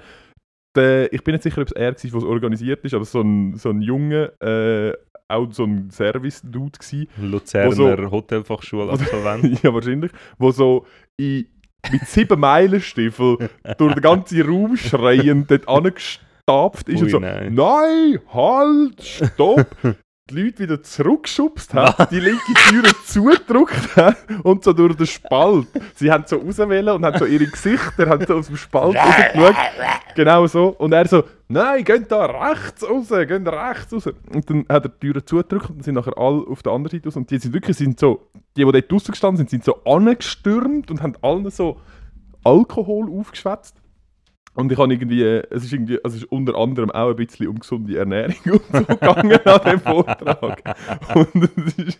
Der, 0.75 1.11
ich 1.13 1.23
bin 1.23 1.33
nicht 1.33 1.43
sicher, 1.43 1.61
ob 1.61 1.67
es 1.67 1.73
er 1.73 1.93
war, 1.93 1.95
der 1.95 2.13
es 2.17 2.23
organisiert 2.23 2.83
ist, 2.83 2.93
aber 2.93 3.05
so 3.05 3.21
ein, 3.21 3.55
so 3.55 3.69
ein 3.69 3.81
Junge, 3.81 4.33
äh, 4.41 4.93
auch 5.27 5.51
so 5.51 5.63
ein 5.63 5.89
Service-Dude 5.89 6.77
gsi, 6.77 7.07
Luzerner 7.17 7.71
so- 7.71 8.11
Hotelfachschulabsolvent. 8.11 9.59
ja 9.63 9.73
wahrscheinlich, 9.73 10.11
wo 10.37 10.51
so 10.51 10.85
in, 11.17 11.47
mit 11.91 12.07
sieben 12.07 12.39
Meilenstiefeln 12.39 13.49
durch 13.77 13.93
den 13.93 14.01
ganzen 14.01 14.41
Raum 14.41 14.77
schreiend 14.77 15.49
dort 15.51 15.67
angestapft 15.67 16.89
ist 16.89 16.97
Ui, 16.97 17.03
und 17.03 17.09
so 17.09 17.19
nein. 17.19 17.53
«Nein, 17.53 18.19
halt, 18.33 19.01
stopp!» 19.01 19.67
die 20.31 20.41
Leute 20.41 20.59
wieder 20.63 20.81
zurückgeschubst 20.81 21.75
hat, 21.75 22.09
die 22.09 22.19
linke 22.19 22.53
Türe 22.67 22.89
zugedrückt 23.05 23.95
hat 23.95 24.17
und 24.41 24.63
so 24.63 24.73
durch 24.73 24.95
den 24.95 25.05
Spalt. 25.05 25.67
Sie 25.93 26.11
haben 26.11 26.23
so 26.25 26.37
rauswählen 26.37 26.95
und 26.95 27.05
haben 27.05 27.19
so 27.19 27.25
ihre 27.25 27.45
Gesichter 27.45 28.09
haben 28.09 28.25
so 28.25 28.37
aus 28.37 28.47
dem 28.47 28.57
Spalt 28.57 28.95
rausgeschaut. 29.35 29.55
Genau 30.15 30.47
so. 30.47 30.69
Und 30.69 30.93
er 30.93 31.07
so, 31.07 31.25
nein, 31.47 31.83
geht 31.83 32.11
da 32.11 32.25
rechts 32.25 32.83
raus, 32.87 33.09
geht 33.09 33.47
rechts 33.47 33.93
raus. 33.93 34.07
Und 34.33 34.49
dann 34.49 34.65
hat 34.69 34.85
er 34.85 34.89
die 34.89 34.99
Türe 34.99 35.23
zugedrückt 35.25 35.69
und 35.69 35.77
dann 35.77 35.83
sind 35.83 35.95
nachher 35.95 36.17
alle 36.17 36.45
auf 36.47 36.63
der 36.63 36.71
anderen 36.73 36.97
Seite 36.97 37.05
raus. 37.09 37.15
Und 37.17 37.29
die 37.29 37.37
sind 37.37 37.53
wirklich, 37.53 37.77
sind 37.77 37.99
so, 37.99 38.27
die, 38.57 38.65
die 38.65 38.71
dort 38.71 38.91
draussen 38.91 39.11
gestanden 39.11 39.37
sind, 39.37 39.49
sind 39.49 39.63
so 39.63 39.83
angestürmt 39.83 40.89
und 40.91 41.01
haben 41.01 41.15
allen 41.21 41.49
so 41.51 41.79
Alkohol 42.43 43.09
aufgeschwätzt. 43.19 43.81
Und 44.53 44.71
ich 44.71 44.77
habe 44.77 44.93
irgendwie, 44.93 45.21
es 45.23 45.65
ist 45.65 45.73
irgendwie, 45.73 45.99
also 46.03 46.15
es 46.15 46.23
ist 46.23 46.31
unter 46.31 46.55
anderem 46.55 46.89
auch 46.91 47.09
ein 47.09 47.15
bisschen 47.17 47.47
um 47.47 47.59
gesunde 47.59 47.97
Ernährung 47.97 48.35
und 48.45 48.61
so 48.71 48.85
gegangen 48.85 49.39
an 49.45 49.61
dem 49.65 49.79
Vortrag. 49.81 50.75
Und 51.13 51.49
es 51.57 51.77
ist, 51.77 51.99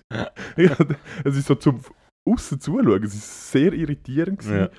es 1.26 1.36
ist 1.38 1.48
so 1.48 1.56
zum 1.56 1.82
außen 2.28 2.60
zuschauen, 2.62 3.04
es 3.04 3.14
ist 3.14 3.52
sehr 3.52 3.74
irritierend 3.74 4.40
gewesen, 4.40 4.58
Ja. 4.58 4.70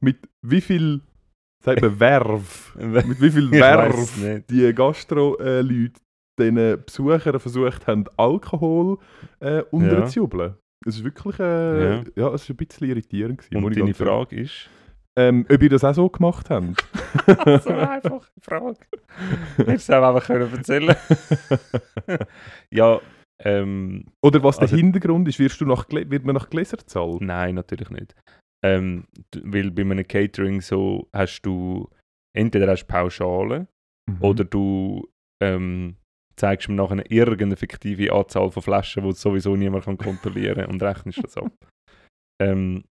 mit 0.00 0.18
wie 0.42 0.60
viel, 0.60 1.00
sagt 1.62 1.80
man, 1.82 1.98
Werf, 2.00 2.74
mit 2.76 3.20
wie 3.20 3.30
viel 3.30 3.50
Werf 3.50 4.20
die 4.50 4.72
Gastro-Leute 4.74 5.92
den 6.38 6.54
Besuchern 6.84 7.38
versucht 7.40 7.86
haben, 7.86 8.04
Alkohol 8.16 8.98
äh, 9.40 9.62
unterzujubeln. 9.70 10.54
Es 10.86 10.96
ist 10.96 11.04
wirklich, 11.04 11.38
äh, 11.38 11.96
Ja. 11.96 12.04
ja. 12.16 12.34
es 12.34 12.42
ist 12.42 12.50
ein 12.50 12.56
bisschen 12.56 12.88
irritierend 12.88 13.38
gewesen, 13.38 13.64
Und 13.64 13.76
deine 13.76 13.92
sagen. 13.94 14.08
Frage 14.08 14.40
ist? 14.40 14.68
Ähm, 15.14 15.44
ob 15.52 15.62
ihr 15.62 15.68
das 15.68 15.84
auch 15.84 15.92
so 15.94 16.08
gemacht 16.08 16.48
habt? 16.48 16.84
so 17.62 17.68
eine 17.70 17.90
einfache 17.90 18.26
Frage. 18.40 18.76
Hättest 19.58 19.88
du 19.90 19.98
auch 20.02 20.08
einfach 20.14 20.26
können 20.26 20.50
erzählen 20.52 20.96
Ja, 22.70 22.98
ähm, 23.44 24.06
Oder 24.22 24.42
was 24.42 24.58
Also- 24.58 24.74
der 24.74 24.82
Hintergrund 24.82 25.28
ist, 25.28 25.38
wirst 25.38 25.60
du 25.60 25.66
nach, 25.66 25.84
wird 25.90 26.24
man 26.24 26.34
nach 26.34 26.48
Gläser 26.48 26.78
zahlt? 26.78 27.20
nein, 27.20 27.54
natürlich 27.56 27.90
nicht. 27.90 28.14
Ähm, 28.64 29.06
weil 29.42 29.70
bei 29.70 29.82
einem 29.82 30.06
Catering 30.06 30.60
so 30.60 31.08
hast 31.12 31.42
du, 31.42 31.90
entweder 32.36 32.68
hast 32.68 32.84
du 32.84 32.86
Pauschale 32.86 33.68
Mhm. 34.08 34.18
oder 34.20 34.44
du 34.44 35.08
ähm, 35.40 35.96
zeigst 36.36 36.68
mir 36.68 36.74
nachher 36.74 37.08
irgendeine 37.10 37.56
fiktive 37.56 38.12
Anzahl 38.12 38.50
von 38.50 38.62
Flaschen, 38.62 39.04
die 39.04 39.12
sowieso 39.12 39.54
niemand 39.54 39.84
kann 39.84 39.96
kontrollieren 39.96 40.56
kann 40.56 40.70
und 40.70 40.82
rechnest 40.82 41.22
das 41.22 41.36
ab. 41.36 41.52
Ähm, 42.40 42.82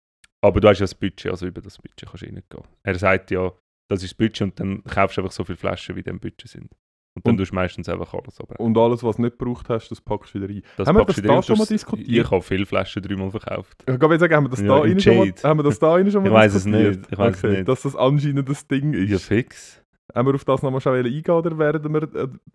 aber 0.42 0.60
du 0.60 0.68
hast 0.68 0.78
ja 0.78 0.84
das 0.84 0.94
Budget, 0.94 1.30
also 1.30 1.46
über 1.46 1.60
das 1.60 1.76
Budget 1.76 2.08
kannst 2.08 2.22
du 2.22 2.26
eh 2.26 2.32
nicht 2.32 2.48
gehen. 2.48 2.64
Er 2.84 2.94
sagt 2.94 3.30
ja, 3.30 3.52
das 3.90 4.02
ist 4.02 4.12
das 4.12 4.14
Budget 4.14 4.40
und 4.40 4.58
dann 4.58 4.82
kaufst 4.84 5.18
du 5.18 5.20
einfach 5.20 5.32
so 5.32 5.44
viele 5.44 5.58
Flaschen, 5.58 5.94
wie 5.94 6.02
dem 6.02 6.20
Budget 6.20 6.48
sind. 6.48 6.72
Und 7.14 7.26
dann 7.26 7.32
Und- 7.32 7.38
tust 7.38 7.50
du 7.50 7.54
meistens 7.56 7.88
einfach 7.90 8.14
alles 8.14 8.40
aber 8.40 8.58
Und 8.58 8.76
alles, 8.78 9.02
was 9.04 9.16
du 9.16 9.22
nicht 9.22 9.38
gebraucht 9.38 9.68
hast, 9.68 9.90
das 9.90 10.00
packst 10.00 10.34
du 10.34 10.40
wieder 10.40 10.48
rein. 10.52 10.62
das 10.78 10.88
haben 10.88 10.96
wir 10.96 11.04
das 11.04 11.16
da 11.20 11.42
schon 11.42 11.58
mal 11.58 11.66
diskutiert? 11.66 12.08
Ich 12.08 12.30
habe 12.30 12.40
viele 12.42 12.64
Flaschen 12.64 13.02
dreimal 13.02 13.30
verkauft. 13.30 13.84
Ich 13.86 13.98
kann 13.98 14.18
sagen, 14.18 14.34
haben 14.34 14.44
wir 14.46 14.50
das 14.50 14.60
Ja, 14.60 14.66
da 14.68 14.76
in 14.84 14.92
rein 14.92 15.00
schon 15.00 15.16
mal, 15.18 15.32
haben 15.44 15.58
wir 15.58 15.62
das 15.64 15.78
da 15.78 15.92
rein 15.92 16.10
schon 16.10 16.22
mal 16.22 16.28
Ich 16.28 16.34
weiss 16.34 16.54
es 16.54 16.64
nicht, 16.64 17.00
ich 17.10 17.18
es 17.18 17.44
okay, 17.44 17.56
nicht. 17.56 17.68
Dass 17.68 17.82
das 17.82 17.94
anscheinend 17.96 18.48
das 18.48 18.66
Ding 18.66 18.94
ist. 18.94 19.10
Ja, 19.10 19.18
fix. 19.18 19.82
Haben 20.14 20.28
wir 20.28 20.34
auf 20.34 20.44
das 20.44 20.62
nochmal 20.62 20.80
schon 20.80 20.94
eingehen 20.94 21.30
oder 21.34 21.58
werden 21.58 21.92
wir... 21.92 22.02
Äh, 22.02 22.06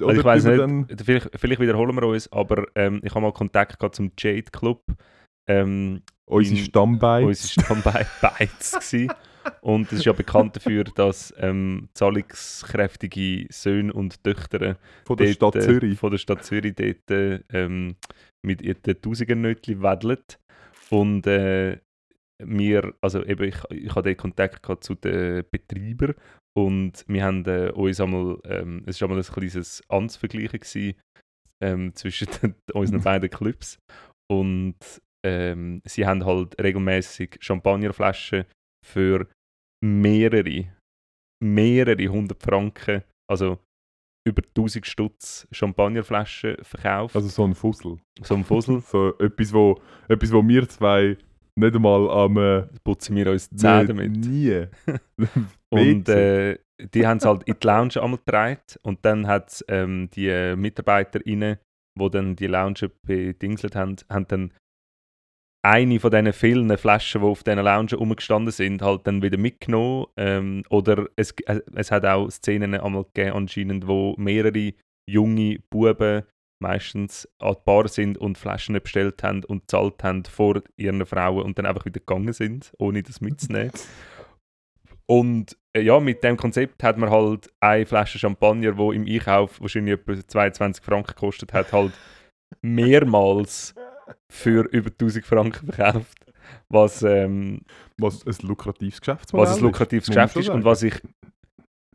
oder 0.03 0.07
Also 0.09 0.19
ich 0.19 0.25
weiß 0.25 0.43
nicht, 0.45 1.01
vielleicht, 1.03 1.29
vielleicht 1.35 1.61
wiederholen 1.61 1.95
wir 1.95 2.03
uns, 2.07 2.31
aber 2.31 2.65
ähm, 2.75 2.99
ich 3.03 3.11
habe 3.11 3.21
mal 3.21 3.31
Kontakt 3.33 3.79
gehabt 3.79 3.95
zum 3.95 4.11
Jade 4.17 4.43
Club. 4.51 4.83
Ähm, 5.47 6.01
Unsere 6.25 6.57
in- 6.59 6.65
Stammbeine. 6.65 7.27
Uns 7.27 7.51
Und 9.61 9.91
es 9.91 9.99
ist 9.99 10.05
ja 10.05 10.13
bekannt 10.13 10.55
dafür, 10.55 10.83
dass 10.83 11.33
ähm, 11.37 11.89
zahlungskräftige 11.93 13.47
Söhne 13.49 13.93
und 13.93 14.23
Töchter 14.23 14.77
von 15.05 15.17
der 15.17 15.33
dort, 15.35 15.53
Stadt 15.53 15.55
äh, 15.55 15.59
Zürich. 15.67 15.99
von 15.99 16.11
der 16.11 16.17
Stadt 16.17 16.43
Zürich 16.43 16.75
dort, 16.75 17.11
äh, 17.11 17.39
ähm, 17.51 17.95
mit 18.45 18.61
ihren 18.61 19.01
Tausendernötchen 19.01 19.81
weddeln. 19.81 20.19
Und 20.89 21.27
äh, 21.27 21.79
wir, 22.39 22.93
also 23.01 23.23
eben, 23.23 23.43
ich, 23.45 23.57
ich 23.71 23.95
hatte 23.95 24.15
Kontakt 24.15 24.63
gehabt 24.63 24.83
zu 24.83 24.95
den 24.95 25.43
Betreibern 25.51 26.15
und 26.57 27.03
wir 27.07 27.23
haben 27.23 27.45
äh, 27.45 27.71
uns 27.71 27.99
einmal, 27.99 28.39
ähm, 28.45 28.83
es 28.85 29.01
war 29.01 29.09
einmal 29.09 29.23
ein 29.23 29.33
kleines 29.33 29.83
Amtsvergleichen 29.89 30.59
gewesen, 30.59 30.93
ähm, 31.63 31.91
zwischen 31.95 32.27
den, 32.41 32.55
unseren 32.73 33.01
beiden 33.01 33.29
Clubs 33.29 33.79
und 34.31 34.77
ähm, 35.25 35.81
sie 35.85 36.05
haben 36.05 36.25
halt 36.25 36.61
regelmäßig 36.61 37.37
Champagnerflaschen 37.39 38.45
für 38.85 39.27
mehrere, 39.83 40.65
mehrere 41.43 42.07
hundert 42.07 42.41
Franken, 42.41 43.03
also 43.29 43.59
über 44.27 44.41
1000 44.43 44.85
Stutz 44.85 45.47
Champagnerflaschen 45.51 46.57
verkauft. 46.61 47.15
Also 47.15 47.29
so 47.29 47.45
ein 47.45 47.55
Fussel. 47.55 47.97
so 48.21 48.35
ein 48.35 48.43
Fussel. 48.43 48.81
So 48.87 49.17
etwas, 49.19 49.53
wo, 49.53 49.79
etwas, 50.09 50.33
wo 50.33 50.45
wir 50.45 50.67
zwei 50.67 51.17
nicht 51.57 51.75
einmal 51.75 52.09
am... 52.09 52.37
Äh, 52.37 52.67
putzen 52.83 53.15
wir 53.15 53.31
uns 53.31 53.49
die 53.49 53.55
Zähne 53.55 53.81
nie- 53.81 53.87
damit. 53.87 54.11
Nie. 54.17 54.67
Und 55.69 56.09
äh, 56.09 56.59
die 56.93 57.07
haben 57.07 57.17
es 57.17 57.25
halt 57.25 57.43
in 57.43 57.55
die 57.61 57.67
Lounge 57.67 58.01
einmal 58.01 58.19
getragen 58.19 58.61
und 58.83 59.03
dann 59.03 59.25
hat 59.25 59.65
ähm, 59.67 60.09
die 60.13 60.27
äh, 60.27 60.55
MitarbeiterInnen, 60.55 61.57
die 61.99 62.09
dann 62.11 62.35
die 62.35 62.45
Lounge 62.45 62.91
bedingselt 63.03 63.75
haben, 63.75 63.95
haben 64.09 64.27
dann 64.27 64.53
eine 65.63 65.99
von 65.99 66.11
diesen 66.11 66.33
vielen 66.33 66.77
Flaschen, 66.77 67.21
die 67.21 67.27
auf 67.27 67.43
diesen 67.43 67.59
Loungen 67.59 67.89
rumgestanden 67.89 68.51
sind, 68.51 68.81
halt 68.81 69.05
dann 69.05 69.21
wieder 69.21 69.37
mitgenommen. 69.37 70.05
Ähm, 70.15 70.63
oder 70.69 71.07
es, 71.15 71.31
äh, 71.45 71.61
es 71.75 71.91
hat 71.91 72.05
auch 72.05 72.29
Szenen 72.29 72.73
einmal 72.75 73.05
gegeben, 73.05 73.35
anscheinend, 73.35 73.87
wo 73.87 74.15
mehrere 74.17 74.73
junge 75.09 75.59
Buben 75.69 76.23
meistens 76.59 77.27
an 77.39 77.53
die 77.53 77.61
Bar 77.65 77.87
sind 77.87 78.17
und 78.17 78.37
Flaschen 78.37 78.81
bestellt 78.81 79.21
haben 79.23 79.43
und 79.43 79.61
gezahlt 79.61 80.03
haben 80.03 80.25
vor 80.25 80.61
ihren 80.75 81.05
Frauen 81.05 81.43
und 81.43 81.57
dann 81.57 81.65
einfach 81.65 81.85
wieder 81.85 81.99
gegangen 81.99 82.33
sind, 82.33 82.73
ohne 82.79 83.03
das 83.03 83.21
mitzunehmen. 83.21 83.71
Und 85.05 85.57
äh, 85.73 85.81
ja, 85.81 85.99
mit 85.99 86.23
dem 86.23 86.35
Konzept 86.35 86.83
hat 86.83 86.97
man 86.97 87.09
halt 87.09 87.49
eine 87.59 87.85
Flasche 87.85 88.19
Champagner, 88.19 88.77
wo 88.77 88.91
im 88.91 89.05
Einkauf 89.05 89.61
wahrscheinlich 89.61 89.93
etwa 89.93 90.27
22 90.27 90.83
Franken 90.83 91.13
gekostet 91.13 91.53
hat, 91.53 91.71
halt 91.71 91.93
mehrmals 92.61 93.73
für 94.31 94.67
über 94.71 94.89
1000 94.89 95.25
Franken 95.25 95.71
verkauft. 95.71 96.25
Was, 96.69 97.03
ähm, 97.03 97.61
Was 97.97 98.25
ein 98.25 98.47
lukratives 98.47 99.01
Geschäftsmodell 99.01 99.47
was 99.47 99.57
ein 99.57 99.63
lukratives 99.63 100.07
Geschäft 100.07 100.37
ist 100.37 100.49
und 100.49 100.63
was 100.63 100.83
ich. 100.83 101.01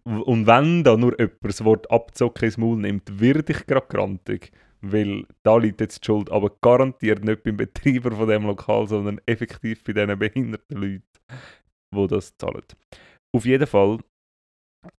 Und 0.05 0.47
wenn 0.47 0.83
da 0.85 0.97
nur 0.97 1.19
jemand 1.19 1.39
das 1.43 1.65
Wort 1.65 1.91
abzocken 1.91 2.45
ins 2.47 2.59
Maul 2.59 2.77
nimmt, 2.77 3.21
werde 3.21 3.53
ich 3.53 3.67
gerade 3.67 3.87
grantig. 3.87 4.51
Weil 4.81 5.25
da 5.45 5.57
liegt 5.59 5.81
jetzt 5.81 6.03
die 6.03 6.07
Schuld, 6.07 6.31
aber 6.31 6.51
garantiert 6.61 7.25
nicht 7.25 7.45
beim 7.45 7.57
Betreiber 7.57 8.11
von 8.13 8.29
dem 8.29 8.45
Lokal, 8.47 8.89
sondern 8.89 9.21
effektiv 9.27 9.85
bei 9.85 9.93
diesen 9.93 10.19
behinderten 10.19 10.77
Leuten, 10.77 11.03
die 11.95 12.07
das 12.09 12.37
zahlen. 12.37 12.65
Auf 13.35 13.47
jeden 13.47 13.67
Fall 13.69 14.01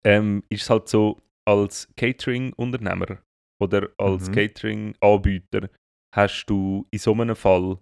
ähm, 0.05 0.45
ist 0.49 0.63
es 0.63 0.71
halt 0.71 0.89
so, 0.89 1.21
als 1.49 1.89
Catering-Unternehmer 1.97 3.19
oder 3.61 3.89
als 3.99 4.29
Mhm. 4.29 4.35
Catering-Anbieter 4.35 5.69
hast 6.15 6.47
du 6.47 6.87
in 6.91 6.99
so 6.99 7.13
einem 7.13 7.37
Fall 7.37 7.79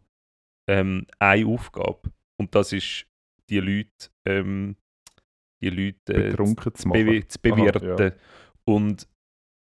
ähm, 0.69 1.07
eine 1.19 1.47
Aufgabe. 1.47 2.13
Und 2.39 2.55
das 2.55 2.73
ist, 2.73 3.07
die 3.51 3.61
Leute, 3.61 4.11
ähm, 4.25 4.77
die 5.63 5.71
Leute 5.71 6.15
äh, 6.15 6.31
betrunken 6.31 6.75
zu 6.75 6.83
zu, 6.85 6.89
bewi 6.89 7.27
zu 7.27 7.39
Aha, 7.45 7.55
bewirten. 7.55 8.13
Und 8.65 9.09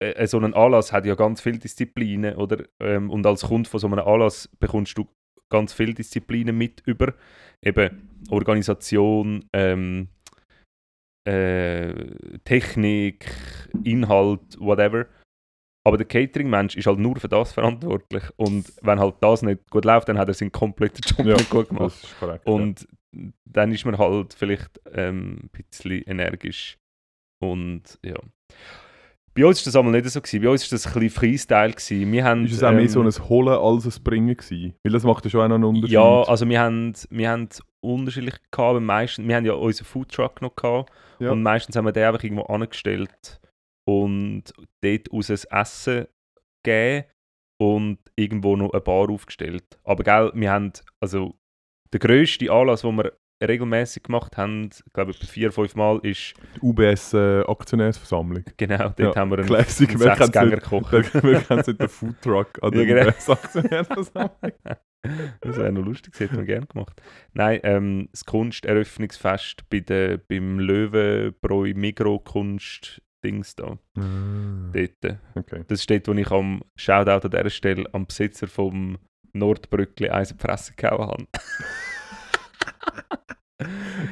äh, 0.02 0.26
so 0.26 0.38
ein 0.38 0.54
Anlass 0.54 0.92
hat 0.92 1.06
ja 1.06 1.14
ganz 1.14 1.40
viele 1.40 1.58
Disziplinen, 1.58 2.36
oder? 2.36 2.64
Ähm, 2.80 3.10
und 3.10 3.26
als 3.26 3.42
Kunde 3.42 3.68
von 3.68 3.80
so 3.80 3.86
einem 3.86 4.00
Anlass 4.00 4.48
bekommst 4.58 4.96
du 4.98 5.06
ganz 5.48 5.72
viele 5.72 5.94
Disziplinen 5.94 6.56
mit 6.56 6.82
über. 6.86 7.14
Eben 7.62 8.20
Organisation, 8.30 9.44
ähm, 9.52 10.08
äh, 11.26 11.92
Technik, 12.44 13.30
Inhalt, 13.84 14.58
whatever. 14.58 15.06
Aber 15.86 15.96
der 15.96 16.06
Catering-Mensch 16.06 16.74
ist 16.76 16.88
halt 16.88 16.98
nur 16.98 17.14
für 17.14 17.28
das 17.28 17.52
verantwortlich. 17.52 18.24
Und 18.34 18.72
wenn 18.82 18.98
halt 18.98 19.14
das 19.20 19.42
nicht 19.42 19.70
gut 19.70 19.84
läuft, 19.84 20.08
dann 20.08 20.18
hat 20.18 20.26
er 20.26 20.34
seinen 20.34 20.50
kompletten 20.50 21.00
Job 21.06 21.24
Ja, 21.24 21.34
nicht 21.36 21.48
gut 21.48 21.68
gemacht. 21.68 21.94
Das 21.94 22.02
ist 22.02 22.18
korrekt. 22.18 22.44
Und 22.44 22.88
dann 23.44 23.70
ist 23.70 23.84
man 23.86 23.96
halt 23.96 24.34
vielleicht 24.34 24.80
ähm, 24.92 25.42
ein 25.44 25.50
bisschen 25.52 26.02
energisch. 26.02 26.76
Und 27.38 27.84
ja. 28.04 28.16
Bei 29.32 29.46
uns 29.46 29.60
war 29.60 29.64
das 29.66 29.76
einmal 29.76 29.92
nicht 29.92 30.10
so. 30.10 30.20
Gewesen. 30.20 30.42
Bei 30.42 30.48
uns 30.48 30.62
war 30.64 30.76
das 30.76 30.86
ein 30.88 30.92
bisschen 30.94 31.10
Freestyle. 31.10 31.70
Gewesen. 31.70 32.10
Wir 32.10 32.24
haben, 32.24 32.40
ja. 32.40 32.46
Ist 32.46 32.54
es 32.54 32.62
auch 32.64 32.72
mehr 32.72 32.80
ähm, 32.80 32.88
so 32.88 33.02
ein 33.02 33.28
Holen 33.28 33.56
als 33.56 33.86
ein 33.86 34.02
Bringen 34.02 34.36
gewesen? 34.36 34.74
Weil 34.82 34.92
das 34.92 35.04
macht 35.04 35.22
ja 35.22 35.30
schon 35.30 35.42
auch 35.42 35.48
noch 35.48 35.54
einen 35.54 35.64
Unterschied. 35.66 35.92
Ja, 35.92 36.22
also 36.22 36.48
wir 36.48 36.58
haben, 36.58 36.94
wir 37.10 37.30
haben 37.30 37.48
unterschiedlich 37.80 38.34
gehabt. 38.50 38.70
aber 38.70 38.80
Meistens, 38.80 39.28
wir 39.28 39.36
haben 39.36 39.46
ja 39.46 39.52
unseren 39.52 39.84
Foodtruck 39.84 40.42
noch 40.42 40.56
gehabt. 40.56 40.90
Ja. 41.20 41.30
Und 41.30 41.44
meistens 41.44 41.76
haben 41.76 41.84
wir 41.84 41.92
den 41.92 42.06
einfach 42.06 42.24
irgendwo 42.24 42.42
angestellt 42.42 43.40
und 43.88 44.44
dort 44.82 45.10
aus 45.12 45.30
ein 45.30 45.60
Essen 45.60 46.06
gegeben 46.64 47.04
und 47.60 47.98
irgendwo 48.16 48.56
noch 48.56 48.72
eine 48.72 48.80
Bar 48.80 49.10
aufgestellt. 49.10 49.78
Aber 49.84 50.02
gell, 50.04 50.32
wir 50.34 50.50
haben, 50.50 50.72
also 51.00 51.34
der 51.92 52.00
grösste 52.00 52.50
Anlass, 52.50 52.82
den 52.82 52.96
wir 52.96 53.12
regelmäßig 53.42 54.04
gemacht 54.04 54.36
haben, 54.36 54.70
ich 54.72 54.92
glaube 54.92 55.12
etwa 55.12 55.26
vier, 55.26 55.52
fünf 55.52 55.74
Mal, 55.74 55.98
ist 56.02 56.34
UBS 56.62 57.12
äh, 57.14 57.42
Aktionärsversammlung. 57.42 58.44
genau, 58.56 58.88
dort 58.88 58.98
Ja, 58.98 59.14
haben 59.14 59.30
wir 59.30 59.38
einen, 59.38 59.46
Classic, 59.46 59.88
einen? 59.88 59.98
Sechsgänger-Kocher. 59.98 61.04
Wer, 61.12 61.22
wer 61.22 61.40
kennt 61.42 61.66
nicht 61.66 61.80
den 61.80 61.88
Foodtruck 61.88 62.62
an 62.62 62.72
der 62.72 62.84
Ja, 62.84 62.94
genau. 62.94 63.08
UBS 63.10 63.30
Aktionärsversammlung? 63.30 64.52
Das 65.40 65.56
wäre 65.56 65.70
noch 65.70 65.84
lustig, 65.84 66.12
das 66.14 66.20
hätte 66.20 66.34
man 66.34 66.46
gerne 66.46 66.66
gemacht. 66.66 67.00
Nein, 67.32 67.60
ähm, 67.62 68.08
das 68.10 68.24
Kunsteröffnungsfest 68.24 69.68
bei 69.70 69.80
der, 69.80 70.18
beim 70.18 70.58
Löwenbräu 70.58 71.74
Migro 71.74 72.18
Kunst 72.18 73.02
Dings 73.26 73.54
da, 73.56 73.78
dort. 73.94 75.18
Okay. 75.34 75.64
Das 75.68 75.80
ist 75.80 75.90
dort, 75.90 76.08
wo 76.08 76.12
ich 76.12 76.30
am 76.30 76.62
Shoutout 76.76 77.26
an 77.26 77.30
dieser 77.30 77.50
Stelle 77.50 77.84
am 77.92 78.06
Besitzer 78.06 78.46
vom 78.46 78.98
Nordbrückli 79.32 80.08
eins 80.10 80.30
in 80.30 80.36
die 80.38 80.42
Fresse 80.42 80.72
gehauen 80.76 81.08
habe. 81.08 81.26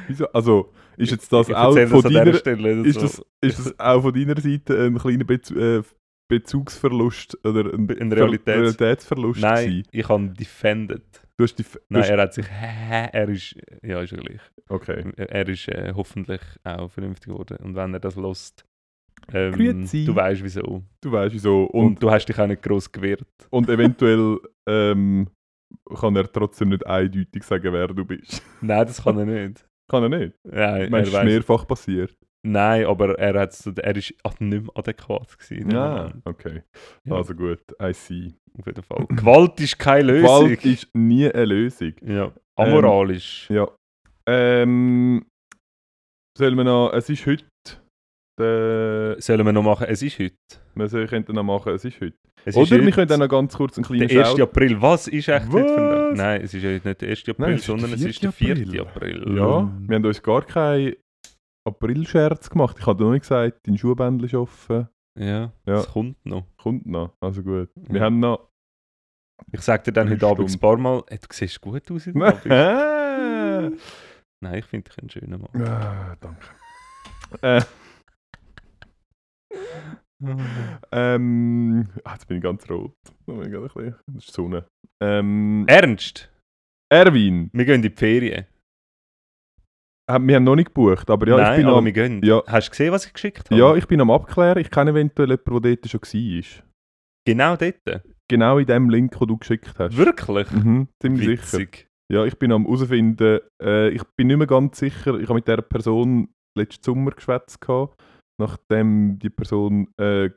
Wieso? 0.07 0.27
Also, 0.31 0.71
ist 0.97 1.11
jetzt 1.11 1.31
das 1.31 1.51
auch 1.51 1.73
von 1.73 2.01
das 2.03 2.11
deiner, 2.11 2.33
Stelle. 2.33 2.81
ist 2.85 2.95
so. 2.95 3.01
das, 3.01 3.21
ist 3.41 3.59
das 3.59 3.79
auch 3.79 4.01
von 4.01 4.13
deiner 4.13 4.39
Seite 4.39 4.85
ein 4.85 4.97
kleiner 4.97 5.23
Bez 5.23 5.51
äh, 5.51 5.81
Bezugsverlust 6.27 7.37
oder 7.45 7.71
ein, 7.73 7.87
Ein 7.89 8.11
Realitäts- 8.11 8.47
Realitätsverlust 8.47 9.41
Nein, 9.41 9.65
gewesen? 9.69 9.87
ich 9.91 10.09
habe 10.09 10.29
defended. 10.29 11.03
Du 11.37 11.43
hast 11.43 11.55
die, 11.55 11.63
F- 11.63 11.73
du 11.73 11.79
Nein, 11.89 12.01
hast, 12.03 12.09
er 12.09 12.21
hat 12.21 12.33
sich. 12.33 12.45
Er 12.49 13.29
ist. 13.29 13.55
Ja, 13.83 14.01
ist 14.01 14.11
ja 14.11 14.17
gleich. 14.17 14.41
okay. 14.69 15.11
Er 15.17 15.47
ist 15.47 15.67
äh, 15.67 15.93
hoffentlich 15.95 16.41
auch 16.63 16.89
vernünftig 16.89 17.27
geworden. 17.31 17.57
Und 17.57 17.75
wenn 17.75 17.93
er 17.93 17.99
das 17.99 18.15
lost, 18.15 18.65
ähm, 19.33 19.53
Grüezi. 19.53 20.05
du 20.05 20.15
weißt 20.15 20.43
wieso. 20.43 20.83
Du 21.01 21.11
weißt 21.11 21.33
wieso. 21.33 21.63
Und, 21.65 21.85
Und, 21.85 22.03
du 22.03 22.11
hast 22.11 22.25
dich 22.25 22.37
auch 22.39 22.47
nicht 22.47 22.61
gross 22.61 22.91
gewehrt. 22.91 23.25
und 23.49 23.69
eventuell 23.69 24.37
ähm, 24.67 25.27
kann 25.99 26.15
er 26.15 26.31
trotzdem 26.31 26.69
nicht 26.69 26.85
eindeutig 26.85 27.43
sagen, 27.43 27.71
wer 27.73 27.87
du 27.87 28.05
bist. 28.05 28.41
Nein, 28.61 28.85
das 28.85 29.03
kann 29.03 29.17
er 29.17 29.25
nicht. 29.25 29.65
kann 29.89 30.03
er 30.03 30.09
nicht. 30.19 30.33
Nein, 30.43 30.89
Meinst 30.89 30.91
er 30.91 30.91
du, 30.91 30.97
es 31.01 31.07
ist 31.07 31.13
weiss- 31.13 31.25
mehrfach 31.25 31.67
passiert? 31.67 32.15
Nein, 32.47 32.85
aber 32.85 33.17
er, 33.17 33.39
hat 33.41 33.53
so, 33.53 33.71
er 33.71 33.95
ist 33.95 34.13
nicht 34.39 34.63
mehr 34.63 34.71
adäquat 34.75 35.37
gewesen. 35.39 35.63
im 35.63 35.71
Ja, 35.71 36.13
okay. 36.25 36.61
Ja, 37.03 37.15
Also 37.15 37.33
gut, 37.33 37.59
I 37.81 37.91
see. 37.91 38.35
auf 38.59 38.67
jeden 38.67 38.83
Fall. 38.83 39.05
Gewalt 39.09 39.59
ist 39.59 39.79
keine 39.79 40.11
Lösung. 40.11 40.45
Gewalt 40.45 40.65
ist 40.65 40.87
nie 40.93 41.27
eine 41.31 41.45
Lösung. 41.45 41.93
ja. 42.03 42.31
Amoralisch. 42.57 43.49
Ja. 43.49 43.67
Ähm, 44.27 45.25
sollen 46.37 46.55
wir 46.55 46.63
noch, 46.63 46.93
es 46.93 47.09
ist 47.09 47.25
heute, 47.25 47.45
der, 48.37 49.15
Sollen 49.19 49.45
wir 49.45 49.53
noch 49.53 49.63
machen? 49.63 49.87
Es 49.89 50.01
ist 50.01 50.19
heute. 50.19 50.35
wir 50.75 50.87
sollen- 50.89 51.07
könnten 51.07 51.33
noch 51.35 51.43
machen, 51.43 51.73
es 51.73 51.85
ist 51.85 51.99
heute. 52.01 52.15
Es 52.47 52.55
Oder 52.55 52.63
ist 52.63 52.71
wir 52.71 52.81
heute 52.83 52.91
können 52.91 53.07
dann 53.07 53.19
noch 53.21 53.29
ganz 53.29 53.55
kurz 53.55 53.77
einen 53.77 53.85
kleinen 53.85 54.07
der 54.07 54.19
1. 54.27 54.29
Shout- 54.37 54.41
April. 54.43 54.81
Was 54.81 55.07
ist 55.07 55.27
echt 55.27 55.49
heute 55.51 55.67
für 55.73 55.81
ein? 55.81 56.11
Was? 56.11 56.17
Nein, 56.17 56.41
es 56.41 56.53
ist 56.53 56.63
ja 56.63 56.69
heute 56.75 56.87
nicht 56.89 57.01
der 57.01 57.09
1. 57.09 57.29
April, 57.29 57.35
Nein, 57.45 57.53
es 57.55 57.59
ist 57.61 57.67
der 57.67 57.77
sondern 57.79 57.93
es 57.93 58.05
ist 58.05 58.23
der 58.23 58.31
4. 58.31 58.55
4. 58.57 58.81
April. 58.81 59.35
Ja, 59.37 59.71
wir 59.87 59.95
haben 59.95 60.05
uns 60.05 60.21
gar 60.21 60.41
keinen 60.43 60.95
April-Scherz 61.67 62.49
gemacht. 62.49 62.77
Ich 62.79 62.85
habe 62.85 62.97
dir 62.97 63.05
noch 63.05 63.11
nicht 63.13 63.21
gesagt, 63.23 63.59
dein 63.67 63.77
Schuhbändel 63.77 64.25
ist 64.25 64.35
offen. 64.35 64.87
Ja, 65.17 65.51
Ja. 65.65 65.79
es 65.79 65.87
kommt 65.87 66.23
noch. 66.25 66.45
Kommt 66.57 66.85
noch, 66.85 67.13
also 67.21 67.41
gut. 67.41 67.69
Wir 67.75 67.99
Ja. 67.99 68.05
haben 68.05 68.19
noch... 68.19 68.49
Ich 69.51 69.61
sag 69.61 69.83
dir 69.83 69.91
dann 69.91 70.07
Drei 70.07 70.15
heute 70.15 70.27
Abend 70.27 70.49
ein 70.53 70.59
paar 70.59 70.77
Mal, 70.77 71.03
hey, 71.09 71.17
du 71.17 71.27
siehst 71.31 71.59
gut 71.61 71.89
aus 71.91 72.07
Abend. 72.15 72.51
ah, 72.51 73.69
Nein, 74.41 74.55
ich 74.59 74.65
finde 74.65 74.89
dich 74.89 75.01
ein 75.01 75.09
schöner 75.09 75.37
Mann. 75.37 76.17
danke. 76.19 76.45
Äh, 77.41 77.61
ähm, 80.91 81.87
ah, 82.03 82.13
jetzt 82.13 82.27
bin 82.27 82.37
ich 82.37 82.43
ganz 82.43 82.69
rot. 82.69 82.93
Oh. 83.27 83.41
Das 83.41 83.53
ist 84.17 84.29
die 84.29 84.31
Sonne. 84.31 84.65
Ähm, 85.01 85.65
Ernst? 85.67 86.31
Erwin, 86.89 87.49
Wir 87.51 87.65
gehen 87.65 87.75
in 87.75 87.81
die 87.81 87.89
Ferien. 87.89 88.45
wir 90.07 90.35
haben 90.35 90.43
noch 90.43 90.55
nicht 90.55 90.67
gebucht, 90.67 91.09
aber 91.09 91.27
ja, 91.27 91.37
Nein, 91.37 91.51
ich 91.51 91.57
bin 91.57 91.67
aber 91.67 91.77
am, 91.77 91.85
wir 91.85 91.91
gehen. 91.91 92.21
ja. 92.23 92.41
Hast 92.47 92.67
du 92.67 92.71
gesehen, 92.71 92.91
was 92.91 93.05
ich 93.05 93.13
geschickt 93.13 93.49
habe? 93.49 93.59
ja, 93.59 93.75
ich 93.75 93.87
bin 93.87 93.99
am 93.99 94.11
Abklären. 94.11 94.59
Ich 94.59 94.69
kenne 94.69 94.91
eventuell 94.91 95.29
jemanden, 95.29 95.61
der 95.61 95.75
dort 95.75 95.89
schon 95.89 96.01
war. 96.01 96.63
Genau 97.27 97.55
dort. 97.55 98.03
Genau 98.29 98.57
in 98.57 98.65
dem 98.65 98.89
Link, 98.89 99.17
den 99.17 99.27
du 99.27 99.37
geschickt 99.37 99.73
hast. 99.77 99.97
Wirklich? 99.97 100.49
Mhm, 100.51 100.87
ziemlich 101.01 101.41
sicher. 101.41 101.59
Witzig. 101.59 101.87
Ja, 102.11 102.23
ich 102.23 102.37
bin 102.37 102.51
am 102.51 102.63
herausfinden. 102.65 103.39
Äh, 103.61 103.89
ich 103.89 104.03
bin 104.15 104.27
nicht 104.27 104.37
mehr 104.37 104.47
ganz 104.47 104.77
sicher. 104.77 105.15
Ich 105.19 105.27
habe 105.27 105.35
mit 105.35 105.47
dieser 105.47 105.61
Person 105.63 106.29
letzten 106.57 106.83
Sommer 106.83 107.11
geschwätzt, 107.11 107.59
gehabt, 107.61 107.99
nachdem 108.39 109.19
die 109.19 109.29
Person 109.29 109.87
äh, 109.97 110.29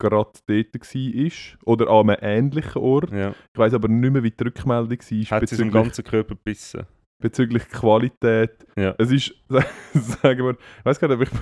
gerade 0.00 0.30
dort 0.46 0.74
war. 0.74 1.58
Oder 1.64 1.90
an 1.90 2.10
einem 2.10 2.18
ähnlichen 2.20 2.82
Ort. 2.82 3.10
Ja. 3.12 3.30
Ich 3.30 3.58
weiß 3.58 3.74
aber 3.74 3.88
nicht 3.88 4.12
mehr, 4.12 4.22
wie 4.22 4.30
die 4.30 4.44
Rückmeldung 4.44 4.90
war 4.90 4.96
Hat 4.96 5.48
sie 5.48 5.56
bezüglich, 5.56 5.72
ganzen 5.72 6.04
Körper 6.04 6.34
gebissen? 6.34 6.86
bezüglich 7.20 7.68
Qualität. 7.68 8.66
Ja. 8.76 8.94
Es 8.98 9.10
ist, 9.10 9.34
sagen 9.94 10.44
wir, 10.44 10.56
ich 10.78 10.84
weiß 10.84 11.00
gar 11.00 11.08
nicht, 11.08 11.20
ob 11.20 11.22
ich. 11.22 11.40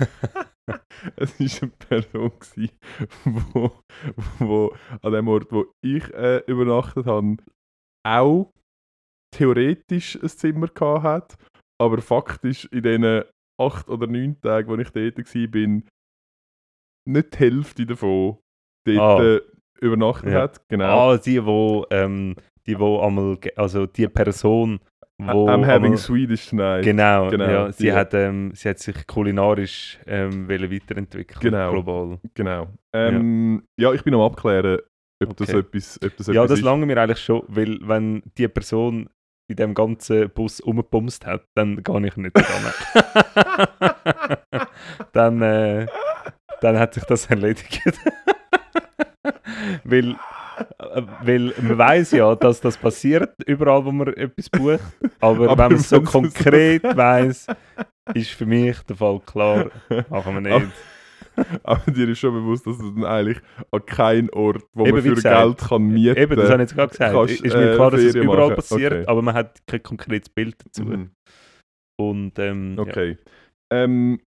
es 1.16 1.40
war 1.40 1.62
eine 1.62 1.70
Person, 1.72 2.32
gewesen, 2.38 2.70
wo, 3.24 3.72
wo 4.38 4.74
an 5.02 5.12
dem 5.12 5.28
Ort, 5.28 5.50
wo 5.50 5.66
ich 5.82 6.08
äh, 6.14 6.38
übernachtet 6.46 7.06
habe, 7.06 7.36
auch 8.06 8.52
theoretisch 9.34 10.18
ein 10.22 10.28
Zimmer 10.28 10.68
gehabt 10.68 11.04
hat, 11.04 11.36
aber 11.80 12.00
faktisch 12.00 12.66
in 12.66 12.82
diesen 12.82 13.24
acht 13.60 13.88
oder 13.88 14.06
neun 14.06 14.40
Tagen, 14.40 14.68
wo 14.68 14.76
ich 14.76 14.90
dort 14.90 15.18
war, 15.18 15.82
nicht 17.06 17.34
die 17.34 17.38
Hälfte 17.38 17.86
davon 17.86 18.38
dort 18.86 18.98
Ah. 18.98 19.22
äh, 19.22 19.40
übernachtet 19.80 20.32
Ja. 20.32 20.42
hat. 20.42 20.68
Genau. 20.68 21.10
Ah, 21.12 21.16
die, 21.18 21.40
die 21.40 21.84
ähm, 21.90 22.36
Die, 22.66 22.78
wo 22.78 23.00
einmal, 23.00 23.38
also 23.56 23.86
die 23.86 24.06
Person, 24.06 24.80
wo 25.18 25.48
I'm 25.48 25.64
having 25.64 25.84
einmal- 25.86 25.96
Swedish 25.96 26.50
tonight. 26.50 26.84
Genau, 26.84 27.28
Genau, 27.30 27.44
ja, 27.48 27.72
sie, 27.72 27.84
die. 27.84 27.92
hat, 27.92 28.12
ähm, 28.14 28.52
sie 28.54 28.68
hat 28.68 28.78
sich 28.78 29.06
kulinarisch 29.06 29.98
ähm, 30.06 30.46
wollen 30.48 30.70
weiterentwickeln 30.70 31.40
Genau. 31.40 31.72
global. 31.72 32.18
Genau. 32.34 32.68
Ähm, 32.94 33.64
ja. 33.78 33.92
ich 33.94 34.02
bin 34.04 34.14
am 34.14 34.20
abklären, 34.20 34.78
ob 35.24 35.36
das 35.38 35.48
Okay. 35.48 35.58
etwas, 35.60 35.98
ob 36.04 36.16
das 36.16 36.26
Ja, 36.28 36.32
etwas 36.34 36.50
das 36.50 36.58
ist. 36.60 36.64
lange 36.64 36.84
mir 36.86 36.98
eigentlich 37.00 37.18
schon, 37.24 37.42
weil 37.48 37.78
wenn 37.82 38.22
die 38.36 38.46
Person 38.48 39.08
in 39.50 39.56
dem 39.56 39.74
ganzen 39.74 40.30
Bus 40.30 40.60
umgepumst 40.60 41.26
hat, 41.26 41.42
dann 41.54 41.82
gehe 41.82 42.06
ich 42.06 42.16
nicht 42.16 42.36
dran. 42.36 42.72
dann, 45.12 45.42
äh, 45.42 45.86
dann 46.60 46.78
hat 46.78 46.94
sich 46.94 47.04
das 47.04 47.26
erledigt. 47.26 47.80
weil, 49.84 50.10
äh, 50.78 51.02
weil 51.22 51.52
man 51.60 51.78
weiß 51.78 52.12
ja, 52.12 52.34
dass 52.36 52.60
das 52.60 52.76
passiert, 52.76 53.30
überall 53.46 53.84
wo 53.84 53.92
man 53.92 54.08
etwas 54.14 54.48
bucht. 54.48 54.80
Aber, 55.20 55.50
Aber 55.50 55.64
wenn 55.64 55.72
man 55.72 55.80
es 55.80 55.88
so 55.88 55.96
wenn 55.96 56.04
es 56.04 56.12
so- 56.12 56.20
konkret 56.20 56.82
weiß, 56.96 57.46
ist 58.14 58.30
für 58.30 58.46
mich 58.46 58.80
der 58.82 58.96
Fall 58.96 59.20
klar, 59.26 59.70
machen 60.08 60.34
wir 60.34 60.40
nicht. 60.58 60.72
Aber 61.62 61.90
dir 61.90 62.08
ist 62.08 62.18
schon 62.18 62.34
bewusst, 62.34 62.66
dass 62.66 62.78
du 62.78 62.90
dann 62.90 63.04
eigentlich 63.04 63.38
an 63.70 63.84
keinen 63.86 64.30
Ort, 64.30 64.62
wo 64.72 64.84
Eben, 64.84 64.94
man 64.96 65.02
für 65.02 65.14
gesagt, 65.14 65.58
Geld 65.58 65.68
kann 65.70 65.82
mieten 65.88 66.16
Eben, 66.18 66.36
das 66.36 66.50
habe 66.50 66.62
ich 66.62 66.68
jetzt 66.70 66.74
gerade 66.76 66.90
gesagt. 66.90 67.12
kannst, 67.14 67.40
ist 67.44 67.54
mir 67.54 67.72
äh, 67.72 67.74
klar, 67.74 67.90
dass 67.90 68.00
es 68.00 68.14
überall 68.14 68.38
machen. 68.48 68.54
passiert, 68.56 68.92
Okay. 68.92 69.04
aber 69.06 69.22
man 69.22 69.34
hat 69.34 69.60
kein 69.66 69.82
konkretes 69.82 70.28
Bild 70.28 70.56
dazu. 70.64 70.84
Mhm. 70.84 71.10
Und 71.98 72.38
ähm, 72.38 72.74
ja. 72.76 72.82
Okay. 72.82 73.18
Ähm, 73.72 74.20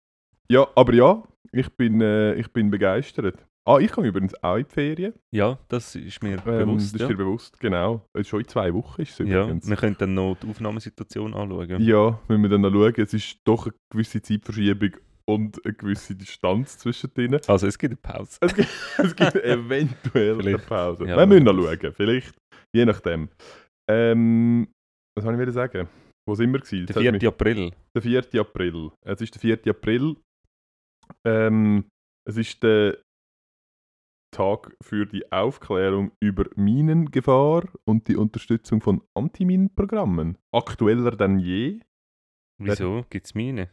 ja, 0.50 0.66
aber 0.74 0.92
ja, 0.94 1.22
ich 1.52 1.68
bin, 1.76 2.00
äh, 2.00 2.34
ich 2.34 2.52
bin 2.52 2.70
begeistert. 2.70 3.46
Ah, 3.64 3.78
ich 3.78 3.92
komme 3.92 4.08
übrigens 4.08 4.34
auch 4.42 4.56
in 4.56 4.64
die 4.64 4.70
Ferien. 4.74 5.12
ja, 5.30 5.56
das 5.68 5.94
ist 5.94 6.20
mir 6.22 6.36
Ähm, 6.46 6.66
bewusst. 6.66 6.94
Das 6.94 7.00
Ja. 7.02 7.06
ist 7.06 7.10
dir 7.12 7.16
bewusst, 7.16 7.60
genau. 7.60 8.04
Äh, 8.12 8.24
Schon 8.24 8.40
in 8.40 8.48
zwei 8.48 8.74
Wochen 8.74 9.02
ist 9.02 9.20
es 9.20 9.28
ja, 9.28 9.44
übrigens. 9.44 9.68
wir 9.68 9.76
können 9.76 9.96
dann 10.00 10.14
noch 10.14 10.36
die 10.42 10.48
Aufnahmesituation 10.50 11.32
anschauen. 11.32 11.80
Ja, 11.80 12.18
wenn 12.26 12.42
wir 12.42 12.48
dann 12.48 12.62
noch 12.62 12.72
schauen, 12.72 12.94
es 12.96 13.14
ist 13.14 13.38
doch 13.44 13.66
eine 13.66 13.74
gewisse 13.90 14.20
Zeitverschiebung 14.20 14.90
und 15.26 15.64
eine 15.64 15.74
gewisse 15.74 16.14
Distanz 16.14 16.78
zwischen 16.78 17.12
denen. 17.14 17.40
Also 17.46 17.66
es 17.66 17.78
gibt 17.78 17.92
eine 17.92 18.14
Pause. 18.14 18.38
Es 18.40 18.54
gibt, 18.54 18.68
es 18.98 19.16
gibt 19.16 19.34
eventuell 19.44 20.40
eine. 20.40 20.58
Pause. 20.58 21.06
Ja, 21.06 21.16
wir 21.16 21.26
müssen 21.26 21.44
noch 21.44 21.54
schauen, 21.54 21.92
vielleicht. 21.92 22.34
Je 22.74 22.84
nachdem. 22.84 23.28
Ähm, 23.90 24.68
was 25.16 25.24
soll 25.24 25.34
ich 25.34 25.40
wieder 25.40 25.52
sagen? 25.52 25.88
Wo 26.26 26.34
sind 26.34 26.52
wir 26.52 26.60
gewesen? 26.60 26.86
Der 26.86 27.02
Jetzt 27.02 27.12
hat 27.14 27.20
4. 27.20 27.28
April. 27.28 27.70
der 27.94 28.02
4. 28.02 28.40
April. 28.40 28.90
Es 29.04 29.20
ist 29.20 29.34
der 29.34 29.40
4. 29.40 29.70
April. 29.70 30.16
Ähm, 31.26 31.84
es 32.28 32.36
ist 32.36 32.62
der 32.62 32.98
Tag 34.34 34.74
für 34.82 35.04
die 35.04 35.30
Aufklärung 35.30 36.12
über 36.22 36.46
Minengefahr 36.56 37.68
und 37.84 38.08
die 38.08 38.16
Unterstützung 38.16 38.80
von 38.80 39.02
Antiminenprogrammen. 39.14 40.38
Aktueller 40.54 41.10
denn 41.10 41.38
je. 41.38 41.80
Wieso? 42.58 43.04
Gibt 43.10 43.26
es 43.26 43.34
Mine? 43.34 43.70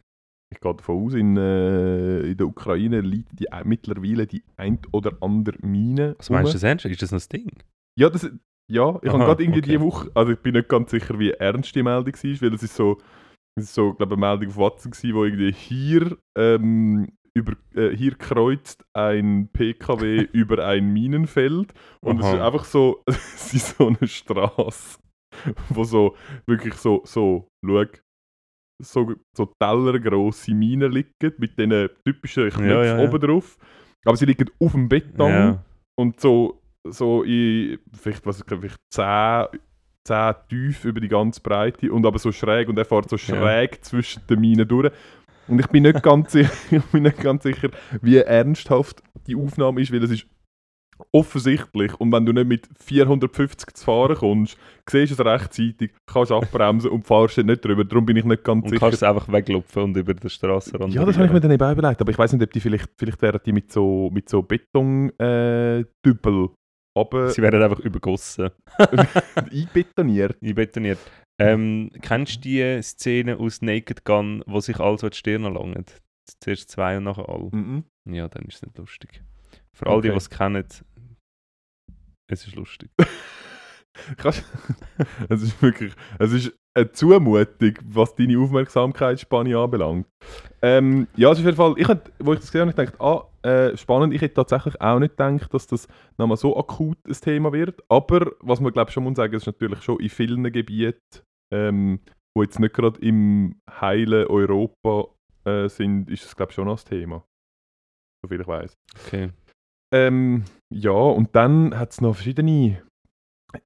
Ich 0.52 0.60
gehe 0.60 0.74
davon 0.74 1.06
aus, 1.06 1.14
in, 1.14 1.36
äh, 1.36 2.22
in 2.22 2.36
der 2.36 2.46
Ukraine 2.46 3.00
liegt 3.00 3.38
die, 3.38 3.46
mittlerweile 3.64 4.26
die 4.26 4.42
ein 4.56 4.80
oder 4.90 5.12
andere 5.20 5.58
Mine. 5.64 6.16
Was 6.18 6.30
meinst 6.30 6.52
du 6.52 6.54
das 6.54 6.62
ernst? 6.64 6.84
Ist 6.84 7.02
das 7.02 7.12
noch 7.12 7.18
das 7.18 7.28
Ding? 7.28 7.50
Ja, 7.96 8.10
das, 8.10 8.28
ja 8.68 8.98
ich 9.02 9.10
habe 9.10 9.24
gerade 9.24 9.42
irgendwie 9.44 9.60
okay. 9.60 9.70
die 9.70 9.80
Woche, 9.80 10.10
also 10.14 10.32
ich 10.32 10.38
bin 10.40 10.54
nicht 10.54 10.68
ganz 10.68 10.90
sicher, 10.90 11.18
wie 11.18 11.30
ernst 11.30 11.74
die 11.74 11.82
Meldung 11.82 12.14
war, 12.14 12.42
weil 12.42 12.54
es 12.54 12.62
ist 12.64 12.74
so, 12.74 12.98
es 13.56 13.64
ist 13.64 13.74
so, 13.74 13.94
glaube 13.94 14.14
eine 14.14 14.20
Meldung 14.20 14.48
auf 14.48 14.56
WhatsApp 14.56 14.92
gewesen, 14.92 15.14
wo 15.14 15.24
irgendwie 15.24 15.52
hier, 15.52 16.16
ähm, 16.36 17.12
über, 17.32 17.52
äh, 17.74 17.94
hier 17.96 18.16
kreuzt 18.16 18.84
ein 18.92 19.48
PKW 19.52 20.22
über 20.32 20.66
ein 20.66 20.92
Minenfeld 20.92 21.72
und 22.00 22.18
es 22.18 22.26
Aha. 22.26 22.34
ist 22.34 22.40
einfach 22.40 22.64
so, 22.64 23.02
es 23.06 23.54
ist 23.54 23.76
so 23.76 23.86
eine 23.86 24.08
Straße, 24.08 24.98
wo 25.68 25.84
so, 25.84 26.16
wirklich 26.46 26.74
so, 26.74 27.02
so, 27.04 27.48
schau, 27.64 27.84
so, 28.80 29.14
so 29.36 29.46
tellergrosse 29.58 30.54
Minen 30.54 30.92
liegen, 30.92 31.32
mit 31.38 31.58
diesen 31.58 31.88
typischen 32.04 32.50
Knöpfen 32.50 32.68
Ja, 32.68 32.84
ja, 32.84 32.98
ja. 32.98 33.08
oben 33.08 33.20
drauf, 33.20 33.56
aber 34.04 34.16
sie 34.16 34.26
liegen 34.26 34.50
auf 34.58 34.72
dem 34.72 34.88
Beton 34.88 35.58
und 35.96 36.20
so, 36.20 36.62
so 36.84 37.22
in 37.22 37.78
vielleicht, 37.92 38.24
was, 38.26 38.40
ich 38.40 38.46
glaube, 38.46 38.68
vielleicht 38.68 38.80
10, 38.90 39.60
10 40.04 40.34
tief 40.48 40.84
über 40.84 41.00
die 41.00 41.08
ganze 41.08 41.40
Breite 41.40 41.92
und 41.92 42.06
aber 42.06 42.18
so 42.18 42.32
schräg 42.32 42.68
und 42.68 42.78
er 42.78 42.84
fährt 42.84 43.10
so 43.10 43.18
schräg 43.18 43.84
zwischen 43.84 44.22
den 44.28 44.40
Minen 44.40 44.66
durch. 44.66 44.92
Und 45.46 45.58
ich 45.58 45.66
bin 45.66 45.82
nicht 45.82 46.02
ganz 46.02 46.32
sicher, 46.32 46.52
ich 46.70 46.84
bin 46.86 47.02
nicht 47.02 47.18
ganz 47.18 47.42
sicher, 47.42 47.70
wie 48.00 48.16
ernsthaft 48.16 49.02
die 49.26 49.36
Aufnahme 49.36 49.80
ist, 49.80 49.92
weil 49.92 50.02
es 50.02 50.10
ist 50.10 50.26
offensichtlich 51.12 51.94
und 52.00 52.12
wenn 52.12 52.26
du 52.26 52.32
nicht 52.32 52.46
mit 52.46 52.68
450 52.78 53.74
zu 53.74 53.84
fahren 53.84 54.16
kommst, 54.16 54.56
siehst 54.88 55.18
du 55.18 55.22
es 55.22 55.28
rechtzeitig, 55.28 55.92
kannst 56.06 56.32
abbremsen 56.32 56.90
und 56.90 57.06
fahrst 57.06 57.38
nicht 57.38 57.64
drüber. 57.64 57.84
Darum 57.84 58.06
bin 58.06 58.16
ich 58.16 58.24
nicht 58.24 58.44
ganz 58.44 58.64
Und 58.64 58.70
sicher. 58.70 58.80
kannst 58.80 58.96
es 58.96 59.02
einfach 59.02 59.30
weglupfen 59.32 59.82
und 59.84 59.96
über 59.96 60.14
die 60.14 60.28
Straße 60.30 60.78
ran. 60.78 60.90
Ja, 60.90 61.04
das 61.04 61.16
habe 61.16 61.26
ich 61.26 61.32
mir 61.32 61.40
dann 61.40 61.50
eben 61.50 61.62
auch 61.62 61.72
überlegt, 61.72 62.00
aber 62.00 62.10
ich 62.10 62.18
weiß 62.18 62.32
nicht, 62.32 62.42
ob 62.42 62.52
die 62.52 62.60
vielleicht, 62.60 62.88
vielleicht 62.98 63.20
wären 63.22 63.40
die 63.44 63.52
mit 63.52 63.72
so, 63.72 64.10
mit 64.12 64.28
so 64.28 64.42
Beton-Dübel 64.42 66.50
aber 66.96 67.30
Sie 67.30 67.40
werden 67.40 67.62
einfach 67.62 67.78
übergossen, 67.80 68.50
einbetoniert. 69.36 70.36
einbetoniert. 70.42 70.98
Ähm, 71.40 71.90
kennst 72.02 72.36
du 72.44 72.48
die 72.48 72.82
Szene 72.82 73.38
aus 73.38 73.62
Naked 73.62 74.04
Gun, 74.04 74.42
wo 74.46 74.60
sich 74.60 74.78
also 74.80 75.08
die 75.08 75.16
Stirn 75.16 75.42
langen? 75.44 75.84
Zuerst 76.42 76.70
zwei 76.70 76.98
und 76.98 77.04
nachher 77.04 77.28
alle. 77.28 77.48
Mhm. 77.52 77.84
Ja, 78.08 78.28
dann 78.28 78.44
ist 78.44 78.56
es 78.56 78.62
nicht 78.62 78.78
lustig. 78.78 79.22
Für 79.72 79.86
all 79.86 80.02
die, 80.02 80.10
die 80.10 80.16
es 80.16 80.28
kennen, 80.28 80.64
es 82.30 82.46
ist 82.46 82.56
lustig. 82.56 82.90
Es 85.28 85.42
ist 85.42 85.60
wirklich, 85.60 85.92
es 86.18 86.32
ist 86.32 86.52
eine 86.74 86.90
Zumutung, 86.92 87.74
was 87.84 88.14
deine 88.14 88.38
Aufmerksamkeitsspanne 88.38 89.58
anbelangt. 89.58 90.06
Ähm, 90.62 91.08
ja, 91.16 91.30
es 91.32 91.38
ist 91.38 91.42
auf 91.42 91.46
jeden 91.46 91.56
Fall, 91.56 91.74
ich 91.76 91.88
hätte, 91.88 92.12
wo 92.20 92.32
ich 92.32 92.38
das 92.38 92.50
gesehen 92.50 92.68
habe, 92.68 92.70
ich 92.70 92.76
gedacht, 92.76 93.00
ah, 93.00 93.26
äh, 93.46 93.76
spannend, 93.76 94.14
ich 94.14 94.22
hätte 94.22 94.34
tatsächlich 94.34 94.80
auch 94.80 95.00
nicht 95.00 95.16
gedacht, 95.16 95.52
dass 95.52 95.66
das 95.66 95.88
nochmal 96.16 96.36
so 96.36 96.56
akut 96.56 96.98
ein 97.06 97.12
Thema 97.12 97.52
wird, 97.52 97.82
aber 97.88 98.32
was 98.40 98.60
man 98.60 98.72
glaube 98.72 98.90
ich 98.90 98.94
schon 98.94 99.04
muss 99.04 99.16
sagen, 99.16 99.34
es 99.34 99.42
ist 99.42 99.46
natürlich 99.46 99.82
schon 99.82 99.98
in 99.98 100.08
vielen 100.08 100.44
Gebieten, 100.52 101.20
ähm, 101.52 102.00
wo 102.34 102.42
jetzt 102.42 102.60
nicht 102.60 102.74
gerade 102.74 103.00
im 103.00 103.60
heilen 103.68 104.28
Europa 104.28 105.12
äh, 105.44 105.68
sind, 105.68 106.08
ist 106.08 106.24
es 106.24 106.36
glaube 106.36 106.52
ich 106.52 106.54
schon 106.54 106.66
noch 106.66 106.80
ein 106.80 106.88
Thema. 106.88 107.24
Soviel 108.22 108.42
ich 108.42 108.46
weiß. 108.46 108.74
Okay. 109.06 109.30
Ähm, 109.92 110.44
ja, 110.72 110.90
und 110.90 111.34
dann 111.34 111.76
hat 111.78 111.92
es 111.92 112.00
noch 112.00 112.14
verschiedene 112.14 112.82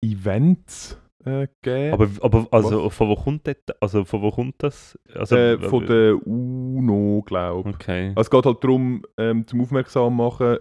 Events 0.00 0.98
äh, 1.24 1.48
gegeben. 1.62 1.94
Aber, 1.94 2.08
aber 2.22 2.48
also, 2.50 2.90
von 2.90 3.08
wo 3.08 3.16
kommt 3.16 3.46
das? 3.46 3.56
Also, 3.80 4.04
von 4.04 4.22
wo 4.22 4.30
kommt 4.30 4.62
das? 4.62 4.98
Also, 5.14 5.36
äh, 5.36 5.58
von 5.58 5.86
der 5.86 6.26
UNO, 6.26 7.22
glaube 7.26 7.70
ich. 7.70 7.76
Okay. 7.76 8.08
Also 8.08 8.20
es 8.20 8.30
geht 8.30 8.46
halt 8.46 8.64
darum, 8.64 9.04
ähm, 9.18 9.46
zum 9.46 9.60
aufmerksam 9.60 10.16
machen, 10.16 10.58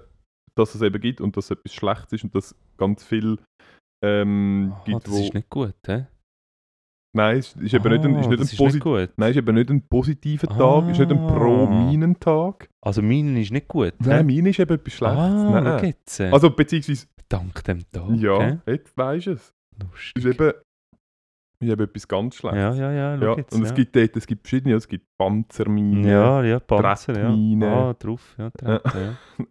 dass 0.56 0.76
es 0.76 0.82
eben 0.82 1.02
gibt 1.02 1.22
und 1.22 1.36
dass 1.38 1.46
es 1.46 1.52
etwas 1.52 1.74
Schlechtes 1.74 2.14
ist 2.14 2.24
und 2.24 2.36
dass 2.36 2.56
ganz 2.78 3.04
viel 3.04 3.40
ähm, 4.04 4.74
Ah, 4.76 4.84
gibt, 4.86 5.08
das 5.08 5.14
wo... 5.14 5.20
ist 5.20 5.34
nicht 5.34 5.50
gut, 5.50 5.76
hä? 5.88 6.06
Nein, 7.16 7.38
es 7.38 7.54
ist 7.56 7.74
eben 7.74 7.92
nicht 7.92 8.04
ein, 8.06 8.16
ist 8.16 8.26
Ah, 8.26 8.30
nicht 8.30 8.40
ein, 8.42 8.58
posit 8.58 8.74
nicht 8.74 8.84
gut. 8.84 9.10
Nein, 9.18 9.32
ist 9.32 9.38
eben 9.38 9.56
nicht 9.56 9.70
ein 9.70 9.82
positiver 9.88 10.48
Tag, 10.48 10.90
ist 10.90 11.00
nicht 11.00 11.12
ein 11.12 11.20
Ah. 11.20 11.28
Pro-Minen-Tag. 11.34 12.70
Also, 12.82 13.02
Minen 13.04 13.38
ist 13.38 13.52
nicht 13.52 13.68
gut. 13.68 13.94
Nein, 14.00 14.26
Mine 14.26 14.50
ist 14.50 14.60
eben 14.60 14.74
etwas 14.74 14.94
Schlechtes. 14.94 15.18
Ah, 15.20 15.62
Nein. 15.62 15.94
Also 16.34 16.50
beziehungsweise, 16.50 17.06
Dank 17.30 17.64
dem 17.64 17.80
Tag. 17.92 18.10
ja, 18.18 18.42
hä? 18.42 18.58
jetzt 18.68 18.98
weisst 18.98 19.28
du 19.28 19.32
es. 19.34 19.54
Lustig. 19.82 20.26
Ist 20.26 20.34
eben, 20.40 20.54
ist 21.60 21.70
eben 21.72 21.84
etwas 21.84 22.08
ganz 22.08 22.36
Schlechtes. 22.36 22.60
Ja, 22.60 22.74
ja, 22.76 22.92
ja, 22.92 23.16
Ja, 23.16 23.38
jetzt. 23.38 23.54
und 23.54 23.62
ja. 23.62 23.68
es 23.68 23.74
gibt 23.76 23.96
dort, 23.96 24.18
es 24.18 24.28
gibt 24.28 24.48
verschiedene, 24.48 24.76
es 24.76 24.88
gibt 24.88 25.06
Panzerminen, 25.18 26.04
Ja, 26.04 26.44
ja, 26.44 26.60
Panzer, 26.60 27.18
ja. 27.20 27.68
Ah, 27.68 27.94
drauf, 27.94 28.36
ja, 28.38 28.50
Dreck, 28.50 28.82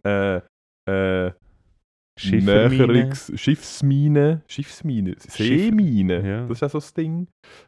ja. 0.03 0.41
äh, 0.85 1.27
äh. 1.27 1.31
Näherungs 2.21 3.31
Schiffsmine, 3.35 4.43
Schiffsmine, 4.47 5.15
Seemine, 5.17 6.27
ja. 6.27 6.47
das 6.47 6.57
ist 6.57 6.63
auch 6.63 6.69
so 6.69 6.77
das 6.77 6.93
Ding. 6.93 7.27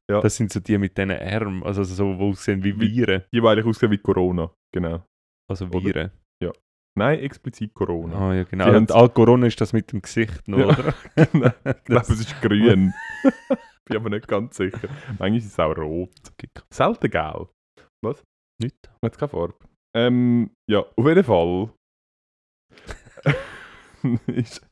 Ja. 0.10 0.22
Das 0.22 0.36
sind 0.36 0.52
so 0.52 0.60
die 0.60 0.78
mit 0.78 0.98
diesen 0.98 1.12
Armen, 1.12 1.64
also 1.64 1.84
so, 1.84 2.18
wo 2.20 2.30
aussehen 2.30 2.64
wie 2.64 2.80
Viren. 2.80 3.24
Die, 3.34 3.42
die 3.42 3.48
eigentlich 3.48 3.66
aussehen 3.66 3.92
wie 3.92 3.98
Corona, 3.98 4.52
genau. 4.74 5.04
Also? 5.50 5.72
Viren. 5.72 6.12
Nein, 6.98 7.20
explizit 7.20 7.74
Corona. 7.74 8.18
Ah, 8.18 8.34
ja, 8.34 8.44
genau. 8.46 8.72
Sie 8.72 8.78
Und 8.78 8.90
all 8.94 9.10
Corona 9.10 9.48
ist 9.48 9.60
das 9.60 9.74
mit 9.74 9.92
dem 9.92 10.02
Gesicht 10.02 10.48
noch, 10.48 10.60
Ja. 10.60 10.68
oder? 10.68 10.94
Nein, 11.34 11.54
ich 11.66 11.84
glaube, 11.84 11.84
Das- 11.88 12.10
es 12.10 12.20
ist 12.22 12.42
grün. 12.42 12.94
Bin 13.86 13.98
aber 13.98 14.10
nicht 14.12 14.30
ganz 14.30 14.56
sicher. 14.56 14.88
Manchmal 15.20 15.36
ist 15.36 15.46
es 15.48 15.60
auch 15.60 15.76
rot. 15.78 16.10
Selten 16.72 17.10
gelb. 17.12 17.50
Nicht. 18.62 18.90
Hat 19.04 19.18
keine 19.18 19.30
Farbe. 19.30 19.56
Ähm, 19.94 20.52
ja, 20.72 20.80
auf 20.96 21.06
jeden 21.06 21.24
Fall 21.26 21.70
ist, 24.28 24.66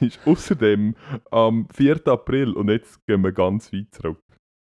ist 0.00 0.20
außerdem 0.26 0.94
am 1.30 1.66
4. 1.74 2.06
April, 2.08 2.52
und 2.54 2.68
jetzt 2.68 2.98
gehen 3.06 3.22
wir 3.22 3.32
ganz 3.32 3.72
weit 3.72 3.92
zurück, 3.94 4.20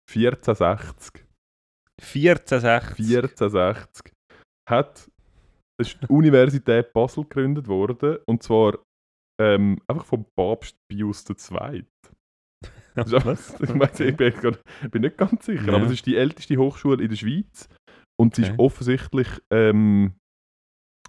1460, 0.10 1.26
1460. 2.02 3.00
1460 3.00 4.14
hat 4.70 5.10
ist 5.82 6.00
die 6.02 6.08
Universität 6.10 6.94
Basel 6.94 7.24
gegründet 7.24 7.68
worden, 7.68 8.18
und 8.28 8.42
zwar 8.44 8.80
ähm, 9.42 9.82
einfach 9.88 10.06
vom 10.06 10.26
Papst 10.38 10.76
Pius 10.90 11.26
II. 11.30 11.86
Das 12.96 13.12
ist- 13.12 13.26
Was? 13.26 14.00
Ich, 14.00 14.08
ich 14.08 14.16
bin, 14.16 14.34
grad- 14.34 14.62
ich 14.82 14.90
bin 14.90 15.02
nicht 15.02 15.18
ganz 15.18 15.46
sicher, 15.46 15.68
Ja. 15.68 15.74
aber 15.76 15.86
es 15.88 15.92
ist 15.92 16.06
die 16.06 16.16
älteste 16.16 16.56
Hochschule 16.56 17.04
in 17.04 17.10
der 17.10 17.18
Schweiz 17.18 17.68
und 18.18 18.36
sie 18.36 18.44
ist 18.44 18.54
offensichtlich 18.58 19.28
ähm, 19.52 20.14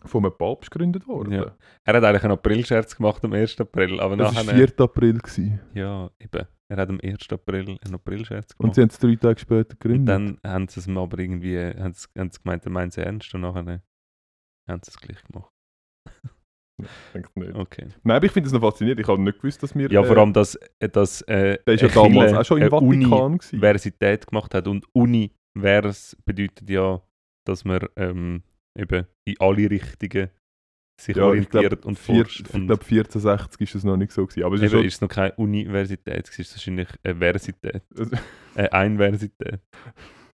von 0.05 0.25
einem 0.25 0.37
Papst 0.37 0.71
gegründet 0.71 1.07
worden. 1.09 1.33
Ja. 1.33 1.57
Er 1.85 1.95
hat 1.95 2.05
eigentlich 2.05 2.23
einen 2.25 2.33
Aprilscherz 2.33 2.97
gemacht 2.97 3.25
am 3.25 3.33
1. 3.33 3.61
April, 3.61 3.99
aber 4.01 4.17
Das 4.17 4.35
war 4.35 4.45
nachher... 4.45 4.69
4. 4.69 4.81
April. 4.81 5.19
Gewesen. 5.19 5.61
Ja, 5.75 6.11
eben. 6.21 6.47
Er 6.69 6.77
hat 6.77 6.89
am 6.89 7.01
1. 7.03 7.19
April 7.31 7.79
einen 7.85 7.95
Aprilscherz 7.95 8.53
Und 8.53 8.59
gemacht. 8.59 8.75
sie 8.75 8.83
haben 8.83 8.89
es 8.91 8.99
drei 8.99 9.17
Tage 9.17 9.41
später 9.41 9.71
Und 9.73 9.81
gegründet. 9.81 10.09
dann 10.09 10.39
haben 10.45 10.69
sie 10.69 10.81
es 10.81 10.89
aber 10.89 11.19
irgendwie, 11.19 11.59
haben 11.59 11.93
sie, 11.95 12.07
haben 12.19 12.31
sie 12.31 12.41
gemeint, 12.43 12.65
er 12.65 12.71
meint 12.73 12.93
es 12.93 12.99
ernst 12.99 13.35
und 13.35 13.41
nachher 13.41 13.83
haben 14.69 14.81
sie 14.85 14.91
es 14.91 15.01
gleich 15.01 15.23
gemacht. 15.25 15.51
Ich 16.79 16.89
denke 17.15 17.31
nicht. 17.41 17.55
Okay. 17.55 17.89
Nein, 18.03 18.17
aber 18.19 18.27
ich 18.27 18.33
finde 18.33 18.49
es 18.49 18.53
noch 18.53 18.61
faszinierend. 18.61 19.01
Ich 19.01 19.09
habe 19.09 19.19
nicht 19.23 19.41
gewusst, 19.41 19.63
dass 19.63 19.75
wir. 19.75 19.91
Ja, 19.91 20.03
vor 20.05 20.17
äh, 20.17 20.21
allem, 20.21 20.35
dass, 20.35 20.59
dass 20.79 21.23
äh, 21.23 21.57
Der 21.67 21.73
ist 21.75 21.81
ja 21.81 21.89
damals 21.89 22.35
auch 22.35 22.45
schon 22.45 22.61
im 22.61 22.69
Vatikan. 22.69 23.41
Universität 23.51 24.27
gemacht 24.27 24.55
hat 24.55 24.69
und 24.69 24.85
Univers 24.95 26.15
bedeutet 26.27 26.69
ja, 26.69 27.01
dass 27.47 27.65
man 27.65 27.81
ähm, 27.97 28.43
eben 28.77 29.07
in 29.27 29.35
alle 29.41 29.71
Richtungen 29.71 30.31
sich 31.01 31.15
Ja, 31.17 31.23
ich 31.25 31.29
orientiert 31.29 31.69
glaub, 31.83 31.85
und 31.85 31.99
forscht. 31.99 32.41
ich 32.41 32.47
glaube, 32.47 32.83
1460 32.85 33.61
ist 33.61 33.75
es 33.75 33.85
noch 33.85 33.97
nicht 33.99 34.13
so. 34.13 34.27
Gewesen. 34.27 34.45
Aber 34.45 34.55
es 34.57 34.63
ist 34.63 34.67
eben 34.73 34.79
schon, 34.79 34.87
ist 34.87 34.95
es 34.95 35.01
noch 35.03 35.09
keine 35.09 35.33
Universität, 35.35 36.29
es 36.29 36.39
ist 36.39 36.53
wahrscheinlich 36.55 36.89
eine 37.03 37.17
Versität. 37.17 37.83
Also- 37.99 38.17
Eine 38.55 38.73
Einversität. 38.73 39.61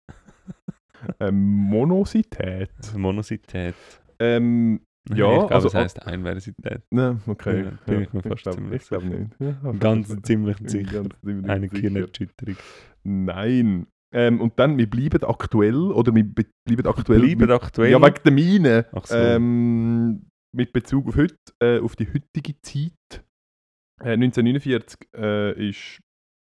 eine 1.19 1.31
Monosität. 1.31 2.71
Monosität. 2.95 3.75
Ähm, 4.19 4.81
ich 5.09 5.15
Ja, 5.17 5.27
glaube, 5.29 5.53
also 5.55 5.67
es 5.67 5.75
heisst 5.75 6.01
Einversität. 6.05 6.81
ne, 6.91 7.21
okay. 7.27 7.65
Ja, 7.65 7.71
bin 7.85 8.01
ich 8.01 8.13
mir 8.13 8.23
fast 8.23 8.41
glaub- 8.43 8.55
ziemlich 8.55 8.81
Ich 8.81 8.87
glaube 8.89 9.05
nicht. 9.05 9.31
Ja, 9.39 9.71
Ganz 9.79 10.07
fast- 10.07 10.25
ziemlich 10.25 10.57
sicher. 10.65 11.03
ganz 11.03 11.13
ziemlich 11.23 11.49
Eine. 11.51 11.69
Gehirnerschütterung. 11.69 12.55
Nein. 13.03 13.85
Ähm, 14.13 14.41
und 14.41 14.59
dann, 14.59 14.77
wir 14.77 14.89
bleiben 14.89 15.23
aktuell, 15.23 15.91
oder 15.91 16.13
wir 16.15 16.23
be 16.23 16.45
bleiben 16.65 16.87
aktuell. 16.87 17.19
Bleiben 17.19 17.41
mit, 17.41 17.51
aktuell. 17.51 17.91
Ja, 17.91 18.01
wegen 18.01 18.23
der 18.23 18.31
Mine. 18.31 18.85
So. 19.03 19.15
Ähm, 19.15 20.29
mit 20.55 20.71
Bezug 20.73 21.07
auf 21.07 21.17
heute, 21.17 21.35
äh, 21.61 21.79
auf 21.79 21.95
die 21.95 22.07
heutige 22.07 22.59
Zeit. 22.61 23.23
Äh, 24.01 24.13
1949 24.13 25.09
äh, 25.15 25.69
ist 25.69 25.99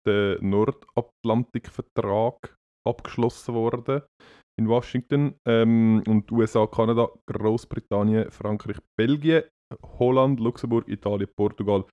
der 0.07 0.41
Nordatlantikvertrag 0.41 2.55
abgeschlossen 2.87 3.53
worden 3.53 4.01
in 4.57 4.67
Washington. 4.67 5.35
Ähm, 5.47 6.01
und 6.07 6.31
USA, 6.31 6.65
Kanada, 6.67 7.09
Großbritannien, 7.27 8.31
Frankreich, 8.31 8.77
Belgien, 8.97 9.43
Holland, 9.99 10.39
Luxemburg, 10.39 10.87
Italien, 10.87 11.29
Portugal, 11.35 11.83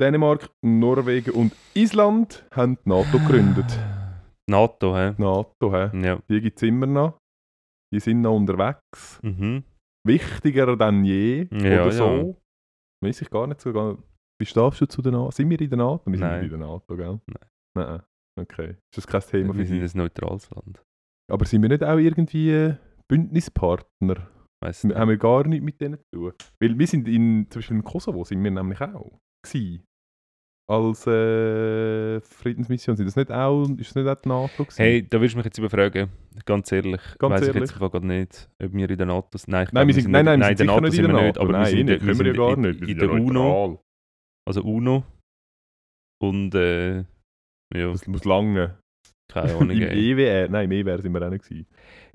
Dänemark, 0.00 0.48
Norwegen 0.64 1.32
und 1.32 1.52
Island 1.74 2.46
haben 2.52 2.78
die 2.84 2.88
NATO 2.88 3.18
gegründet. 3.18 3.76
NATO, 4.50 4.94
hä? 4.96 5.14
NATO, 5.18 5.72
hä? 5.72 5.90
Ja. 6.06 6.20
Die 6.28 6.40
gibt 6.40 6.56
es 6.56 6.62
immer 6.68 6.86
noch. 6.86 7.18
Die 7.94 8.00
sind 8.00 8.20
noch 8.22 8.34
unterwegs. 8.36 9.20
Mhm. 9.22 9.64
Wichtiger 10.06 10.76
denn 10.76 11.04
je. 11.04 11.46
Ja, 11.52 11.82
oder 11.82 11.92
so. 11.92 12.04
ja. 12.06 12.34
Weiß 13.04 13.20
ich 13.22 13.30
gar 13.30 13.46
nicht 13.46 13.60
so. 13.60 13.98
Wie 14.40 14.46
stehst 14.46 14.80
du 14.80 14.86
zu 14.86 15.02
der 15.02 15.12
NATO? 15.12 15.30
Sind 15.30 15.50
wir 15.50 15.60
in 15.60 15.68
der 15.70 15.78
NATO? 15.78 16.06
Wir 16.10 16.18
sind 16.18 16.26
Nein. 16.26 16.42
nicht 16.42 16.52
in 16.52 16.58
der 16.58 16.68
NATO, 16.68 16.96
gell? 16.96 17.20
Nein. 17.26 17.48
Nein. 17.76 18.02
Okay. 18.40 18.70
Ist 18.90 18.96
das 18.96 19.06
kein 19.06 19.20
Thema 19.20 19.52
für 19.52 19.58
Wir 19.58 19.66
sind 19.66 19.82
ein 19.82 19.98
neutrales 19.98 20.50
Land. 20.50 20.82
Aber 21.30 21.44
sind 21.44 21.62
wir 21.62 21.68
nicht 21.68 21.84
auch 21.84 21.98
irgendwie 21.98 22.50
äh, 22.50 22.76
Bündnispartner? 23.08 24.28
Weiss 24.62 24.84
Wir- 24.84 24.96
Haben 24.96 25.10
wir 25.10 25.18
gar 25.18 25.46
nichts 25.46 25.64
mit 25.64 25.80
denen 25.80 25.98
zu 25.98 26.04
tun? 26.14 26.32
Weil 26.60 26.78
wir 26.78 26.86
sind 26.86 27.06
in, 27.08 27.46
zum 27.50 27.60
Beispiel 27.60 27.76
in 27.76 27.84
Kosovo 27.84 28.24
sind 28.24 28.42
wir 28.42 28.50
nämlich 28.50 28.80
auch 28.80 29.18
gewesen. 29.44 29.84
Als 30.72 31.06
äh, 31.06 32.20
Friedensmission. 32.22 32.96
Sind 32.96 33.06
das 33.06 33.16
nicht 33.16 33.30
auch, 33.30 33.62
ist 33.78 33.90
das 33.90 33.94
nicht 33.94 34.08
auch 34.08 34.20
die 34.22 34.28
NATO 34.28 34.64
gewesen? 34.64 34.76
Hey, 34.82 35.06
da 35.08 35.20
willst 35.20 35.34
du 35.34 35.38
mich 35.38 35.44
jetzt 35.44 35.58
überfragen. 35.58 36.08
Ganz 36.46 36.72
ehrlich. 36.72 37.00
Ganz 37.18 37.32
Weiss 37.34 37.42
ich 37.42 37.48
ehrlich. 37.48 37.60
jetzt 37.62 37.72
einfach 37.74 37.90
gerade 37.92 38.06
nicht, 38.06 38.48
ob 38.62 38.72
wir 38.72 38.88
in 38.90 38.96
der 38.96 39.06
NATO 39.06 39.36
sind. 39.38 39.48
Nein, 39.48 39.66
ich 39.66 39.72
Nein, 39.72 39.86
wir 39.86 39.94
sind, 39.94 40.10
nein, 40.10 40.24
nein, 40.24 40.40
wir 40.40 40.56
sind 40.56 40.60
in 40.60 40.66
der 40.66 40.66
sicher 40.66 40.72
NATO 40.72 40.80
nicht 40.86 40.94
sind 40.96 41.04
in 41.04 41.10
der 41.12 41.22
nicht, 41.22 41.36
NATO. 41.36 41.40
aber 41.40 41.48
wir 41.52 41.58
nein, 41.58 41.66
sind, 41.76 41.86
nicht, 41.86 42.06
wir 42.06 42.14
können 42.14 42.18
wir 42.18 42.26
ja 42.26 42.32
sind 42.32 42.36
gar 42.36 42.52
in, 42.54 42.60
nicht. 42.62 42.80
Wir 42.80 42.88
in 42.88 42.88
sind 42.88 43.00
der 43.00 43.08
ja 43.08 43.14
UNO. 43.14 43.32
neutral. 43.32 43.78
Also 44.48 44.62
UNO. 44.62 45.04
Und 46.22 46.54
äh, 46.54 46.96
ja, 47.74 47.90
Das 47.92 48.06
muss 48.06 48.24
lange. 48.24 48.78
keine 49.30 49.54
Ahnung. 49.54 49.70
Im. 49.76 49.82
EWR, 49.82 50.48
nein, 50.48 50.70
im 50.70 50.86
EWR 50.86 51.02
sind 51.02 51.12
wir 51.12 51.22
auch 51.26 51.30
nicht 51.30 51.44
gewesen. 51.44 51.66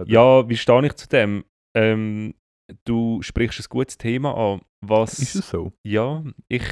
Ja, 0.06 0.48
wie 0.50 0.58
stehe 0.58 0.86
ich 0.86 0.94
zu 0.96 1.08
dem? 1.10 1.44
Ähm, 1.76 2.34
du 2.86 3.22
sprichst 3.22 3.60
ein 3.60 3.66
gutes 3.70 3.98
Thema 3.98 4.34
an. 4.36 4.62
Was, 4.86 5.20
Ist 5.20 5.36
es 5.36 5.50
so? 5.50 5.74
Ja, 5.86 6.24
ich, 6.48 6.64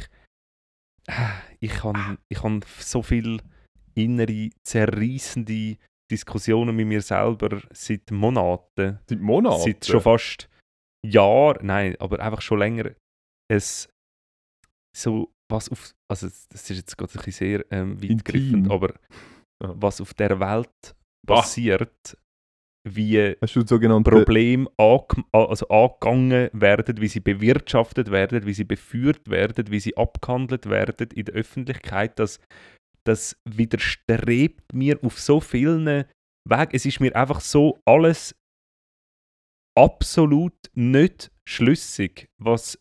ich 1.60 1.82
habe 1.82 2.18
ich 2.28 2.42
han 2.42 2.64
so 2.78 3.02
viel 3.02 3.40
innere, 3.94 4.50
zerreißende 4.62 5.76
Diskussionen 6.10 6.74
mit 6.76 6.86
mir 6.86 7.02
selber 7.02 7.60
seit 7.72 8.10
Monaten. 8.10 9.00
Seit 9.08 9.20
Monaten? 9.20 9.62
Seit 9.62 9.86
schon 9.86 10.00
fast 10.00 10.48
Jahren, 11.04 11.66
nein, 11.66 11.96
aber 11.98 12.20
einfach 12.20 12.40
schon 12.40 12.58
länger. 12.58 12.90
Es 13.48 13.88
so, 14.96 15.32
was 15.50 15.68
auf, 15.70 15.94
also 16.08 16.26
das 16.26 16.70
ist 16.70 16.76
jetzt 16.76 16.96
gerade 16.96 17.12
ein 17.12 17.16
bisschen 17.16 17.32
sehr 17.32 17.64
ähm, 17.70 18.02
weitgreifend, 18.02 18.70
aber 18.70 18.94
was 19.62 20.00
auf 20.00 20.14
der 20.14 20.38
Welt 20.40 20.96
passiert, 21.26 22.16
wie 22.86 23.36
sogenannte... 23.42 24.10
Probleme 24.10 24.68
ange 24.76 25.24
also 25.32 25.68
angegangen 25.68 26.48
werden, 26.52 27.00
wie 27.00 27.08
sie 27.08 27.20
bewirtschaftet 27.20 28.10
werden, 28.10 28.46
wie 28.46 28.54
sie 28.54 28.64
beführt 28.64 29.28
werden, 29.28 29.70
wie 29.70 29.80
sie 29.80 29.96
abgehandelt 29.96 30.66
werden 30.68 31.08
in 31.14 31.24
der 31.24 31.34
Öffentlichkeit, 31.34 32.18
das, 32.18 32.40
das 33.04 33.36
widerstrebt 33.44 34.72
mir 34.72 34.98
auf 35.02 35.18
so 35.18 35.40
vielen 35.40 36.04
Wegen. 36.48 36.70
Es 36.72 36.86
ist 36.86 37.00
mir 37.00 37.14
einfach 37.16 37.40
so 37.40 37.78
alles 37.84 38.36
absolut 39.76 40.54
nicht 40.74 41.30
schlüssig, 41.48 42.28
was, 42.40 42.78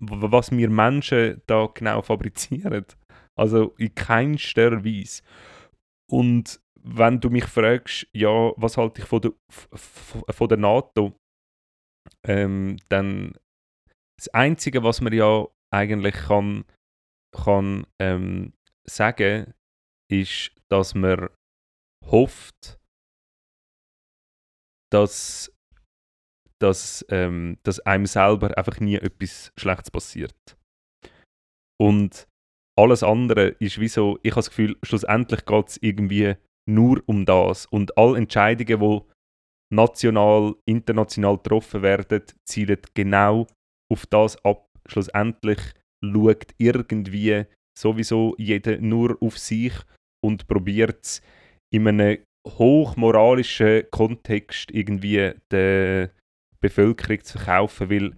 was 0.00 0.50
wir 0.50 0.68
Menschen 0.68 1.40
da 1.46 1.66
genau 1.72 2.02
fabrizieren. 2.02 2.84
Also 3.38 3.74
in 3.78 3.94
keinster 3.94 4.84
Weise. 4.84 5.22
Und 6.10 6.60
wenn 6.88 7.20
du 7.20 7.30
mich 7.30 7.46
fragst, 7.46 8.06
ja, 8.12 8.52
was 8.56 8.76
halte 8.76 9.02
ich 9.02 9.08
von 9.08 9.20
der, 9.20 9.32
von 9.74 10.48
der 10.48 10.58
NATO, 10.58 11.18
ähm, 12.24 12.76
dann 12.88 13.36
das 14.18 14.28
Einzige, 14.28 14.84
was 14.84 15.00
man 15.00 15.12
ja 15.12 15.46
eigentlich 15.74 16.14
kann, 16.14 16.64
kann 17.34 17.86
ähm, 18.00 18.52
sagen, 18.88 19.52
ist, 20.10 20.52
dass 20.70 20.94
man 20.94 21.28
hofft, 22.06 22.78
dass, 24.92 25.52
dass, 26.60 27.04
ähm, 27.10 27.58
dass 27.64 27.80
einem 27.80 28.06
selber 28.06 28.56
einfach 28.56 28.78
nie 28.78 28.94
etwas 28.94 29.52
Schlechtes 29.58 29.90
passiert. 29.90 30.56
Und 31.80 32.28
alles 32.78 33.02
andere 33.02 33.48
ist 33.58 33.80
wie 33.80 33.88
so, 33.88 34.18
ich 34.22 34.30
habe 34.30 34.38
das 34.38 34.50
Gefühl, 34.50 34.78
schlussendlich 34.84 35.44
geht 35.44 35.68
es 35.68 35.82
irgendwie 35.82 36.36
nur 36.68 37.02
um 37.06 37.24
das. 37.24 37.66
Und 37.66 37.96
alle 37.96 38.18
Entscheidungen, 38.18 38.80
die 38.80 39.74
national, 39.74 40.54
international 40.66 41.36
getroffen 41.36 41.82
werden, 41.82 42.22
zielen 42.44 42.78
genau 42.94 43.46
auf 43.92 44.06
das 44.06 44.42
ab. 44.44 44.68
Schlussendlich 44.86 45.60
schaut 46.04 46.54
irgendwie 46.58 47.44
sowieso 47.76 48.34
jeder 48.38 48.78
nur 48.78 49.16
auf 49.20 49.38
sich 49.38 49.74
und 50.24 50.46
probiert 50.46 51.04
es 51.04 51.22
in 51.72 51.88
einem 51.88 52.18
hochmoralischen 52.46 53.84
Kontext 53.90 54.70
irgendwie 54.70 55.32
der 55.50 56.10
Bevölkerung 56.60 57.22
zu 57.22 57.38
verkaufen, 57.38 57.90
weil 57.90 58.12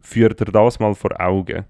führt 0.00 0.40
er 0.40 0.52
das 0.52 0.78
mal 0.78 0.94
vor 0.94 1.20
Augen. 1.20 1.64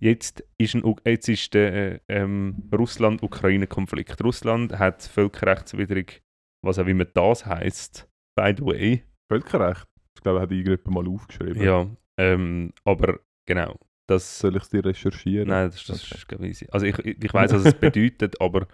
Jetzt 0.00 0.44
ist, 0.58 0.74
ein, 0.74 0.94
jetzt 1.04 1.28
ist 1.28 1.54
der 1.54 1.72
äh, 1.74 2.00
ähm, 2.08 2.68
Russland-Ukraine-Konflikt. 2.72 4.22
Russland 4.22 4.78
hat 4.78 5.02
völkerrechtswidrig, 5.02 6.22
was 6.64 6.78
auch 6.78 6.86
immer 6.86 7.04
das 7.04 7.46
heißt, 7.46 8.08
by 8.36 8.54
the 8.56 8.64
way. 8.64 9.04
Völkerrecht. 9.30 9.86
Ich 10.16 10.22
glaube, 10.22 10.40
hat 10.40 10.52
irgendjemand 10.52 10.86
mal 10.88 11.08
aufgeschrieben. 11.08 11.62
Ja, 11.62 11.88
ähm, 12.18 12.72
aber 12.84 13.20
genau. 13.46 13.78
Das, 14.08 14.38
Soll 14.38 14.56
ich 14.56 14.62
es 14.62 14.70
dir 14.70 14.84
recherchieren? 14.84 15.48
nein, 15.48 15.70
das, 15.70 15.84
das 15.84 16.04
Okay. 16.04 16.14
ist 16.14 16.28
glaube 16.28 16.48
easy. 16.48 16.66
Also 16.70 16.86
ich, 16.86 16.98
ich 16.98 17.34
weiß, 17.34 17.52
was 17.52 17.64
es 17.66 17.74
bedeutet, 17.80 18.40
aber 18.40 18.66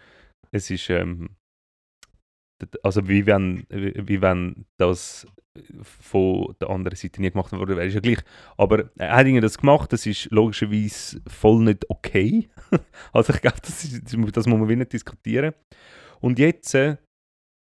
es 0.53 0.71
ist 0.71 0.89
ähm, 0.91 1.31
also 2.83 3.09
wie 3.09 3.27
wenn, 3.27 3.67
wie 3.71 4.23
wenn 4.23 4.67
das 4.79 5.27
von 5.83 6.55
der 6.61 6.71
anderen 6.71 6.97
Seite 6.97 7.21
nie 7.21 7.31
gemacht 7.31 7.53
wurde, 7.53 7.77
wäre 7.77 7.87
ist 7.87 7.95
ja 7.95 8.01
gleich. 8.01 8.19
Aber 8.57 8.91
er 8.97 9.17
hat 9.17 9.27
irgendwie 9.27 9.41
das 9.41 9.59
gemacht, 9.59 9.93
das 9.93 10.07
ist 10.07 10.31
logischerweise 10.31 11.21
voll 11.29 11.63
nicht 11.63 11.89
okay. 11.89 12.49
also 13.13 13.33
ich 13.33 13.41
glaube, 13.41 13.59
das, 13.61 13.85
ist, 13.85 14.05
das 14.05 14.17
mu- 14.17 14.31
das 14.31 14.47
muss 14.47 14.59
man 14.59 14.69
wie 14.69 14.77
nicht 14.77 14.93
diskutieren. 14.93 15.55
Und 16.21 16.39
jetzt 16.39 16.75
äh, 16.75 16.97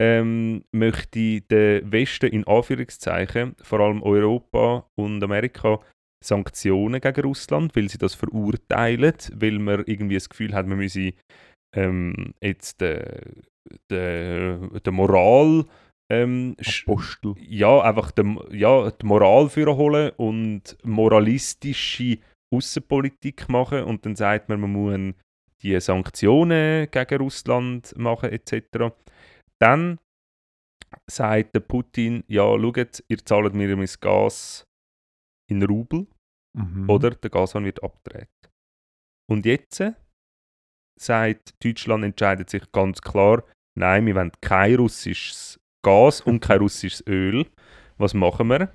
ähm, 0.02 0.64
möchte 0.76 1.42
der 1.42 1.92
Westen 1.92 2.28
in 2.28 2.46
Anführungszeichen, 2.48 3.56
vor 3.62 3.80
allem 3.80 4.04
Europa 4.04 4.88
und 5.00 5.24
Amerika, 5.24 5.80
Sanktionen 6.24 7.02
gegen 7.02 7.22
Russland, 7.22 7.76
weil 7.76 7.90
sie 7.90 7.98
das 7.98 8.14
verurteilen, 8.14 9.16
weil 9.34 9.58
man 9.60 9.84
irgendwie 9.86 10.16
das 10.16 10.30
Gefühl 10.30 10.54
hat, 10.54 10.68
man 10.68 10.78
müsse 10.78 11.14
ähm, 11.76 12.34
jetzt 12.44 12.82
der 12.82 13.22
de, 13.90 14.80
de 14.80 14.94
Moral 14.94 15.66
ähm, 16.12 16.56
Apostel. 16.60 17.36
ja, 17.40 17.82
einfach 17.82 18.12
de, 18.12 18.26
ja, 18.58 18.92
die 18.92 19.06
Moral 19.06 19.50
holen 19.50 20.12
und 20.18 20.78
moralistische 20.84 22.20
Außenpolitik 22.54 23.48
machen 23.50 23.84
und 23.84 24.06
dann 24.06 24.16
sagt 24.16 24.50
man, 24.50 24.60
man 24.62 24.72
muss 24.74 25.14
die 25.64 25.80
Sanktionen 25.80 26.90
gegen 26.92 27.18
Russland 27.18 27.96
machen 27.98 28.32
etc. 28.32 28.94
Dann 29.60 30.00
sagt 31.10 31.56
der 31.56 31.62
Putin, 31.62 32.24
ja, 32.28 32.44
schaut, 32.60 33.04
ihr 33.08 33.18
zahlt 33.26 33.54
mir 33.54 33.76
mein 33.78 33.88
Gas 34.02 34.66
in 35.50 35.64
Rubel 35.64 36.08
Mhm. 36.54 36.90
oder 36.90 37.12
der 37.12 37.30
Gashahn 37.30 37.64
wird 37.64 37.82
abgedreht. 37.82 38.28
Und 39.30 39.46
jetzt 39.46 39.80
äh, 39.80 39.94
sagt 41.00 41.64
Deutschland, 41.64 42.04
entscheidet 42.04 42.50
sich 42.50 42.70
ganz 42.74 43.02
klar, 43.02 43.44
nein, 43.78 44.06
wir 44.06 44.16
wollen 44.16 44.34
kein 44.42 44.76
russisches 44.76 45.61
Gas 45.84 46.22
und 46.22 46.40
kein 46.40 46.60
russisches 46.60 47.04
Öl. 47.08 47.46
Was 47.98 48.14
machen 48.14 48.48
wir? 48.48 48.72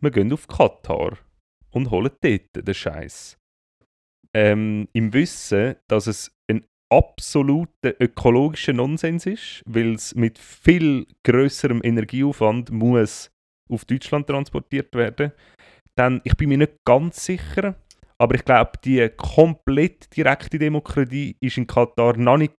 Wir 0.00 0.10
gehen 0.10 0.32
auf 0.32 0.46
Katar 0.46 1.18
und 1.70 1.90
holen 1.90 2.10
dort 2.20 2.66
den 2.66 2.74
Scheiß. 2.74 3.38
Ähm, 4.34 4.88
Im 4.92 5.12
Wissen, 5.12 5.76
dass 5.88 6.06
es 6.06 6.30
ein 6.50 6.64
absoluter 6.90 7.94
ökologischer 8.00 8.72
Nonsens 8.72 9.26
ist, 9.26 9.62
weil 9.66 9.94
es 9.94 10.14
mit 10.14 10.38
viel 10.38 11.06
größerem 11.24 11.80
Energieaufwand 11.82 12.70
muss 12.70 13.30
auf 13.70 13.84
Deutschland 13.84 14.26
transportiert 14.26 14.94
werden. 14.94 15.32
Dann, 15.94 16.20
ich 16.24 16.36
bin 16.36 16.48
mir 16.48 16.58
nicht 16.58 16.76
ganz 16.84 17.24
sicher, 17.24 17.74
aber 18.18 18.34
ich 18.34 18.44
glaube, 18.44 18.72
die 18.84 19.08
komplett 19.16 20.16
direkte 20.16 20.58
Demokratie 20.58 21.36
ist 21.40 21.58
in 21.58 21.66
Katar 21.66 22.16
noch 22.16 22.38
nicht 22.38 22.54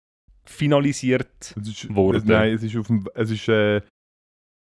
finalisiert. 0.49 1.55
Es 1.61 1.69
ist, 1.69 1.95
worden. 1.95 2.19
Es, 2.19 2.25
nein, 2.25 2.55
es 2.55 2.63
ist 2.63 2.77
auf 2.77 2.87
dem, 2.87 3.07
es 3.15 3.31
ist, 3.31 3.49
äh, 3.49 3.81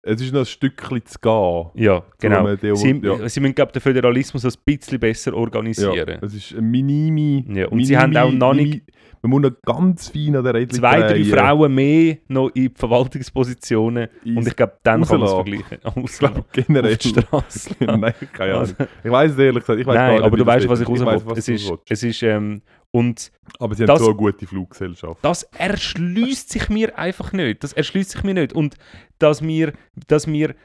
es 0.05 0.19
ist 0.21 0.33
noch 0.33 0.41
ein 0.41 0.45
Stückchen 0.45 1.05
zu 1.05 1.17
gehen. 1.19 1.83
Ja, 1.85 2.03
genau. 2.19 2.55
Sie, 2.75 2.99
ja. 3.01 3.29
sie 3.29 3.39
müssen, 3.39 3.55
glaube 3.55 3.71
den 3.71 3.81
Föderalismus 3.81 4.43
ein 4.45 4.51
bisschen 4.65 4.99
besser 4.99 5.31
Ja, 5.31 5.37
organisieren. 5.37 6.19
es 6.21 6.33
ist 6.33 6.51
eine 6.53 6.61
minime. 6.61 7.45
Ja, 7.57 7.67
und 7.69 7.85
sie 7.85 7.97
haben 7.97 8.15
auch 8.17 8.31
noch 8.31 8.53
nicht- 8.53 8.83
minimi- 8.83 8.93
Man 9.21 9.29
muss 9.29 9.41
noch 9.43 9.51
ganz 9.65 10.09
fein 10.09 10.35
an 10.35 10.43
der 10.43 10.53
Rädchen 10.55 10.79
Zwei, 10.79 10.99
drei 10.99 11.13
drehen. 11.13 11.25
Frauen 11.33 11.73
mehr 11.73 12.17
noch 12.27 12.49
in 12.49 12.63
die 12.67 12.71
Verwaltungspositionen 12.75 14.09
und 14.25 14.45
ich 14.45 14.55
glaube, 14.57 14.73
dann 14.83 15.03
kann 15.05 15.19
man 15.21 15.27
es 15.29 15.33
vergleichen. 15.33 15.77
Ich 16.03 16.19
glaube 16.19 16.45
generell. 16.51 16.91
Auf 16.91 16.97
die 16.97 17.07
Straße. 17.09 17.69
Nein, 17.79 18.13
keine 18.33 18.51
Ahnung. 18.55 18.59
Also, 18.59 18.75
Ich 19.05 19.09
weiß 19.11 19.31
es 19.31 19.37
ehrlich 19.37 19.59
gesagt. 19.63 19.79
Ich 19.79 19.85
gar 19.85 19.93
nein, 19.93 20.15
nicht, 20.15 20.23
aber 20.25 20.35
du 20.35 20.45
weißt, 20.45 20.67
was 20.67 20.81
ich 20.81 20.89
ist. 20.89 21.01
raus 21.05 21.25
will. 21.25 21.33
Es 21.37 21.47
ist, 21.47 21.71
es 21.87 22.03
ist 22.03 22.23
ähm, 22.23 22.61
und 22.93 23.31
Aber 23.59 23.75
sie 23.75 23.83
haben 23.83 23.87
das- 23.87 23.99
so 23.99 24.07
eine 24.09 24.15
gute 24.15 24.45
Fluggesellschaft. 24.47 25.19
das 25.23 25.43
erschließt 25.43 26.49
sich 26.51 26.69
mir 26.69 26.97
einfach 26.97 27.33
nicht. 27.33 27.63
Das 27.63 27.73
erschließt 27.73 28.11
sich 28.11 28.23
mir 28.23 28.35
nicht. 28.35 28.53
Und 28.53 28.75
dass 29.19 29.41
wir, 29.41 29.73
dass 30.07 30.27
wir 30.27 30.55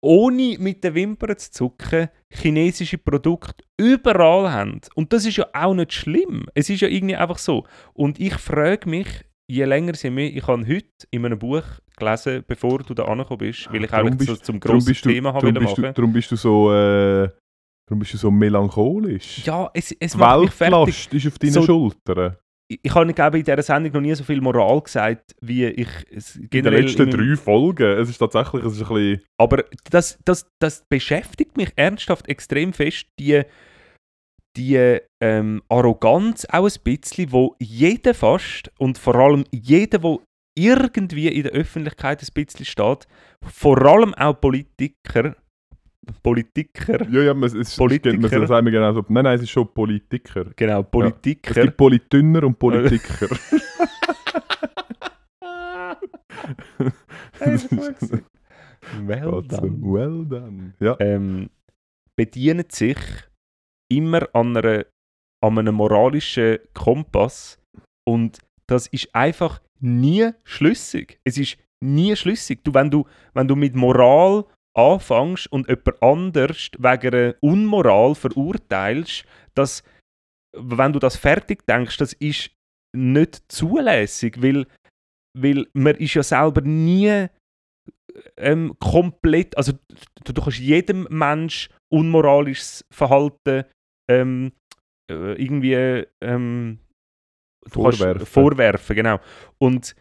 ohne 0.00 0.56
mit 0.58 0.84
den 0.84 0.94
Wimpern 0.94 1.36
zu 1.38 1.50
zucken 1.50 2.08
chinesische 2.30 2.98
Produkte 2.98 3.64
überall 3.76 4.50
haben. 4.52 4.80
Und 4.94 5.12
das 5.12 5.24
ist 5.24 5.36
ja 5.38 5.46
auch 5.52 5.74
nicht 5.74 5.92
schlimm. 5.92 6.46
Es 6.54 6.68
ist 6.70 6.80
ja 6.82 6.88
irgendwie 6.88 7.16
einfach 7.16 7.38
so. 7.38 7.64
Und 7.94 8.20
ich 8.20 8.34
frage 8.34 8.88
mich, 8.88 9.08
je 9.48 9.64
länger 9.64 9.94
sie 9.94 10.10
mehr, 10.10 10.32
ich 10.34 10.46
habe 10.46 10.66
heute 10.68 10.86
in 11.10 11.24
einem 11.24 11.38
Buch 11.38 11.62
gelesen, 11.96 12.44
bevor 12.46 12.78
du 12.80 12.94
da 12.94 13.04
angekommen 13.04 13.38
bist, 13.38 13.68
weil 13.72 13.84
ich 13.84 13.92
eigentlich 13.92 14.28
so 14.28 14.34
bist- 14.34 14.44
zum 14.44 14.60
Darum 14.60 14.78
grossen 14.84 14.94
Thema 15.10 15.32
habe 15.32 15.52
darum, 15.52 15.66
bist 15.66 15.78
du, 15.78 15.92
darum 15.92 16.12
bist 16.12 16.30
du 16.32 16.36
so, 16.36 16.72
äh, 16.72 17.28
darum 17.88 18.00
bist 18.00 18.14
du 18.14 18.18
so 18.18 18.30
melancholisch. 18.30 19.44
Ja, 19.44 19.70
es, 19.74 19.92
es 19.98 20.16
macht 20.16 20.40
mich 20.40 20.50
fertig. 20.50 21.08
Ist 21.12 21.26
auf 21.26 21.38
deinen 21.38 21.52
So- 21.52 21.62
Schultern. 21.64 22.36
Ich, 22.70 22.80
ich 22.82 22.94
habe 22.94 23.14
glaube 23.14 23.38
in 23.38 23.44
dieser 23.46 23.62
Sendung 23.62 23.92
noch 23.94 24.00
nie 24.02 24.14
so 24.14 24.22
viel 24.24 24.42
Moral 24.42 24.82
gesagt, 24.82 25.34
wie 25.40 25.64
ich 25.64 25.88
es 26.10 26.36
In 26.36 26.42
den 26.42 26.50
generell 26.50 26.82
letzten 26.82 27.08
in 27.08 27.10
drei 27.10 27.34
Folgen. 27.36 27.98
Es 27.98 28.10
ist 28.10 28.18
tatsächlich 28.18 28.62
es 28.62 28.74
ist 28.74 28.82
ein 28.82 28.88
bisschen... 28.94 29.22
Aber 29.40 29.64
das, 29.90 30.18
das, 30.26 30.46
das 30.60 30.84
beschäftigt 30.90 31.56
mich 31.56 31.72
ernsthaft 31.76 32.28
extrem 32.28 32.74
fest, 32.74 33.06
die, 33.18 33.40
die 34.54 34.98
ähm, 35.22 35.62
Arroganz 35.70 36.44
auch 36.50 36.68
ein 36.68 36.82
bisschen, 36.84 37.32
wo 37.32 37.56
jeder 37.58 38.12
fast 38.12 38.70
und 38.78 38.98
vor 38.98 39.14
allem 39.14 39.44
jeder, 39.50 40.02
wo 40.02 40.22
irgendwie 40.58 41.28
in 41.28 41.44
der 41.44 41.52
Öffentlichkeit 41.52 42.22
ein 42.22 42.28
bisschen 42.34 42.66
steht, 42.66 43.06
vor 43.46 43.80
allem 43.80 44.12
auch 44.12 44.38
Politiker, 44.38 45.36
Politiker, 46.22 47.06
Ja, 47.10 47.22
ja, 47.22 47.34
man, 47.34 47.44
es 47.44 47.54
ist, 47.54 47.76
Politiker. 47.76 48.38
Man, 48.38 48.46
sagen 48.46 48.66
wir 48.66 48.72
genau 48.72 48.92
so. 48.92 49.04
Nein, 49.08 49.24
nein, 49.24 49.36
es 49.36 49.42
ist 49.42 49.50
schon 49.50 49.68
Politiker. 49.72 50.46
genau, 50.56 50.80
Es 50.80 50.86
Politiker. 50.90 51.62
gibt 51.62 51.76
Politünner 51.76 52.44
und 52.44 52.58
Politiker. 52.58 53.28
well 59.06 59.42
done. 59.42 59.78
well 59.82 60.24
done. 60.24 60.74
Ja. 60.80 60.96
ähm, 61.00 61.50
bedienen 62.16 62.64
sich 62.70 62.98
immer 63.90 64.28
an, 64.34 64.56
einer, 64.56 64.84
an 65.44 65.58
einem 65.58 65.74
moralischen 65.76 66.58
Kompass 66.74 67.58
und 68.06 68.38
das 68.66 68.86
ist 68.88 69.14
einfach 69.14 69.60
nie 69.80 70.30
schlüssig. 70.44 71.20
Es 71.24 71.38
ist 71.38 71.56
nie 71.82 72.14
schlüssig. 72.16 72.62
Du, 72.64 72.74
wenn, 72.74 72.90
du, 72.90 73.06
wenn 73.34 73.48
du 73.48 73.56
mit 73.56 73.74
Moral 73.74 74.44
anfängst 74.78 75.50
und 75.52 75.68
jemand 75.68 76.02
anders 76.02 76.70
wegen 76.78 77.14
einer 77.14 77.34
Unmoral 77.40 78.14
verurteilst, 78.14 79.24
dass, 79.54 79.82
wenn 80.56 80.92
du 80.92 80.98
das 80.98 81.16
fertig 81.16 81.66
denkst, 81.66 81.96
das 81.98 82.12
ist 82.14 82.50
nicht 82.96 83.42
zulässig, 83.48 84.40
weil, 84.42 84.66
weil 85.36 85.66
man 85.72 85.96
ist 85.96 86.14
ja 86.14 86.22
selber 86.22 86.60
nie 86.62 87.26
ähm, 88.36 88.74
komplett, 88.78 89.56
also 89.56 89.72
du, 90.24 90.32
du 90.32 90.42
kannst 90.42 90.58
jedem 90.58 91.06
Mensch 91.10 91.68
unmoralisches 91.92 92.84
Verhalten 92.92 93.64
ähm, 94.10 94.52
äh, 95.10 95.32
irgendwie 95.42 96.06
ähm, 96.22 96.78
Vorwerfen. 97.66 98.26
vorwerfen, 98.26 98.96
genau. 98.96 99.20
Und 99.58 99.94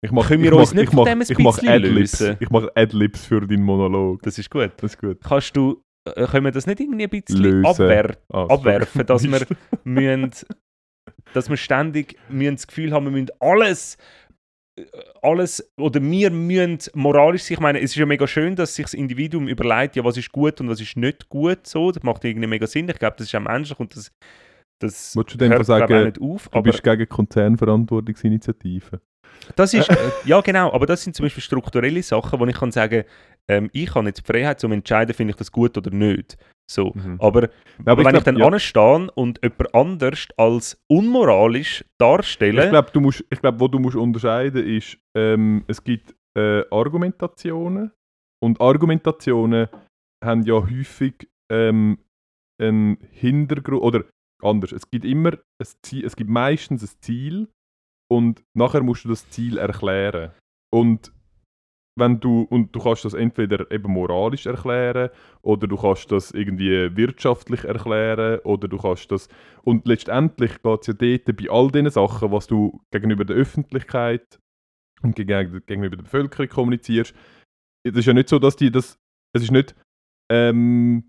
Ich 0.00 0.12
mach, 0.12 0.28
Können 0.28 0.42
wir 0.44 0.52
ich 0.52 0.58
uns 0.58 0.74
nicht 0.74 0.84
ich 0.84 0.90
von 0.90 0.98
mach, 0.98 1.04
dem 1.06 1.20
ein 1.20 1.26
ich 1.28 1.38
mach 1.38 1.58
Adlibs. 1.58 2.20
Ich 2.38 2.50
mache 2.50 2.70
Adlibs 2.76 3.24
für 3.26 3.40
deinen 3.40 3.64
Monolog. 3.64 4.22
das 4.22 4.38
ist 4.38 4.48
gut. 4.50 4.70
Das 4.76 4.92
ist 4.94 5.00
gut. 5.00 5.18
Kannst 5.22 5.56
du, 5.56 5.82
äh, 6.08 6.24
können 6.26 6.44
wir 6.44 6.52
das 6.52 6.66
nicht 6.66 6.78
irgendwie 6.80 7.04
ein 7.04 7.10
bisschen 7.10 7.38
Lösen. 7.38 7.66
abwehr, 7.66 8.16
Ah, 8.32 8.44
abwerfen, 8.48 9.04
dass 9.06 9.24
wir 9.24 9.44
müssen, 9.84 10.30
dass 11.34 11.50
wir 11.50 11.56
ständig 11.56 12.16
müssen 12.28 12.54
das 12.56 12.66
Gefühl 12.68 12.92
haben, 12.92 13.06
wir 13.06 13.10
müssen 13.10 13.30
alles 13.40 13.96
äh, 14.78 14.84
alles, 15.22 15.68
oder 15.76 16.00
wir 16.00 16.30
müssen 16.30 16.78
moralisch 16.94 17.42
sein. 17.42 17.54
Ich 17.54 17.60
meine, 17.60 17.78
es 17.80 17.90
ist 17.90 17.96
ja 17.96 18.06
mega 18.06 18.28
schön, 18.28 18.54
dass 18.54 18.76
sich 18.76 18.84
das 18.84 18.94
Individuum 18.94 19.48
überlegt, 19.48 19.96
ja, 19.96 20.04
was 20.04 20.16
ist 20.16 20.30
gut 20.30 20.60
und 20.60 20.68
was 20.68 20.80
ist 20.80 20.96
nicht 20.96 21.28
gut. 21.28 21.66
So. 21.66 21.90
Das 21.90 22.04
macht 22.04 22.24
irgendwie 22.24 22.46
mega 22.46 22.68
Sinn. 22.68 22.88
Ich 22.88 22.98
glaube, 23.00 23.16
das 23.18 23.26
ist 23.26 23.34
auch 23.34 23.40
menschlich 23.40 23.80
und 23.80 23.96
das, 23.96 24.12
das 24.80 25.16
hört, 25.16 25.66
sagen, 25.66 25.86
glaube 25.88 26.08
ich, 26.08 26.14
nicht 26.14 26.20
auf. 26.22 26.44
Du 26.48 26.58
Aber 26.58 26.62
bist 26.70 26.84
gegen 26.84 27.08
Konzernverantwortungsinitiativen. 27.08 29.00
Das 29.56 29.74
ist, 29.74 29.88
äh, 29.90 29.96
ja 30.24 30.40
genau, 30.40 30.72
aber 30.72 30.86
das 30.86 31.02
sind 31.02 31.14
zum 31.14 31.24
Beispiel 31.24 31.42
strukturelle 31.42 32.02
Sachen, 32.02 32.38
wo 32.38 32.46
ich 32.46 32.56
kann 32.56 32.72
sagen, 32.72 33.04
ähm, 33.48 33.70
ich 33.72 33.94
habe 33.94 34.06
jetzt 34.06 34.20
die 34.20 34.32
Freiheit, 34.32 34.62
um 34.64 34.70
zu 34.70 34.74
entscheiden, 34.74 35.14
finde 35.14 35.32
ich 35.32 35.36
das 35.36 35.50
gut 35.50 35.76
oder 35.76 35.90
nicht. 35.90 36.36
So. 36.70 36.92
Mhm. 36.94 37.16
Aber, 37.20 37.48
aber 37.84 38.04
wenn 38.04 38.14
ich 38.14 38.18
ich 38.18 38.24
dann 38.24 38.34
glaub, 38.34 38.50
ja. 38.50 38.54
anstehe 38.54 39.10
und 39.14 39.40
jemand 39.42 39.74
anders 39.74 40.28
als 40.36 40.82
unmoralisch 40.86 41.84
darstelle, 41.98 42.64
Ich 42.64 42.70
glaube, 42.70 42.90
du 42.92 43.00
musst, 43.00 43.24
ich 43.30 43.40
glaube, 43.40 43.58
wo 43.58 43.68
du 43.68 43.78
musst 43.78 43.96
unterscheiden 43.96 44.66
ist, 44.66 44.98
ähm, 45.16 45.64
es 45.66 45.82
gibt 45.82 46.14
äh, 46.36 46.62
Argumentationen 46.70 47.90
und 48.42 48.60
Argumentationen 48.60 49.68
haben 50.22 50.42
ja 50.42 50.54
häufig 50.54 51.28
ähm, 51.50 51.98
einen 52.60 52.98
Hintergrund 53.12 53.82
oder 53.82 54.04
anders. 54.42 54.72
Es 54.72 54.90
gibt 54.90 55.04
immer 55.04 55.32
ein 55.32 55.66
Ziel, 55.82 56.04
es 56.04 56.16
gibt 56.16 56.28
meistens 56.28 56.82
ein 56.82 57.00
Ziel 57.00 57.48
und 58.10 58.44
nachher 58.54 58.82
musst 58.82 59.04
du 59.04 59.08
das 59.08 59.28
Ziel 59.30 59.58
erklären. 59.58 60.32
Und 60.72 61.12
wenn 61.98 62.20
du 62.20 62.42
und 62.42 62.74
du 62.74 62.80
kannst 62.80 63.04
das 63.04 63.14
entweder 63.14 63.70
eben 63.70 63.92
moralisch 63.92 64.46
erklären 64.46 65.10
oder 65.42 65.66
du 65.66 65.76
kannst 65.76 66.12
das 66.12 66.30
irgendwie 66.30 66.96
wirtschaftlich 66.96 67.64
erklären 67.64 68.38
oder 68.44 68.68
du 68.68 68.78
kannst 68.78 69.10
das 69.10 69.28
und 69.64 69.86
letztendlich 69.86 70.62
geht 70.62 70.80
es 70.80 70.86
ja 70.86 70.92
dort 70.94 71.36
bei 71.36 71.50
all 71.50 71.70
diesen 71.70 71.90
Sachen, 71.90 72.30
was 72.30 72.46
du 72.46 72.80
gegenüber 72.92 73.24
der 73.24 73.36
Öffentlichkeit 73.36 74.38
und 75.02 75.16
gegen, 75.16 75.62
gegenüber 75.66 75.96
der 75.96 76.04
Bevölkerung 76.04 76.48
kommunizierst. 76.48 77.14
Es 77.84 77.96
ist 77.96 78.06
ja 78.06 78.12
nicht 78.12 78.28
so, 78.28 78.38
dass 78.38 78.56
die 78.56 78.70
das. 78.70 78.98
Es 79.34 79.42
ist 79.42 79.52
nicht, 79.52 79.74
ähm, 80.30 81.08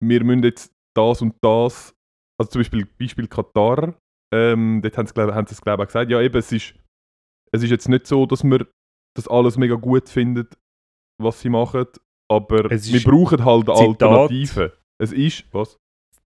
wir 0.00 0.24
müssen 0.24 0.42
jetzt 0.42 0.72
das 0.94 1.22
und 1.22 1.34
das. 1.40 1.94
Also 2.38 2.50
zum 2.50 2.60
Beispiel 2.60 2.86
Beispiel 2.98 3.28
Katar. 3.28 3.98
Ähm, 4.34 4.80
dort 4.82 4.96
haben 4.98 5.06
sie, 5.06 5.14
glaub, 5.14 5.32
haben 5.32 5.46
sie 5.46 5.54
es, 5.54 5.60
glaube 5.60 5.82
ich, 5.82 5.86
auch 5.86 5.88
gesagt. 5.88 6.10
Ja, 6.10 6.20
eben, 6.20 6.36
es 6.36 6.50
ist, 6.52 6.74
es 7.52 7.62
ist 7.62 7.70
jetzt 7.70 7.88
nicht 7.88 8.06
so, 8.06 8.26
dass 8.26 8.42
wir 8.44 8.66
das 9.16 9.28
alles 9.28 9.56
mega 9.56 9.76
gut 9.76 10.08
finden, 10.08 10.48
was 11.22 11.40
sie 11.40 11.48
machen, 11.48 11.86
aber 12.30 12.68
wir 12.70 13.02
brauchen 13.04 13.44
halt 13.44 13.68
eine 13.70 13.78
Zitat. 13.92 14.02
Alternative. 14.08 14.76
Es 15.00 15.12
ist. 15.12 15.44
Was? 15.54 15.78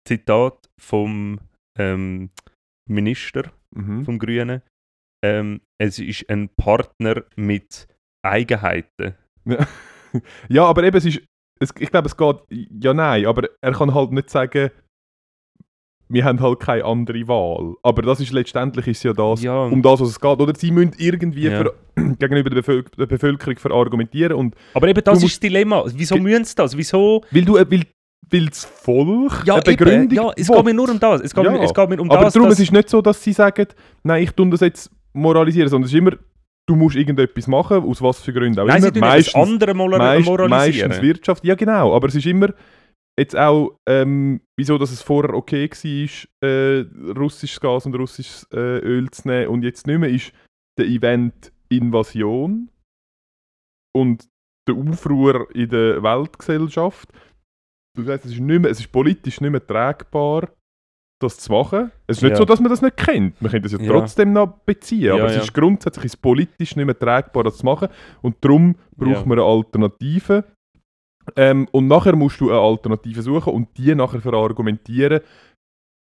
Zitat 0.08 0.70
vom 0.80 1.40
ähm, 1.78 2.30
Minister 2.88 3.50
Mhm. 3.72 4.04
vom 4.04 4.18
Grünen. 4.18 4.62
ähm, 5.24 5.60
es 5.80 5.98
ist 6.00 6.28
ein 6.28 6.48
Partner 6.56 7.22
mit 7.36 7.86
Eigenheiten. 8.26 9.14
Ja, 10.48 10.64
aber 10.68 10.82
eben, 10.82 10.96
es 10.96 11.04
ist, 11.04 11.22
es, 11.60 11.72
ich 11.78 11.90
glaube, 11.90 12.08
es 12.08 12.16
geht, 12.16 12.36
ja 12.82 12.92
nein, 12.94 13.26
aber 13.26 13.48
er 13.62 13.72
kann 13.72 13.94
halt 13.94 14.10
nicht 14.12 14.28
sagen, 14.30 14.70
wir 16.12 16.24
haben 16.24 16.40
halt 16.40 16.58
keine 16.60 16.84
andere 16.84 17.26
Wahl. 17.28 17.74
Aber 17.82 18.02
das 18.02 18.18
ist 18.20 18.32
letztendlich 18.32 18.86
ist 18.88 19.02
ja 19.04 19.12
das, 19.12 19.42
Ja. 19.42 19.64
um 19.64 19.80
das, 19.80 20.00
was 20.00 20.08
es 20.10 20.20
geht. 20.20 20.40
Oder 20.40 20.52
sie 20.56 20.70
müssen 20.72 20.92
irgendwie 20.98 21.44
Ja. 21.48 21.58
für, 21.58 21.74
gegenüber 22.18 22.50
der, 22.50 22.56
Bevölker 22.56 22.90
der 22.98 23.06
Bevölkerung 23.06 23.56
verargumentieren 23.58 24.36
und 24.36 24.54
Aber 24.74 24.88
eben 24.88 25.02
das 25.04 25.22
ist 25.22 25.32
das 25.34 25.40
Dilemma. 25.40 25.84
Wieso 25.94 26.16
müssen 26.18 26.44
sie 26.44 26.54
das? 26.56 26.76
Wieso? 26.76 27.22
weil 27.30 27.44
du, 27.44 27.56
äh, 27.56 27.64
weil, 27.70 27.82
weil 28.30 28.46
das 28.46 28.64
Volk 28.64 29.42
Ja, 29.46 29.54
eine 29.54 29.62
Begründung 29.62 30.10
ja 30.16 30.30
es 30.36 30.48
will. 30.48 30.56
geht 30.56 30.64
mir 30.64 30.74
nur 30.74 30.90
um 30.90 30.98
das. 31.00 31.20
Es 31.20 31.32
geht, 31.34 31.44
Ja. 31.44 31.50
mir, 31.52 31.62
es 31.62 31.72
geht 31.72 31.88
mir 31.88 32.00
um 32.00 32.10
Aber 32.10 32.24
das, 32.24 32.34
darum, 32.34 32.48
es 32.50 32.58
ist 32.60 32.72
nicht 32.72 32.88
so, 32.88 33.00
dass 33.00 33.22
sie 33.22 33.32
sagen, 33.32 33.66
nein, 34.02 34.24
ich 34.24 34.32
tue 34.32 34.48
das 34.50 34.60
jetzt 34.60 34.90
moralisieren, 35.12 35.68
sondern 35.68 35.86
es 35.86 35.92
ist 35.92 35.98
immer, 35.98 36.12
du 36.66 36.76
musst 36.76 36.96
irgendetwas 36.96 37.46
machen, 37.46 37.82
aus 37.84 38.00
was 38.02 38.20
für 38.20 38.32
Gründen 38.32 38.58
auch 38.60 38.66
Nein, 38.66 38.80
sie 38.82 38.88
immer. 38.88 39.00
tun 39.00 39.08
ja 39.08 39.16
das 39.16 39.34
andere 39.34 39.74
moral 39.74 39.98
meist, 39.98 40.26
moralisieren. 40.26 40.88
meistens 40.88 41.02
Wirtschaft, 41.02 41.44
ja 41.44 41.54
genau, 41.54 41.94
aber 41.94 42.08
es 42.08 42.14
ist 42.14 42.26
immer 42.26 42.48
jetzt 43.20 43.36
auch, 43.36 43.76
ähm, 43.88 44.40
wieso 44.58 44.78
dass 44.78 44.90
es 44.90 45.02
vorher 45.02 45.34
okay 45.34 45.68
war, 45.70 46.48
äh, 46.48 46.84
russisches 47.16 47.60
Gas 47.60 47.86
und 47.86 47.94
russisches 47.94 48.46
äh, 48.52 48.78
Öl 48.80 49.10
zu 49.10 49.28
nehmen 49.28 49.48
und 49.48 49.62
jetzt 49.62 49.86
nicht 49.86 49.98
mehr, 49.98 50.10
ist 50.10 50.32
der 50.78 50.86
Event 50.86 51.52
Invasion 51.68 52.70
und 53.96 54.28
der 54.68 54.74
Aufruhr 54.76 55.48
in 55.54 55.68
der 55.68 56.02
Weltgesellschaft. 56.02 57.08
Das 57.96 58.06
heisst, 58.06 58.24
es 58.26 58.32
ist, 58.32 58.40
nicht 58.40 58.60
mehr, 58.60 58.70
es 58.70 58.80
ist 58.80 58.92
politisch 58.92 59.40
nicht 59.40 59.50
mehr 59.50 59.66
tragbar, 59.66 60.48
das 61.20 61.38
zu 61.38 61.52
machen. 61.52 61.90
Es 62.06 62.18
ist 62.18 62.22
nicht 62.22 62.30
Ja. 62.30 62.36
so, 62.36 62.44
dass 62.44 62.60
man 62.60 62.70
das 62.70 62.80
nicht 62.82 62.96
kennt. 62.96 63.40
Man 63.42 63.50
könnte 63.50 63.68
das 63.68 63.72
ja, 63.72 63.84
Ja. 63.84 63.92
trotzdem 63.92 64.32
noch 64.32 64.58
beziehen, 64.64 65.02
Ja, 65.02 65.14
aber 65.14 65.26
es 65.26 65.36
ja. 65.36 65.42
ist 65.42 65.52
grundsätzlich 65.52 66.06
ist 66.06 66.16
politisch 66.22 66.76
nicht 66.76 66.86
mehr 66.86 66.98
tragbar, 66.98 67.44
das 67.44 67.58
zu 67.58 67.64
machen. 67.66 67.88
Und 68.22 68.36
darum 68.42 68.76
braucht 68.96 69.26
man 69.26 69.38
eine 69.38 69.46
Alternative. 69.46 70.44
Ähm, 71.36 71.68
und 71.72 71.86
nachher 71.88 72.16
musst 72.16 72.40
du 72.40 72.50
eine 72.50 72.58
Alternative 72.60 73.22
suchen 73.22 73.52
und 73.52 73.68
die 73.76 73.94
nachher 73.94 74.20
verargumentieren 74.20 75.20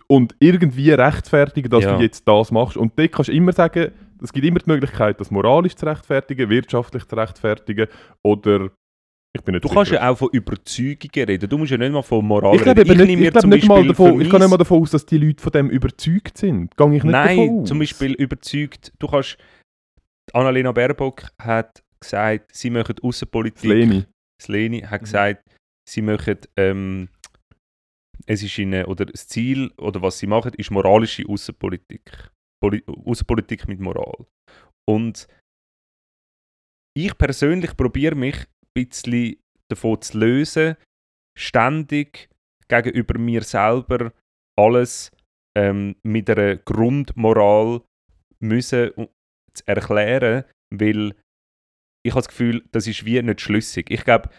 und 0.08 0.36
irgendwie 0.40 0.92
rechtfertigen, 0.92 1.70
dass 1.70 1.84
Ja. 1.84 1.98
du 1.98 2.04
jetzt 2.04 2.28
das 2.28 2.52
machst. 2.52 2.78
Und 2.78 2.94
dort 2.98 3.12
kannst 3.12 3.30
du 3.30 3.34
immer 3.34 3.52
sagen, 3.52 3.92
es 4.22 4.32
gibt 4.34 4.46
immer 4.46 4.60
die 4.60 4.70
Möglichkeit, 4.70 5.20
das 5.20 5.30
moralisch 5.32 5.76
zu 5.76 5.86
rechtfertigen, 5.86 6.50
wirtschaftlich 6.50 7.06
zu 7.06 7.16
rechtfertigen 7.16 7.88
oder 8.24 8.70
ich 9.36 9.44
bin 9.44 9.54
nicht 9.54 9.66
Du 9.66 9.70
kannst 9.70 9.92
sicher. 9.92 10.02
ja 10.02 10.10
auch 10.10 10.18
von 10.18 10.30
Überzeugungen 10.32 11.28
reden. 11.28 11.48
Du 11.50 11.58
musst 11.60 11.70
ja 11.72 11.78
nicht 11.78 11.92
mal 11.92 12.02
von 12.02 12.26
Moral 12.26 12.56
ich 12.56 12.62
glaube 12.64 12.82
reden. 12.82 12.98
nicht, 12.98 13.08
nehme 13.08 13.26
ich 13.26 13.32
glaube 13.32 13.42
zum 13.42 13.50
nicht 13.52 13.68
mal 13.68 13.86
davon, 13.88 14.22
ich 14.22 14.30
gehe 14.30 14.40
nicht 14.40 14.50
mal 14.50 14.58
davon 14.58 14.82
aus, 14.82 14.92
dass 14.92 15.06
die 15.06 15.18
Leute 15.20 15.44
von 15.44 15.52
dem 15.52 15.70
überzeugt 15.70 16.38
sind. 16.38 16.76
Gehe 16.76 16.88
ich 16.96 17.04
nicht 17.04 17.12
Nein, 17.12 17.38
davon 17.38 17.60
aus. 17.62 17.68
zum 17.68 17.80
Beispiel 17.80 18.14
überzeugt, 18.14 18.94
du 18.98 19.08
kannst. 19.08 19.38
Annalena 20.34 20.72
Baerbock 20.72 21.24
hat 21.40 21.84
gesagt, 22.00 22.56
sie 22.56 22.70
möchten 22.70 22.96
Außenpolitik. 23.04 23.70
Leni. 23.70 24.06
Das 24.40 24.48
Leni 24.48 24.82
hat 24.82 25.02
Mhm. 25.02 25.06
gesagt, 25.06 25.58
sie 25.90 26.02
möchten. 26.02 26.40
Ähm, 26.58 27.10
es 28.26 28.44
ist 28.44 28.58
ihnen, 28.58 28.86
oder 28.86 29.06
das 29.06 29.28
Ziel, 29.28 29.72
oder 29.78 30.02
was 30.02 30.20
sie 30.20 30.28
machen, 30.28 30.54
ist 30.56 30.72
moralische 30.72 31.24
Außenpolitik. 31.28 32.30
Poli 32.62 32.84
Außenpolitik 32.88 33.68
mit 33.68 33.80
Moral. 33.80 34.26
Und 34.90 35.28
ich 36.96 37.16
persönlich 37.18 37.78
probiere 37.78 38.16
mich 38.16 38.36
ein 38.40 38.46
bisschen 38.74 39.38
davon 39.70 40.02
zu 40.02 40.18
lösen, 40.18 40.76
ständig 41.38 42.30
gegenüber 42.68 43.20
mir 43.20 43.44
selber 43.44 44.12
alles 44.60 45.12
ähm, 45.56 45.96
mit 46.04 46.30
einer 46.30 46.58
Grundmoral 46.58 47.82
müssen 48.40 48.92
zu 49.54 49.64
erklären, 49.68 50.44
weil 50.74 51.16
ich 52.08 52.14
habe 52.14 52.22
das 52.22 52.28
Gefühl, 52.30 52.64
das 52.72 52.88
ist 52.88 53.06
wie 53.06 53.22
nicht 53.22 53.42
schlüssig. 53.42 53.92
Ich 53.92 54.04
glaube, 54.04 54.30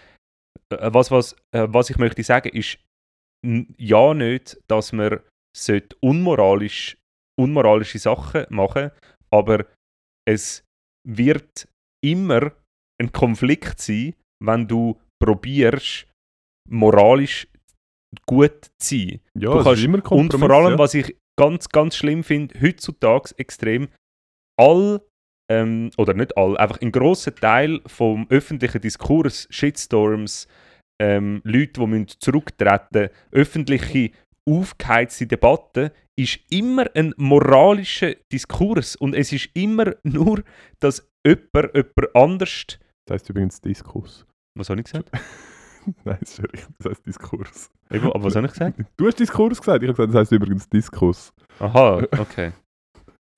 äh, 0.72 0.90
was, 0.92 1.10
was, 1.10 1.34
äh, 1.54 1.66
was 1.68 1.90
ich 1.90 1.98
möchte 1.98 2.22
sagen, 2.22 2.48
ist 2.50 2.78
ja 3.78 4.14
nicht, 4.14 4.58
dass 4.68 4.92
man 4.92 5.20
sollte 5.56 5.96
unmoralisch, 6.00 6.96
unmoralische 7.38 7.98
Sachen 7.98 8.46
machen 8.50 8.90
aber 9.30 9.66
es 10.26 10.64
wird 11.06 11.68
immer 12.04 12.52
ein 13.00 13.12
Konflikt 13.12 13.78
sein, 13.80 14.14
wenn 14.42 14.66
du 14.66 14.98
probierst, 15.22 16.06
moralisch 16.70 17.46
gut 18.26 18.70
zu 18.80 18.96
sein. 18.96 19.20
Ja, 19.38 19.52
Du 19.52 19.62
kannst- 19.62 19.78
ist 19.80 19.84
immer 19.84 20.12
Und 20.12 20.32
vor 20.32 20.50
allem, 20.50 20.72
ja. 20.72 20.78
was 20.78 20.94
ich 20.94 21.14
ganz, 21.38 21.68
ganz 21.68 21.96
schlimm 21.96 22.24
finde, 22.24 22.58
heutzutage 22.60 23.34
extrem, 23.36 23.88
all, 24.58 25.00
ähm, 25.48 25.90
oder 25.96 26.14
nicht 26.14 26.36
all, 26.36 26.56
einfach 26.56 26.80
ein 26.80 26.92
grosser 26.92 27.34
Teil 27.34 27.80
vom 27.86 28.26
öffentlichen 28.28 28.80
Diskurs, 28.80 29.46
Shitstorms, 29.50 30.46
ähm, 31.00 31.40
Leute, 31.44 31.80
die 31.80 31.86
müssen 31.86 32.08
zurücktreten 32.18 33.08
öffentliche, 33.30 34.10
aufgeheizte 34.44 35.26
Debatten, 35.26 35.90
ist 36.16 36.40
immer 36.50 36.86
ein 36.94 37.14
moralischer 37.16 38.14
Diskurs. 38.32 38.96
Und 38.96 39.14
es 39.14 39.32
ist 39.32 39.50
immer 39.54 39.94
nur, 40.02 40.42
dass 40.80 41.08
jemand, 41.24 41.74
jemand 41.74 42.14
anders. 42.16 42.78
Das 43.06 43.14
heisst 43.14 43.30
übrigens 43.30 43.60
Diskurs. 43.60 44.26
Was 44.54 44.70
habe 44.70 44.80
ich 44.80 44.84
gesagt? 44.84 45.10
Nein, 46.04 46.18
das 46.20 46.32
ist 46.32 46.42
richtig. 46.42 46.66
Das 46.78 46.90
heisst 46.90 47.06
Diskurs. 47.06 47.70
Eben, 47.90 48.12
aber 48.12 48.24
was 48.24 48.36
habe 48.36 48.46
ich 48.46 48.52
gesagt? 48.52 48.80
Du 48.96 49.06
hast 49.06 49.18
Diskurs 49.18 49.58
gesagt. 49.58 49.82
Ich 49.82 49.88
habe 49.88 49.96
gesagt, 49.96 50.14
das 50.14 50.20
heisst 50.20 50.32
übrigens 50.32 50.68
Diskus. 50.68 51.32
Aha, 51.60 52.02
okay. 52.18 52.52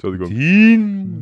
Entschuldigung. 0.02 0.30
Dean. 0.30 1.20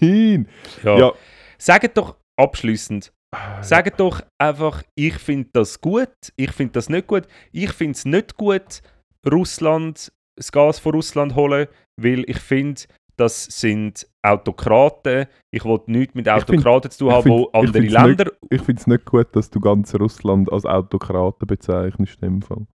Dean. 0.00 0.48
Ja. 0.82 0.98
Ja. 0.98 1.12
Sagt 1.58 1.96
doch 1.96 2.16
abschließend, 2.36 3.12
sagt 3.60 4.00
doch 4.00 4.22
einfach, 4.38 4.82
ich 4.94 5.14
finde 5.14 5.50
das 5.52 5.80
gut, 5.80 6.08
ich 6.36 6.50
finde 6.52 6.72
das 6.72 6.88
nicht 6.88 7.06
gut. 7.06 7.26
Ich 7.52 7.70
finde 7.72 7.92
es 7.92 8.04
nicht 8.04 8.36
gut, 8.36 8.82
Russland, 9.30 10.10
das 10.36 10.50
Gas 10.52 10.78
von 10.78 10.92
Russland 10.94 11.34
holen, 11.34 11.68
weil 12.00 12.24
ich 12.28 12.38
finde, 12.38 12.80
das 13.16 13.44
sind 13.44 14.06
Autokraten. 14.22 15.26
Ich 15.52 15.64
will 15.66 15.78
nichts 15.86 16.14
mit 16.14 16.26
find- 16.26 16.42
Autokraten 16.42 16.90
zu 16.90 16.98
tun 17.04 17.12
haben, 17.12 17.22
find- 17.24 17.34
wo 17.34 17.50
andere 17.52 17.80
Länder. 17.80 18.32
Ich 18.48 18.62
finde 18.62 18.80
es 18.80 18.86
nicht 18.86 19.04
gut, 19.04 19.28
dass 19.36 19.50
du 19.50 19.60
ganz 19.60 19.94
Russland 19.94 20.50
als 20.50 20.64
Autokraten 20.64 21.46
bezeichnest. 21.46 22.14
In 22.22 22.40
dem 22.40 22.42
Fall. 22.42 22.66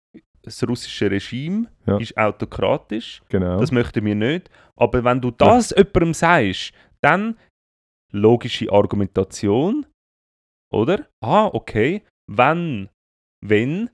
Das 0.44 0.62
russische 0.68 1.10
Regime 1.10 1.70
Ja. 1.86 1.96
ist 1.98 2.16
autokratisch. 2.16 3.22
Genau. 3.30 3.58
Das 3.60 3.72
möchten 3.72 4.04
wir 4.04 4.14
nicht. 4.14 4.50
Aber 4.76 5.02
wenn 5.04 5.20
du 5.20 5.30
das 5.30 5.70
jemandem 5.70 6.12
sagst, 6.14 6.72
dann 7.02 7.38
logische 8.12 8.70
Argumentation, 8.70 9.86
oder? 10.72 11.08
Ah, 11.22 11.46
okay. 11.46 12.02
Wenn, 12.30 12.88
wenn 13.44 13.90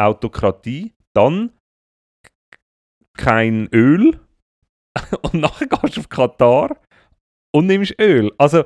Autokratie, 0.00 0.94
dann 1.14 1.52
kein 3.16 3.68
Öl. 3.72 4.18
Und 5.22 5.34
nachher 5.34 5.66
gehst 5.66 5.96
du 5.96 6.00
auf 6.00 6.08
Katar 6.08 6.76
und 7.54 7.66
nimmst 7.66 7.94
Öl. 8.00 8.32
Also, 8.38 8.64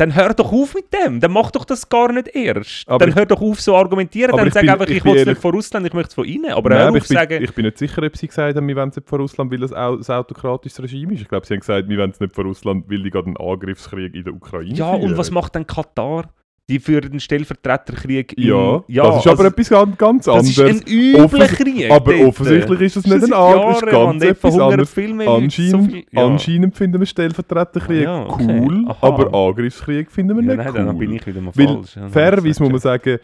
dann 0.00 0.14
hör 0.14 0.32
doch 0.34 0.50
auf 0.52 0.74
mit 0.74 0.86
dem. 0.92 1.20
Dann 1.20 1.30
mach 1.32 1.50
doch 1.50 1.64
das 1.64 1.88
gar 1.88 2.10
nicht 2.12 2.34
erst. 2.34 2.88
Aber 2.88 3.04
dann 3.06 3.14
hör 3.14 3.26
doch 3.26 3.40
auf 3.40 3.60
so 3.60 3.76
argumentieren. 3.76 4.34
Dann 4.34 4.50
sag 4.50 4.62
bin- 4.62 4.70
einfach, 4.70 4.86
ich 4.88 4.96
ich, 4.96 5.04
will 5.04 5.16
es 5.16 5.26
nicht 5.26 5.40
von 5.40 5.52
Russland, 5.54 5.86
ich 5.86 5.92
möchte 5.92 6.08
es 6.08 6.14
von 6.14 6.24
innen. 6.24 6.52
Aber 6.52 6.70
Nein, 6.70 6.78
hör 6.78 6.88
auf 6.90 6.96
ich, 6.96 7.08
bin, 7.08 7.16
sagen, 7.16 7.42
ich 7.42 7.54
bin 7.54 7.64
nicht 7.66 7.78
sicher, 7.78 8.02
ob 8.02 8.16
sie 8.16 8.26
gesagt 8.28 8.56
haben, 8.56 8.66
wir 8.66 8.76
wollen 8.76 8.88
es 8.90 8.96
nicht 8.96 9.08
von 9.08 9.20
Russland, 9.20 9.52
weil 9.52 9.62
es 9.62 9.72
auch 9.72 9.98
ein 9.98 10.14
autokratisches 10.14 10.82
Regime 10.82 11.14
ist. 11.14 11.20
Ich 11.22 11.28
glaube, 11.28 11.46
sie 11.46 11.54
haben 11.54 11.60
gesagt, 11.60 11.88
wir 11.88 11.98
wollen 11.98 12.10
es 12.10 12.20
nicht 12.20 12.34
von 12.34 12.46
Russland, 12.46 12.84
weil 12.90 13.02
die 13.02 13.10
gerade 13.10 13.26
einen 13.26 13.36
Angriffskrieg 13.36 14.14
in 14.14 14.24
der 14.24 14.32
Ukraine 14.34 14.74
Ja, 14.74 14.90
führen. 14.96 15.02
und 15.12 15.18
was 15.18 15.30
macht 15.30 15.54
dann 15.54 15.66
Katar? 15.66 16.30
Die 16.70 16.78
führen 16.78 17.10
den 17.10 17.20
Stellvertreterkrieg 17.20 18.32
in... 18.38 18.44
Ja, 18.44 18.82
das 18.88 19.18
ist 19.18 19.26
aber 19.26 19.44
also, 19.44 19.44
etwas 19.46 19.68
ganz, 19.68 19.96
ganz 19.98 20.24
das 20.24 20.48
ist 20.48 20.58
anderes. 20.58 20.80
ein 20.86 20.86
übler 20.88 21.46
Krieg 21.48 21.90
aber 21.90 22.12
dort. 22.12 22.24
offensichtlich 22.28 22.80
ist 22.80 22.92
Schon 22.94 23.02
nicht 23.02 23.12
ein 23.14 23.20
seit 23.20 23.32
Angriff, 23.32 23.76
es 23.76 23.82
ist 23.82 23.90
ganz 23.90 24.22
etwas 24.22 24.58
anderes. 24.58 24.96
Leute, 24.96 25.24
so 25.24 25.30
Anscheinend, 25.34 25.92
viel- 25.92 26.04
ja. 26.12 26.26
anscheinend 26.26 26.76
finden 26.76 27.00
wir 27.00 27.06
Stellvertreterkrieg 27.06 28.02
Ja, 28.04 28.24
okay. 28.24 28.60
cool, 28.60 28.84
Aha. 28.88 28.96
aber 29.06 29.34
Angriffskrieg 29.34 30.10
finden 30.10 30.36
wir 30.36 30.42
Ja, 30.44 30.48
nicht 30.48 30.64
nein, 30.64 30.68
cool. 30.74 30.86
dann 30.86 30.98
bin 30.98 31.12
ich 31.12 31.26
wieder 31.26 31.40
mal 31.40 31.52
Weil 31.56 31.66
falsch. 31.66 31.96
Ja, 31.96 32.08
Fairerweise 32.08 32.48
muss 32.62 32.70
man 32.70 32.72
das 32.72 32.82
sagen, 32.82 33.18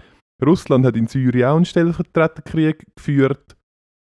Russland 0.45 0.85
hat 0.85 0.97
in 0.97 1.07
Syrien 1.07 1.49
auch 1.49 1.57
einen 1.57 1.65
Stellvertreterkrieg 1.65 2.85
geführt, 2.97 3.57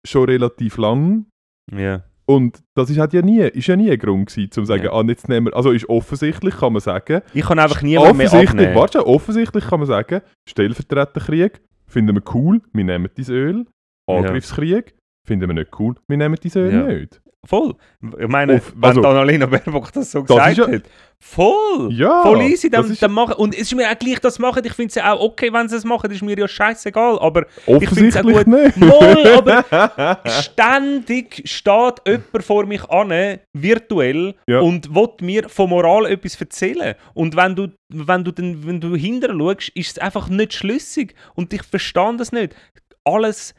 schon 0.05 0.25
relativ 0.25 0.77
lang. 0.77 1.25
Ja, 1.71 2.03
Und 2.29 2.61
das 2.75 2.91
ist, 2.91 2.99
hat 2.99 3.11
ja 3.13 3.23
nie, 3.23 3.39
ist 3.41 3.65
ja 3.65 3.75
nie 3.75 3.89
ein 3.89 3.97
Grund 3.97 4.27
gewesen, 4.29 4.45
um 4.45 4.51
zu 4.51 4.65
sagen, 4.65 4.83
Ja. 4.83 4.91
ah, 4.93 5.03
jetzt 5.07 5.27
nehmen 5.29 5.47
wir, 5.47 5.55
also 5.55 5.71
ist 5.71 5.89
offensichtlich, 5.89 6.55
kann 6.57 6.73
man 6.73 6.79
sagen, 6.79 7.21
ich 7.33 7.43
kann 7.43 7.57
einfach 7.57 7.81
niemand 7.81 8.17
mehr 8.17 8.27
offensichtlich, 8.27 8.49
abnehmen. 8.67 8.75
warte, 8.75 9.07
offensichtlich 9.07 9.65
kann 9.65 9.79
man 9.79 9.87
sagen, 9.87 10.21
Stellvertreterkrieg 10.47 11.61
finden 11.87 12.15
wir 12.15 12.21
cool, 12.35 12.61
wir 12.71 12.83
nehmen 12.83 13.09
dein 13.15 13.25
Öl. 13.29 13.65
Ja. 14.07 14.15
Angriffskrieg 14.17 14.95
finden 15.25 15.47
wir 15.47 15.55
nicht 15.55 15.71
cool, 15.79 15.95
wir 16.07 16.17
nehmen 16.17 16.37
dein 16.41 16.61
Öl 16.63 16.71
Ja. 16.73 16.83
nicht. 16.83 17.19
Voll. 17.47 17.73
Ich 18.19 18.27
meine, 18.27 18.55
Auf- 18.57 18.73
wenn 18.75 18.83
also- 18.89 19.01
Annalena 19.03 19.45
Baerbock 19.45 19.91
das 19.93 20.11
so 20.11 20.19
Das 20.21 20.27
gesagt 20.27 20.57
ja- 20.57 20.67
hat, 20.71 20.83
voll, 21.21 21.91
Ja, 21.91 22.21
voll 22.23 22.41
easy, 22.43 22.69
dann, 22.69 22.95
dann 22.99 23.11
machen. 23.11 23.33
Und 23.35 23.53
es 23.53 23.61
ist 23.61 23.75
mir 23.75 23.89
auch 23.91 23.97
gleich, 23.99 24.19
das 24.19 24.39
machen. 24.39 24.63
Ich 24.65 24.73
finde 24.73 24.89
es 24.89 24.95
ja 24.95 25.11
auch 25.13 25.19
okay, 25.21 25.51
wenn 25.51 25.67
sie 25.67 25.75
es 25.75 25.83
machen, 25.83 26.07
das 26.07 26.15
ist 26.17 26.21
mir 26.23 26.37
ja 26.37 26.47
scheißegal. 26.47 27.19
Aber 27.19 27.45
ich 27.65 27.89
finde 27.89 28.07
es 28.07 28.17
auch 28.17 28.21
gut. 28.21 28.47
nicht. 28.47 28.77
Moll, 28.77 29.27
aber 29.37 30.19
ständig 30.41 31.41
steht 31.45 31.95
jemand 32.07 32.43
vor 32.43 32.65
mich 32.65 32.83
an, 32.89 33.39
virtuell, 33.53 34.35
Ja. 34.47 34.59
und 34.61 34.93
will 34.93 35.09
mir 35.21 35.49
von 35.49 35.69
Moral 35.69 36.05
etwas 36.07 36.39
erzählen. 36.39 36.95
Und 37.13 37.35
wenn 37.35 37.55
du, 37.55 37.67
wenn 37.89 38.23
du, 38.23 38.31
dann, 38.31 38.65
wenn 38.65 38.79
du 38.81 38.95
hinterher 38.95 39.37
schaust, 39.37 39.69
ist 39.75 39.91
es 39.91 39.99
einfach 39.99 40.29
nicht 40.29 40.53
schlüssig. 40.53 41.15
Und 41.35 41.53
ich 41.53 41.63
verstehe 41.63 42.15
das 42.17 42.31
nicht. 42.31 42.55
Alles, 43.03 43.53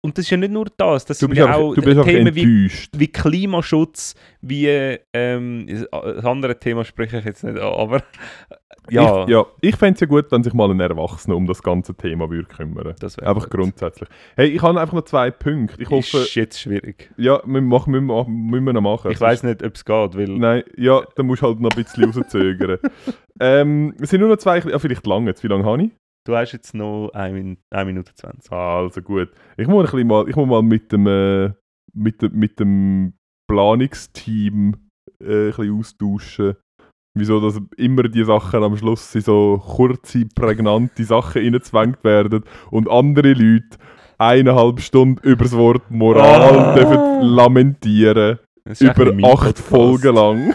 und 0.00 0.16
das 0.16 0.26
ist 0.26 0.30
ja 0.30 0.36
nicht 0.36 0.52
nur 0.52 0.66
das, 0.76 1.04
das 1.04 1.18
Du 1.18 1.26
sind 1.26 1.36
ja 1.36 1.54
auch 1.54 1.76
einfach 1.76 2.04
Themen 2.04 2.34
wie 2.34 2.70
wie 2.96 3.08
Klimaschutz, 3.08 4.14
wie 4.40 4.68
ähm, 5.12 5.66
das 5.90 6.24
andere 6.24 6.58
Thema 6.58 6.84
spreche 6.84 7.18
ich 7.18 7.24
jetzt 7.24 7.42
nicht 7.42 7.58
an, 7.58 7.72
aber 7.72 8.02
ja, 8.90 9.24
Ich, 9.24 9.28
ja, 9.28 9.44
ich 9.60 9.76
fände 9.76 9.94
es 9.94 10.00
ja 10.00 10.06
gut, 10.06 10.30
wenn 10.30 10.44
sich 10.44 10.54
mal 10.54 10.70
ein 10.70 10.78
Erwachsener 10.78 11.36
um 11.36 11.46
das 11.46 11.62
ganze 11.62 11.94
Thema 11.94 12.30
würde 12.30 12.46
kümmern 12.48 12.94
das 13.00 13.16
wäre 13.16 13.28
Einfach 13.28 13.50
gut. 13.50 13.60
grundsätzlich. 13.60 14.08
Hey, 14.36 14.48
ich 14.48 14.62
habe 14.62 14.80
einfach 14.80 14.94
noch 14.94 15.04
zwei 15.04 15.30
Punkte. 15.32 15.82
Ich 15.82 15.90
hoffe, 15.90 16.18
ist 16.18 16.34
jetzt 16.36 16.60
schwierig. 16.60 17.10
ja, 17.16 17.42
wir 17.44 17.60
machen, 17.60 17.90
müssen, 17.90 18.06
wir, 18.06 18.24
müssen 18.28 18.64
wir 18.64 18.72
noch 18.74 18.80
machen. 18.80 19.10
Ich 19.10 19.20
weiß 19.20 19.42
nicht, 19.42 19.64
ob 19.64 19.74
es 19.74 19.84
geht, 19.84 20.16
weil 20.16 20.28
Nein, 20.28 20.62
ja, 20.76 21.02
dann 21.16 21.26
musst 21.26 21.42
du 21.42 21.46
halt 21.48 21.60
noch 21.60 21.70
ein 21.70 21.82
bisschen 21.84 22.04
rauszögern. 22.12 22.78
ähm, 23.40 23.94
es 24.00 24.10
sind 24.10 24.20
nur 24.20 24.28
noch 24.28 24.36
zwei, 24.36 24.60
ja, 24.60 24.78
vielleicht 24.78 25.06
lang 25.06 25.26
jetzt. 25.26 25.42
Wie 25.42 25.48
lange 25.48 25.64
habe 25.64 25.82
ich? 25.82 25.90
Du 26.28 26.36
hast 26.36 26.52
jetzt 26.52 26.74
noch 26.74 27.10
1 27.14 27.32
Min 27.32 27.56
Minute 27.86 28.14
20. 28.14 28.52
Also 28.52 29.00
gut. 29.00 29.30
Ich 29.56 29.66
muss, 29.66 29.86
ein 29.86 29.90
bisschen 29.90 30.06
mal, 30.06 30.28
ich 30.28 30.36
muss 30.36 30.46
mal 30.46 30.62
mit 30.62 30.92
dem, 30.92 31.06
äh, 31.06 31.52
mit 31.94 32.20
dem, 32.22 32.32
mit 32.34 32.60
dem 32.60 33.14
Planungsteam 33.50 34.74
äh, 35.22 35.24
ein 35.24 35.46
bisschen 35.46 35.78
austauschen. 35.78 36.56
Wieso 37.18 37.40
dass 37.40 37.60
immer 37.76 38.04
die 38.04 38.24
Sachen 38.24 38.62
am 38.62 38.76
Schluss 38.76 39.14
in 39.14 39.22
so 39.22 39.60
kurze, 39.66 40.26
prägnante 40.26 41.02
Sachen 41.02 41.42
reingezwängt 41.42 42.04
werden 42.04 42.44
und 42.70 42.88
andere 42.88 43.32
Leute 43.32 43.78
eineinhalb 44.18 44.80
Stunden 44.80 45.26
über 45.26 45.44
das 45.44 45.56
Wort 45.56 45.90
Moral 45.90 46.58
Ah. 46.58 46.74
dürfen 46.74 47.22
lamentieren. 47.22 48.38
Über 48.80 49.28
acht. 49.32 49.58
Folgen 49.58 50.14
lang. 50.14 50.54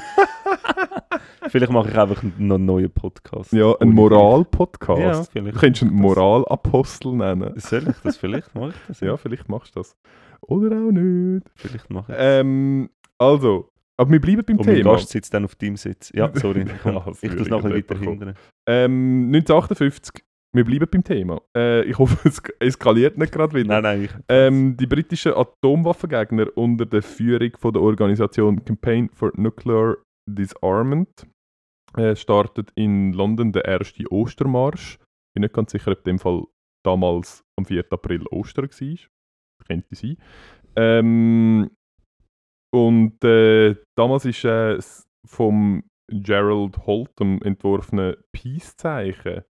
Vielleicht 1.53 1.71
mache 1.71 1.89
ich 1.91 1.95
einfach 1.99 2.23
noch 2.39 2.55
einen 2.55 2.65
neuen 2.65 2.89
Podcast. 2.89 3.53
Ja, 3.53 3.67
ein 3.79 3.89
Ohne 3.89 3.93
Moral-Podcast. 3.93 4.99
Ja, 4.99 5.11
Du 5.21 5.25
vielleicht. 5.31 5.59
könntest 5.59 5.83
einen 5.83 5.93
Moralapostel 5.93 7.13
nennen. 7.13 7.53
Soll 7.57 7.87
ich 7.89 7.95
das 8.03 8.17
vielleicht? 8.17 8.55
Mache 8.55 8.69
ich 8.69 8.75
das? 8.87 8.99
Ja, 9.01 9.17
vielleicht 9.17 9.47
machst 9.49 9.75
du 9.75 9.81
das. 9.81 9.95
Oder 10.41 10.77
auch 10.77 10.89
nicht. 10.91 11.45
Vielleicht 11.53 11.91
mache 11.91 12.11
ich 12.11 12.17
Ähm, 12.19 12.89
also, 13.19 13.69
aber 13.97 14.09
wir 14.09 14.19
bleiben 14.19 14.41
beim 14.43 14.57
Und 14.57 14.65
Thema. 14.65 14.93
Gast 14.93 15.09
sitzt 15.09 15.31
dann 15.31 15.45
auf 15.45 15.53
deinem 15.53 15.77
Sitz. 15.77 16.11
Ja, 16.15 16.31
sorry. 16.33 16.65
Das 16.83 17.21
ich 17.21 17.29
tue 17.29 17.41
es 17.41 17.47
bisschen 17.49 17.63
weiter 17.71 17.99
hindern. 17.99 18.35
Ähm, 18.67 19.25
1958, 19.27 20.23
wir 20.55 20.65
bleiben 20.65 20.87
beim 20.91 21.03
Thema. 21.03 21.39
Äh, 21.55 21.83
ich 21.83 21.99
hoffe, 21.99 22.17
es 22.27 22.41
eskaliert 22.59 23.15
nicht 23.19 23.31
gerade 23.31 23.53
wieder. 23.53 23.79
Nein, 23.79 23.83
nein. 23.83 24.03
Ich, 24.05 24.11
Ähm, 24.27 24.75
die 24.75 24.87
britischen 24.87 25.33
Atomwaffengegner 25.35 26.47
unter 26.55 26.87
der 26.87 27.03
Führung 27.03 27.51
von 27.59 27.73
der 27.73 27.83
Organisation 27.83 28.65
Campaign 28.65 29.11
for 29.13 29.31
Nuclear 29.35 29.97
Disarmament 30.27 31.27
äh, 31.97 32.15
startet 32.15 32.71
in 32.75 33.13
London 33.13 33.51
der 33.51 33.65
erste 33.65 34.11
Ostermarsch. 34.11 34.95
Ich 34.95 35.33
bin 35.35 35.41
nicht 35.41 35.53
ganz 35.53 35.71
sicher, 35.71 35.91
ob 35.91 35.99
in 35.99 36.03
dem 36.03 36.19
Fall 36.19 36.43
damals 36.83 37.43
am 37.57 37.65
4. 37.65 37.85
April 37.91 38.25
Ostern 38.27 38.69
war. 38.69 38.97
Könnte 39.67 39.95
sein. 39.95 40.17
Ähm, 40.75 41.69
und 42.73 43.23
äh, 43.23 43.75
damals 43.95 44.25
ist 44.25 44.43
äh, 44.43 44.79
vom 45.25 45.83
Gerald 46.07 46.77
Holtham 46.85 47.39
entworfene 47.43 48.17
Peace-Zeichen 48.31 49.43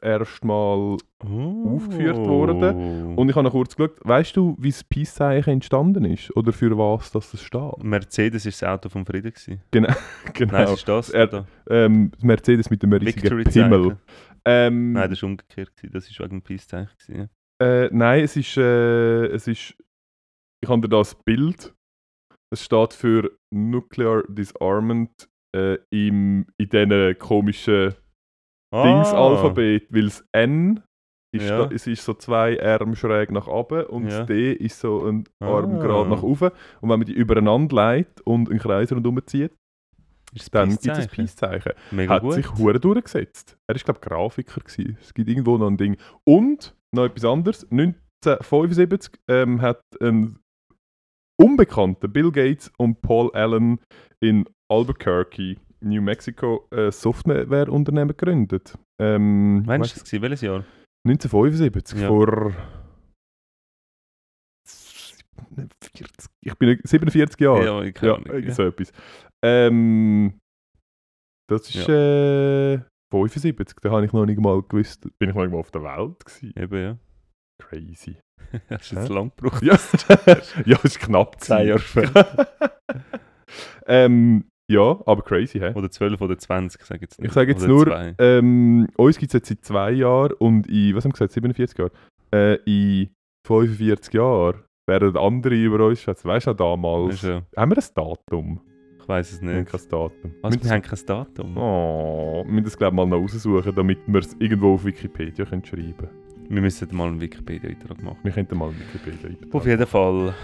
das 0.00 0.20
erste 0.20 0.46
Mal 0.46 0.96
aufgeführt 1.20 2.16
worden. 2.18 3.16
und 3.16 3.28
ich 3.28 3.34
habe 3.34 3.44
noch 3.44 3.52
kurz 3.52 3.74
geschaut, 3.76 3.96
weißt 4.02 4.36
du, 4.36 4.56
wie 4.58 4.70
das 4.70 4.84
Peace-Zeichen 4.84 5.50
entstanden 5.54 6.04
ist? 6.04 6.34
Oder 6.36 6.52
für 6.52 6.76
was 6.76 7.10
das 7.10 7.40
steht? 7.42 7.82
Mercedes 7.82 8.46
ist 8.46 8.60
das 8.62 8.68
Auto 8.68 8.88
vom 8.88 9.04
Frieden. 9.06 9.32
Gewesen. 9.32 9.60
Genau. 10.34 10.52
Nein, 10.52 10.74
ist 10.74 10.88
das. 10.88 11.10
Er- 11.10 11.46
ähm, 11.68 12.12
Mercedes 12.22 12.70
mit 12.70 12.82
dem 12.82 12.92
riesigen. 12.92 13.44
Pimmel. 13.44 13.96
Ähm, 14.44 14.92
Nein, 14.92 15.10
das 15.10 15.22
war 15.22 15.30
umgekehrt. 15.30 15.74
Gewesen. 15.76 15.92
Das 15.92 16.18
war 16.20 16.26
wegen 16.26 16.36
dem 16.40 16.42
Peace-Zeichen. 16.42 17.28
äh, 17.60 17.88
nein, 17.92 18.22
es 18.24 18.36
ist, 18.36 18.56
äh, 18.56 19.26
es 19.26 19.48
ist. 19.48 19.74
Ich 20.62 20.68
habe 20.68 20.80
dir 20.82 20.88
das 20.88 21.14
Bild. 21.14 21.74
Es 22.52 22.64
steht 22.64 22.92
für 22.94 23.30
Nuclear 23.52 24.22
Disarmament 24.28 25.28
äh, 25.54 25.78
im, 25.90 26.46
in 26.58 26.68
diesen 26.68 27.18
komischen 27.18 27.94
Ja. 28.74 28.82
Dingsalphabet, 28.82 29.86
weil 29.90 30.04
das 30.04 30.24
N 30.32 30.82
ist, 31.32 31.48
Ja. 31.48 31.66
da, 31.66 31.74
es 31.74 31.86
ist 31.86 32.04
so 32.04 32.14
zwei 32.14 32.60
Arme 32.62 32.96
schräg 32.96 33.30
nach 33.30 33.46
oben 33.46 33.84
und 33.86 34.08
Ja. 34.08 34.18
das 34.20 34.26
D 34.26 34.52
ist 34.52 34.80
so 34.80 35.04
ein 35.06 35.24
Arm 35.40 35.76
Ah. 35.76 35.82
gerade 35.82 36.08
nach 36.10 36.22
oben. 36.22 36.50
Und 36.80 36.88
wenn 36.90 36.98
man 36.98 37.04
die 37.06 37.12
übereinander 37.12 37.94
legt 37.96 38.20
und 38.22 38.48
einen 38.50 38.58
Kreis 38.58 38.92
rundherum 38.92 39.20
zieht, 39.26 39.52
Ist 40.34 40.54
dann 40.54 40.70
das 40.70 40.80
gibt 40.80 40.96
es 40.98 41.04
ein 41.04 41.10
Peace-Zeichen. 41.10 41.72
Hat 42.08 42.22
gut. 42.22 42.32
sich 42.34 42.52
hure 42.56 42.78
durchgesetzt. 42.80 43.56
Er 43.68 43.76
ist, 43.76 43.84
glaube 43.84 44.00
ich, 44.02 44.08
Grafiker. 44.08 44.60
Gewesen. 44.60 44.98
Es 45.00 45.14
gibt 45.14 45.28
irgendwo 45.30 45.56
noch 45.56 45.68
ein 45.68 45.76
Ding. 45.78 45.96
Und 46.24 46.74
noch 46.94 47.04
etwas 47.06 47.24
anderes. 47.24 47.66
1975 47.70 49.12
ähm, 49.28 49.62
hat 49.62 49.80
ein 50.00 50.38
unbekannter 51.40 52.08
Bill 52.08 52.30
Gates 52.32 52.70
und 52.76 53.00
Paul 53.02 53.30
Allen 53.34 53.78
in 54.20 54.44
Albuquerque, 54.70 55.56
New 55.86 56.02
Mexico, 56.02 56.66
ein 56.70 56.90
Softwareunternehmen 56.90 58.08
gegründet. 58.16 58.76
Ähm, 59.00 59.62
Wann 59.66 59.80
war 59.80 59.86
weißt 59.86 60.02
das? 60.02 60.20
Welches 60.22 60.40
Jahr? 60.42 60.64
1975, 61.06 62.00
Ja. 62.00 62.08
vor 62.08 62.52
47, 65.44 66.30
ich 66.42 66.54
bin 66.56 66.80
47 66.82 67.40
Jahre. 67.40 67.64
Ja, 67.64 67.82
ich 67.82 68.00
Ja, 68.00 68.14
kann 68.14 68.22
nicht. 68.22 68.32
irgend 68.32 68.54
so 68.54 68.62
etwas. 68.64 68.92
Ähm, 69.44 70.38
das 71.48 71.68
ist 71.74 71.88
äh, 71.88 72.78
75, 73.12 73.78
da 73.80 73.90
habe 73.90 74.04
ich 74.04 74.12
noch 74.12 74.26
nicht 74.26 74.40
mal 74.40 74.62
gewusst, 74.62 75.02
bin 75.18 75.28
ich 75.28 75.34
noch 75.34 75.42
nicht 75.42 75.52
mal 75.52 75.58
auf 75.58 75.70
der 75.70 75.82
Welt 75.84 76.24
gewesen. 76.24 76.52
Eben, 76.56 76.82
ja. 76.82 76.98
Crazy. 77.62 78.16
Hast 78.70 78.92
du 78.92 78.96
jetzt 78.96 79.08
lang 79.08 79.30
gebraucht? 79.36 79.62
Ja, 79.62 79.78
ja 80.66 80.78
ist 80.82 80.98
knapp. 80.98 81.40
Zehn 81.40 81.68
Jahre 81.68 81.78
später. 81.80 82.48
ähm, 83.86 84.48
ja, 84.68 84.98
aber 85.06 85.22
crazy, 85.22 85.58
hä? 85.60 85.72
Oder 85.74 85.90
12 85.90 86.20
oder 86.20 86.36
20, 86.38 86.82
sage 86.82 87.00
jetzt 87.02 87.20
nicht. 87.20 87.28
Ich 87.28 87.32
sage 87.34 87.52
jetzt 87.52 87.64
Oder 87.68 88.04
nur, 88.04 88.14
ähm, 88.18 88.86
uns 88.96 89.18
gibt 89.18 89.30
es 89.32 89.38
jetzt 89.38 89.48
seit 89.48 89.64
zwei 89.64 89.92
Jahren 89.92 90.32
und 90.38 90.66
in, 90.66 90.94
was 90.94 91.04
haben 91.04 91.10
wir 91.10 91.14
gesagt, 91.14 91.32
47 91.32 91.78
Jahren? 91.78 91.90
Äh, 92.32 92.54
in 92.64 93.10
45 93.46 94.14
Jahren 94.14 94.62
werden 94.88 95.16
andere 95.16 95.54
über 95.54 95.86
uns 95.86 96.00
schätzen. 96.00 96.28
Weißt 96.28 96.46
du, 96.46 96.50
auch 96.52 96.56
damals. 96.56 97.24
Also, 97.24 97.42
Haben 97.56 97.70
wir 97.70 97.78
ein 97.78 97.84
Datum? 97.94 98.60
ich 99.00 99.08
weiß 99.08 99.32
es 99.34 99.42
Wir 99.42 99.50
haben 99.50 99.58
nicht. 99.60 99.70
kein 99.70 99.80
Datum. 99.88 100.34
Was, 100.42 100.54
Wir 100.54 100.64
wir 100.64 100.70
haben 100.72 100.82
kein 100.82 101.06
Datum. 101.06 101.56
Oh, 101.56 102.42
wir 102.44 102.52
müssen 102.52 102.64
das 102.64 102.76
glaube 102.76 102.94
ich 102.94 102.96
mal 102.96 103.06
noch 103.06 103.18
raussuchen, 103.18 103.74
damit 103.74 103.98
wir 104.06 104.18
es 104.20 104.34
irgendwo 104.40 104.74
auf 104.74 104.84
Wikipedia 104.84 105.44
können 105.44 105.64
schreiben 105.64 105.96
können. 105.96 106.10
Wir 106.48 106.60
müssen 106.60 106.88
mal 106.96 107.08
einen 107.08 107.20
Wikipedia-Eintrag 107.20 108.02
machen. 108.02 108.18
Wir 108.22 108.32
könnten 108.32 108.56
mal 108.58 108.68
einen 108.70 108.80
Wikipedia 108.80 109.28
eintragen. 109.28 109.52
Auf 109.52 109.66
jeden 109.66 109.86
Fall. 109.86 110.34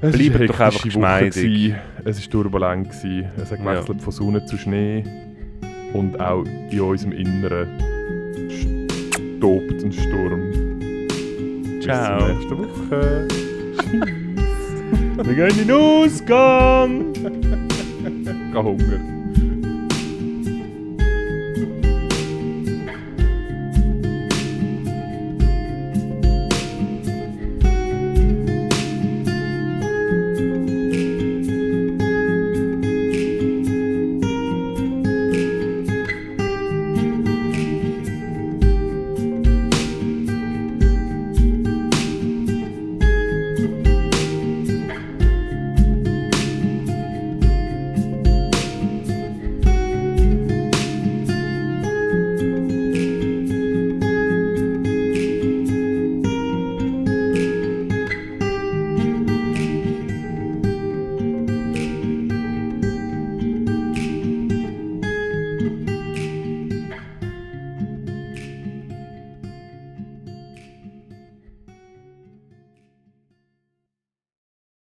Es 0.00 0.16
bleibt 0.16 0.38
war 0.40 0.46
doch 0.46 0.60
einfach 0.60 0.82
geschmeidig. 0.82 1.74
Es 2.04 2.20
war 2.20 2.30
turbulent. 2.30 2.88
Gewesen. 2.90 3.24
Es 3.36 3.50
hat 3.50 3.58
Ja. 3.58 3.72
gewechselt 3.72 4.02
von 4.02 4.12
Sonne 4.12 4.44
zu 4.46 4.56
Schnee. 4.58 5.04
Und 5.92 6.18
auch 6.20 6.44
in 6.70 6.80
unserem 6.80 7.12
Inneren 7.12 7.68
tobt 9.40 9.82
ein 9.84 9.92
Sturm. 9.92 10.42
Ciao. 11.80 12.18
Bis 12.18 12.48
zur 12.48 12.58
nächsten 12.58 12.58
Woche. 12.58 13.28
Wir 15.22 15.34
gehen 15.34 15.60
in 15.60 15.68
den 15.68 15.70
Ausgang! 15.70 17.12
Kein 18.52 18.64
Hunger. 18.64 19.23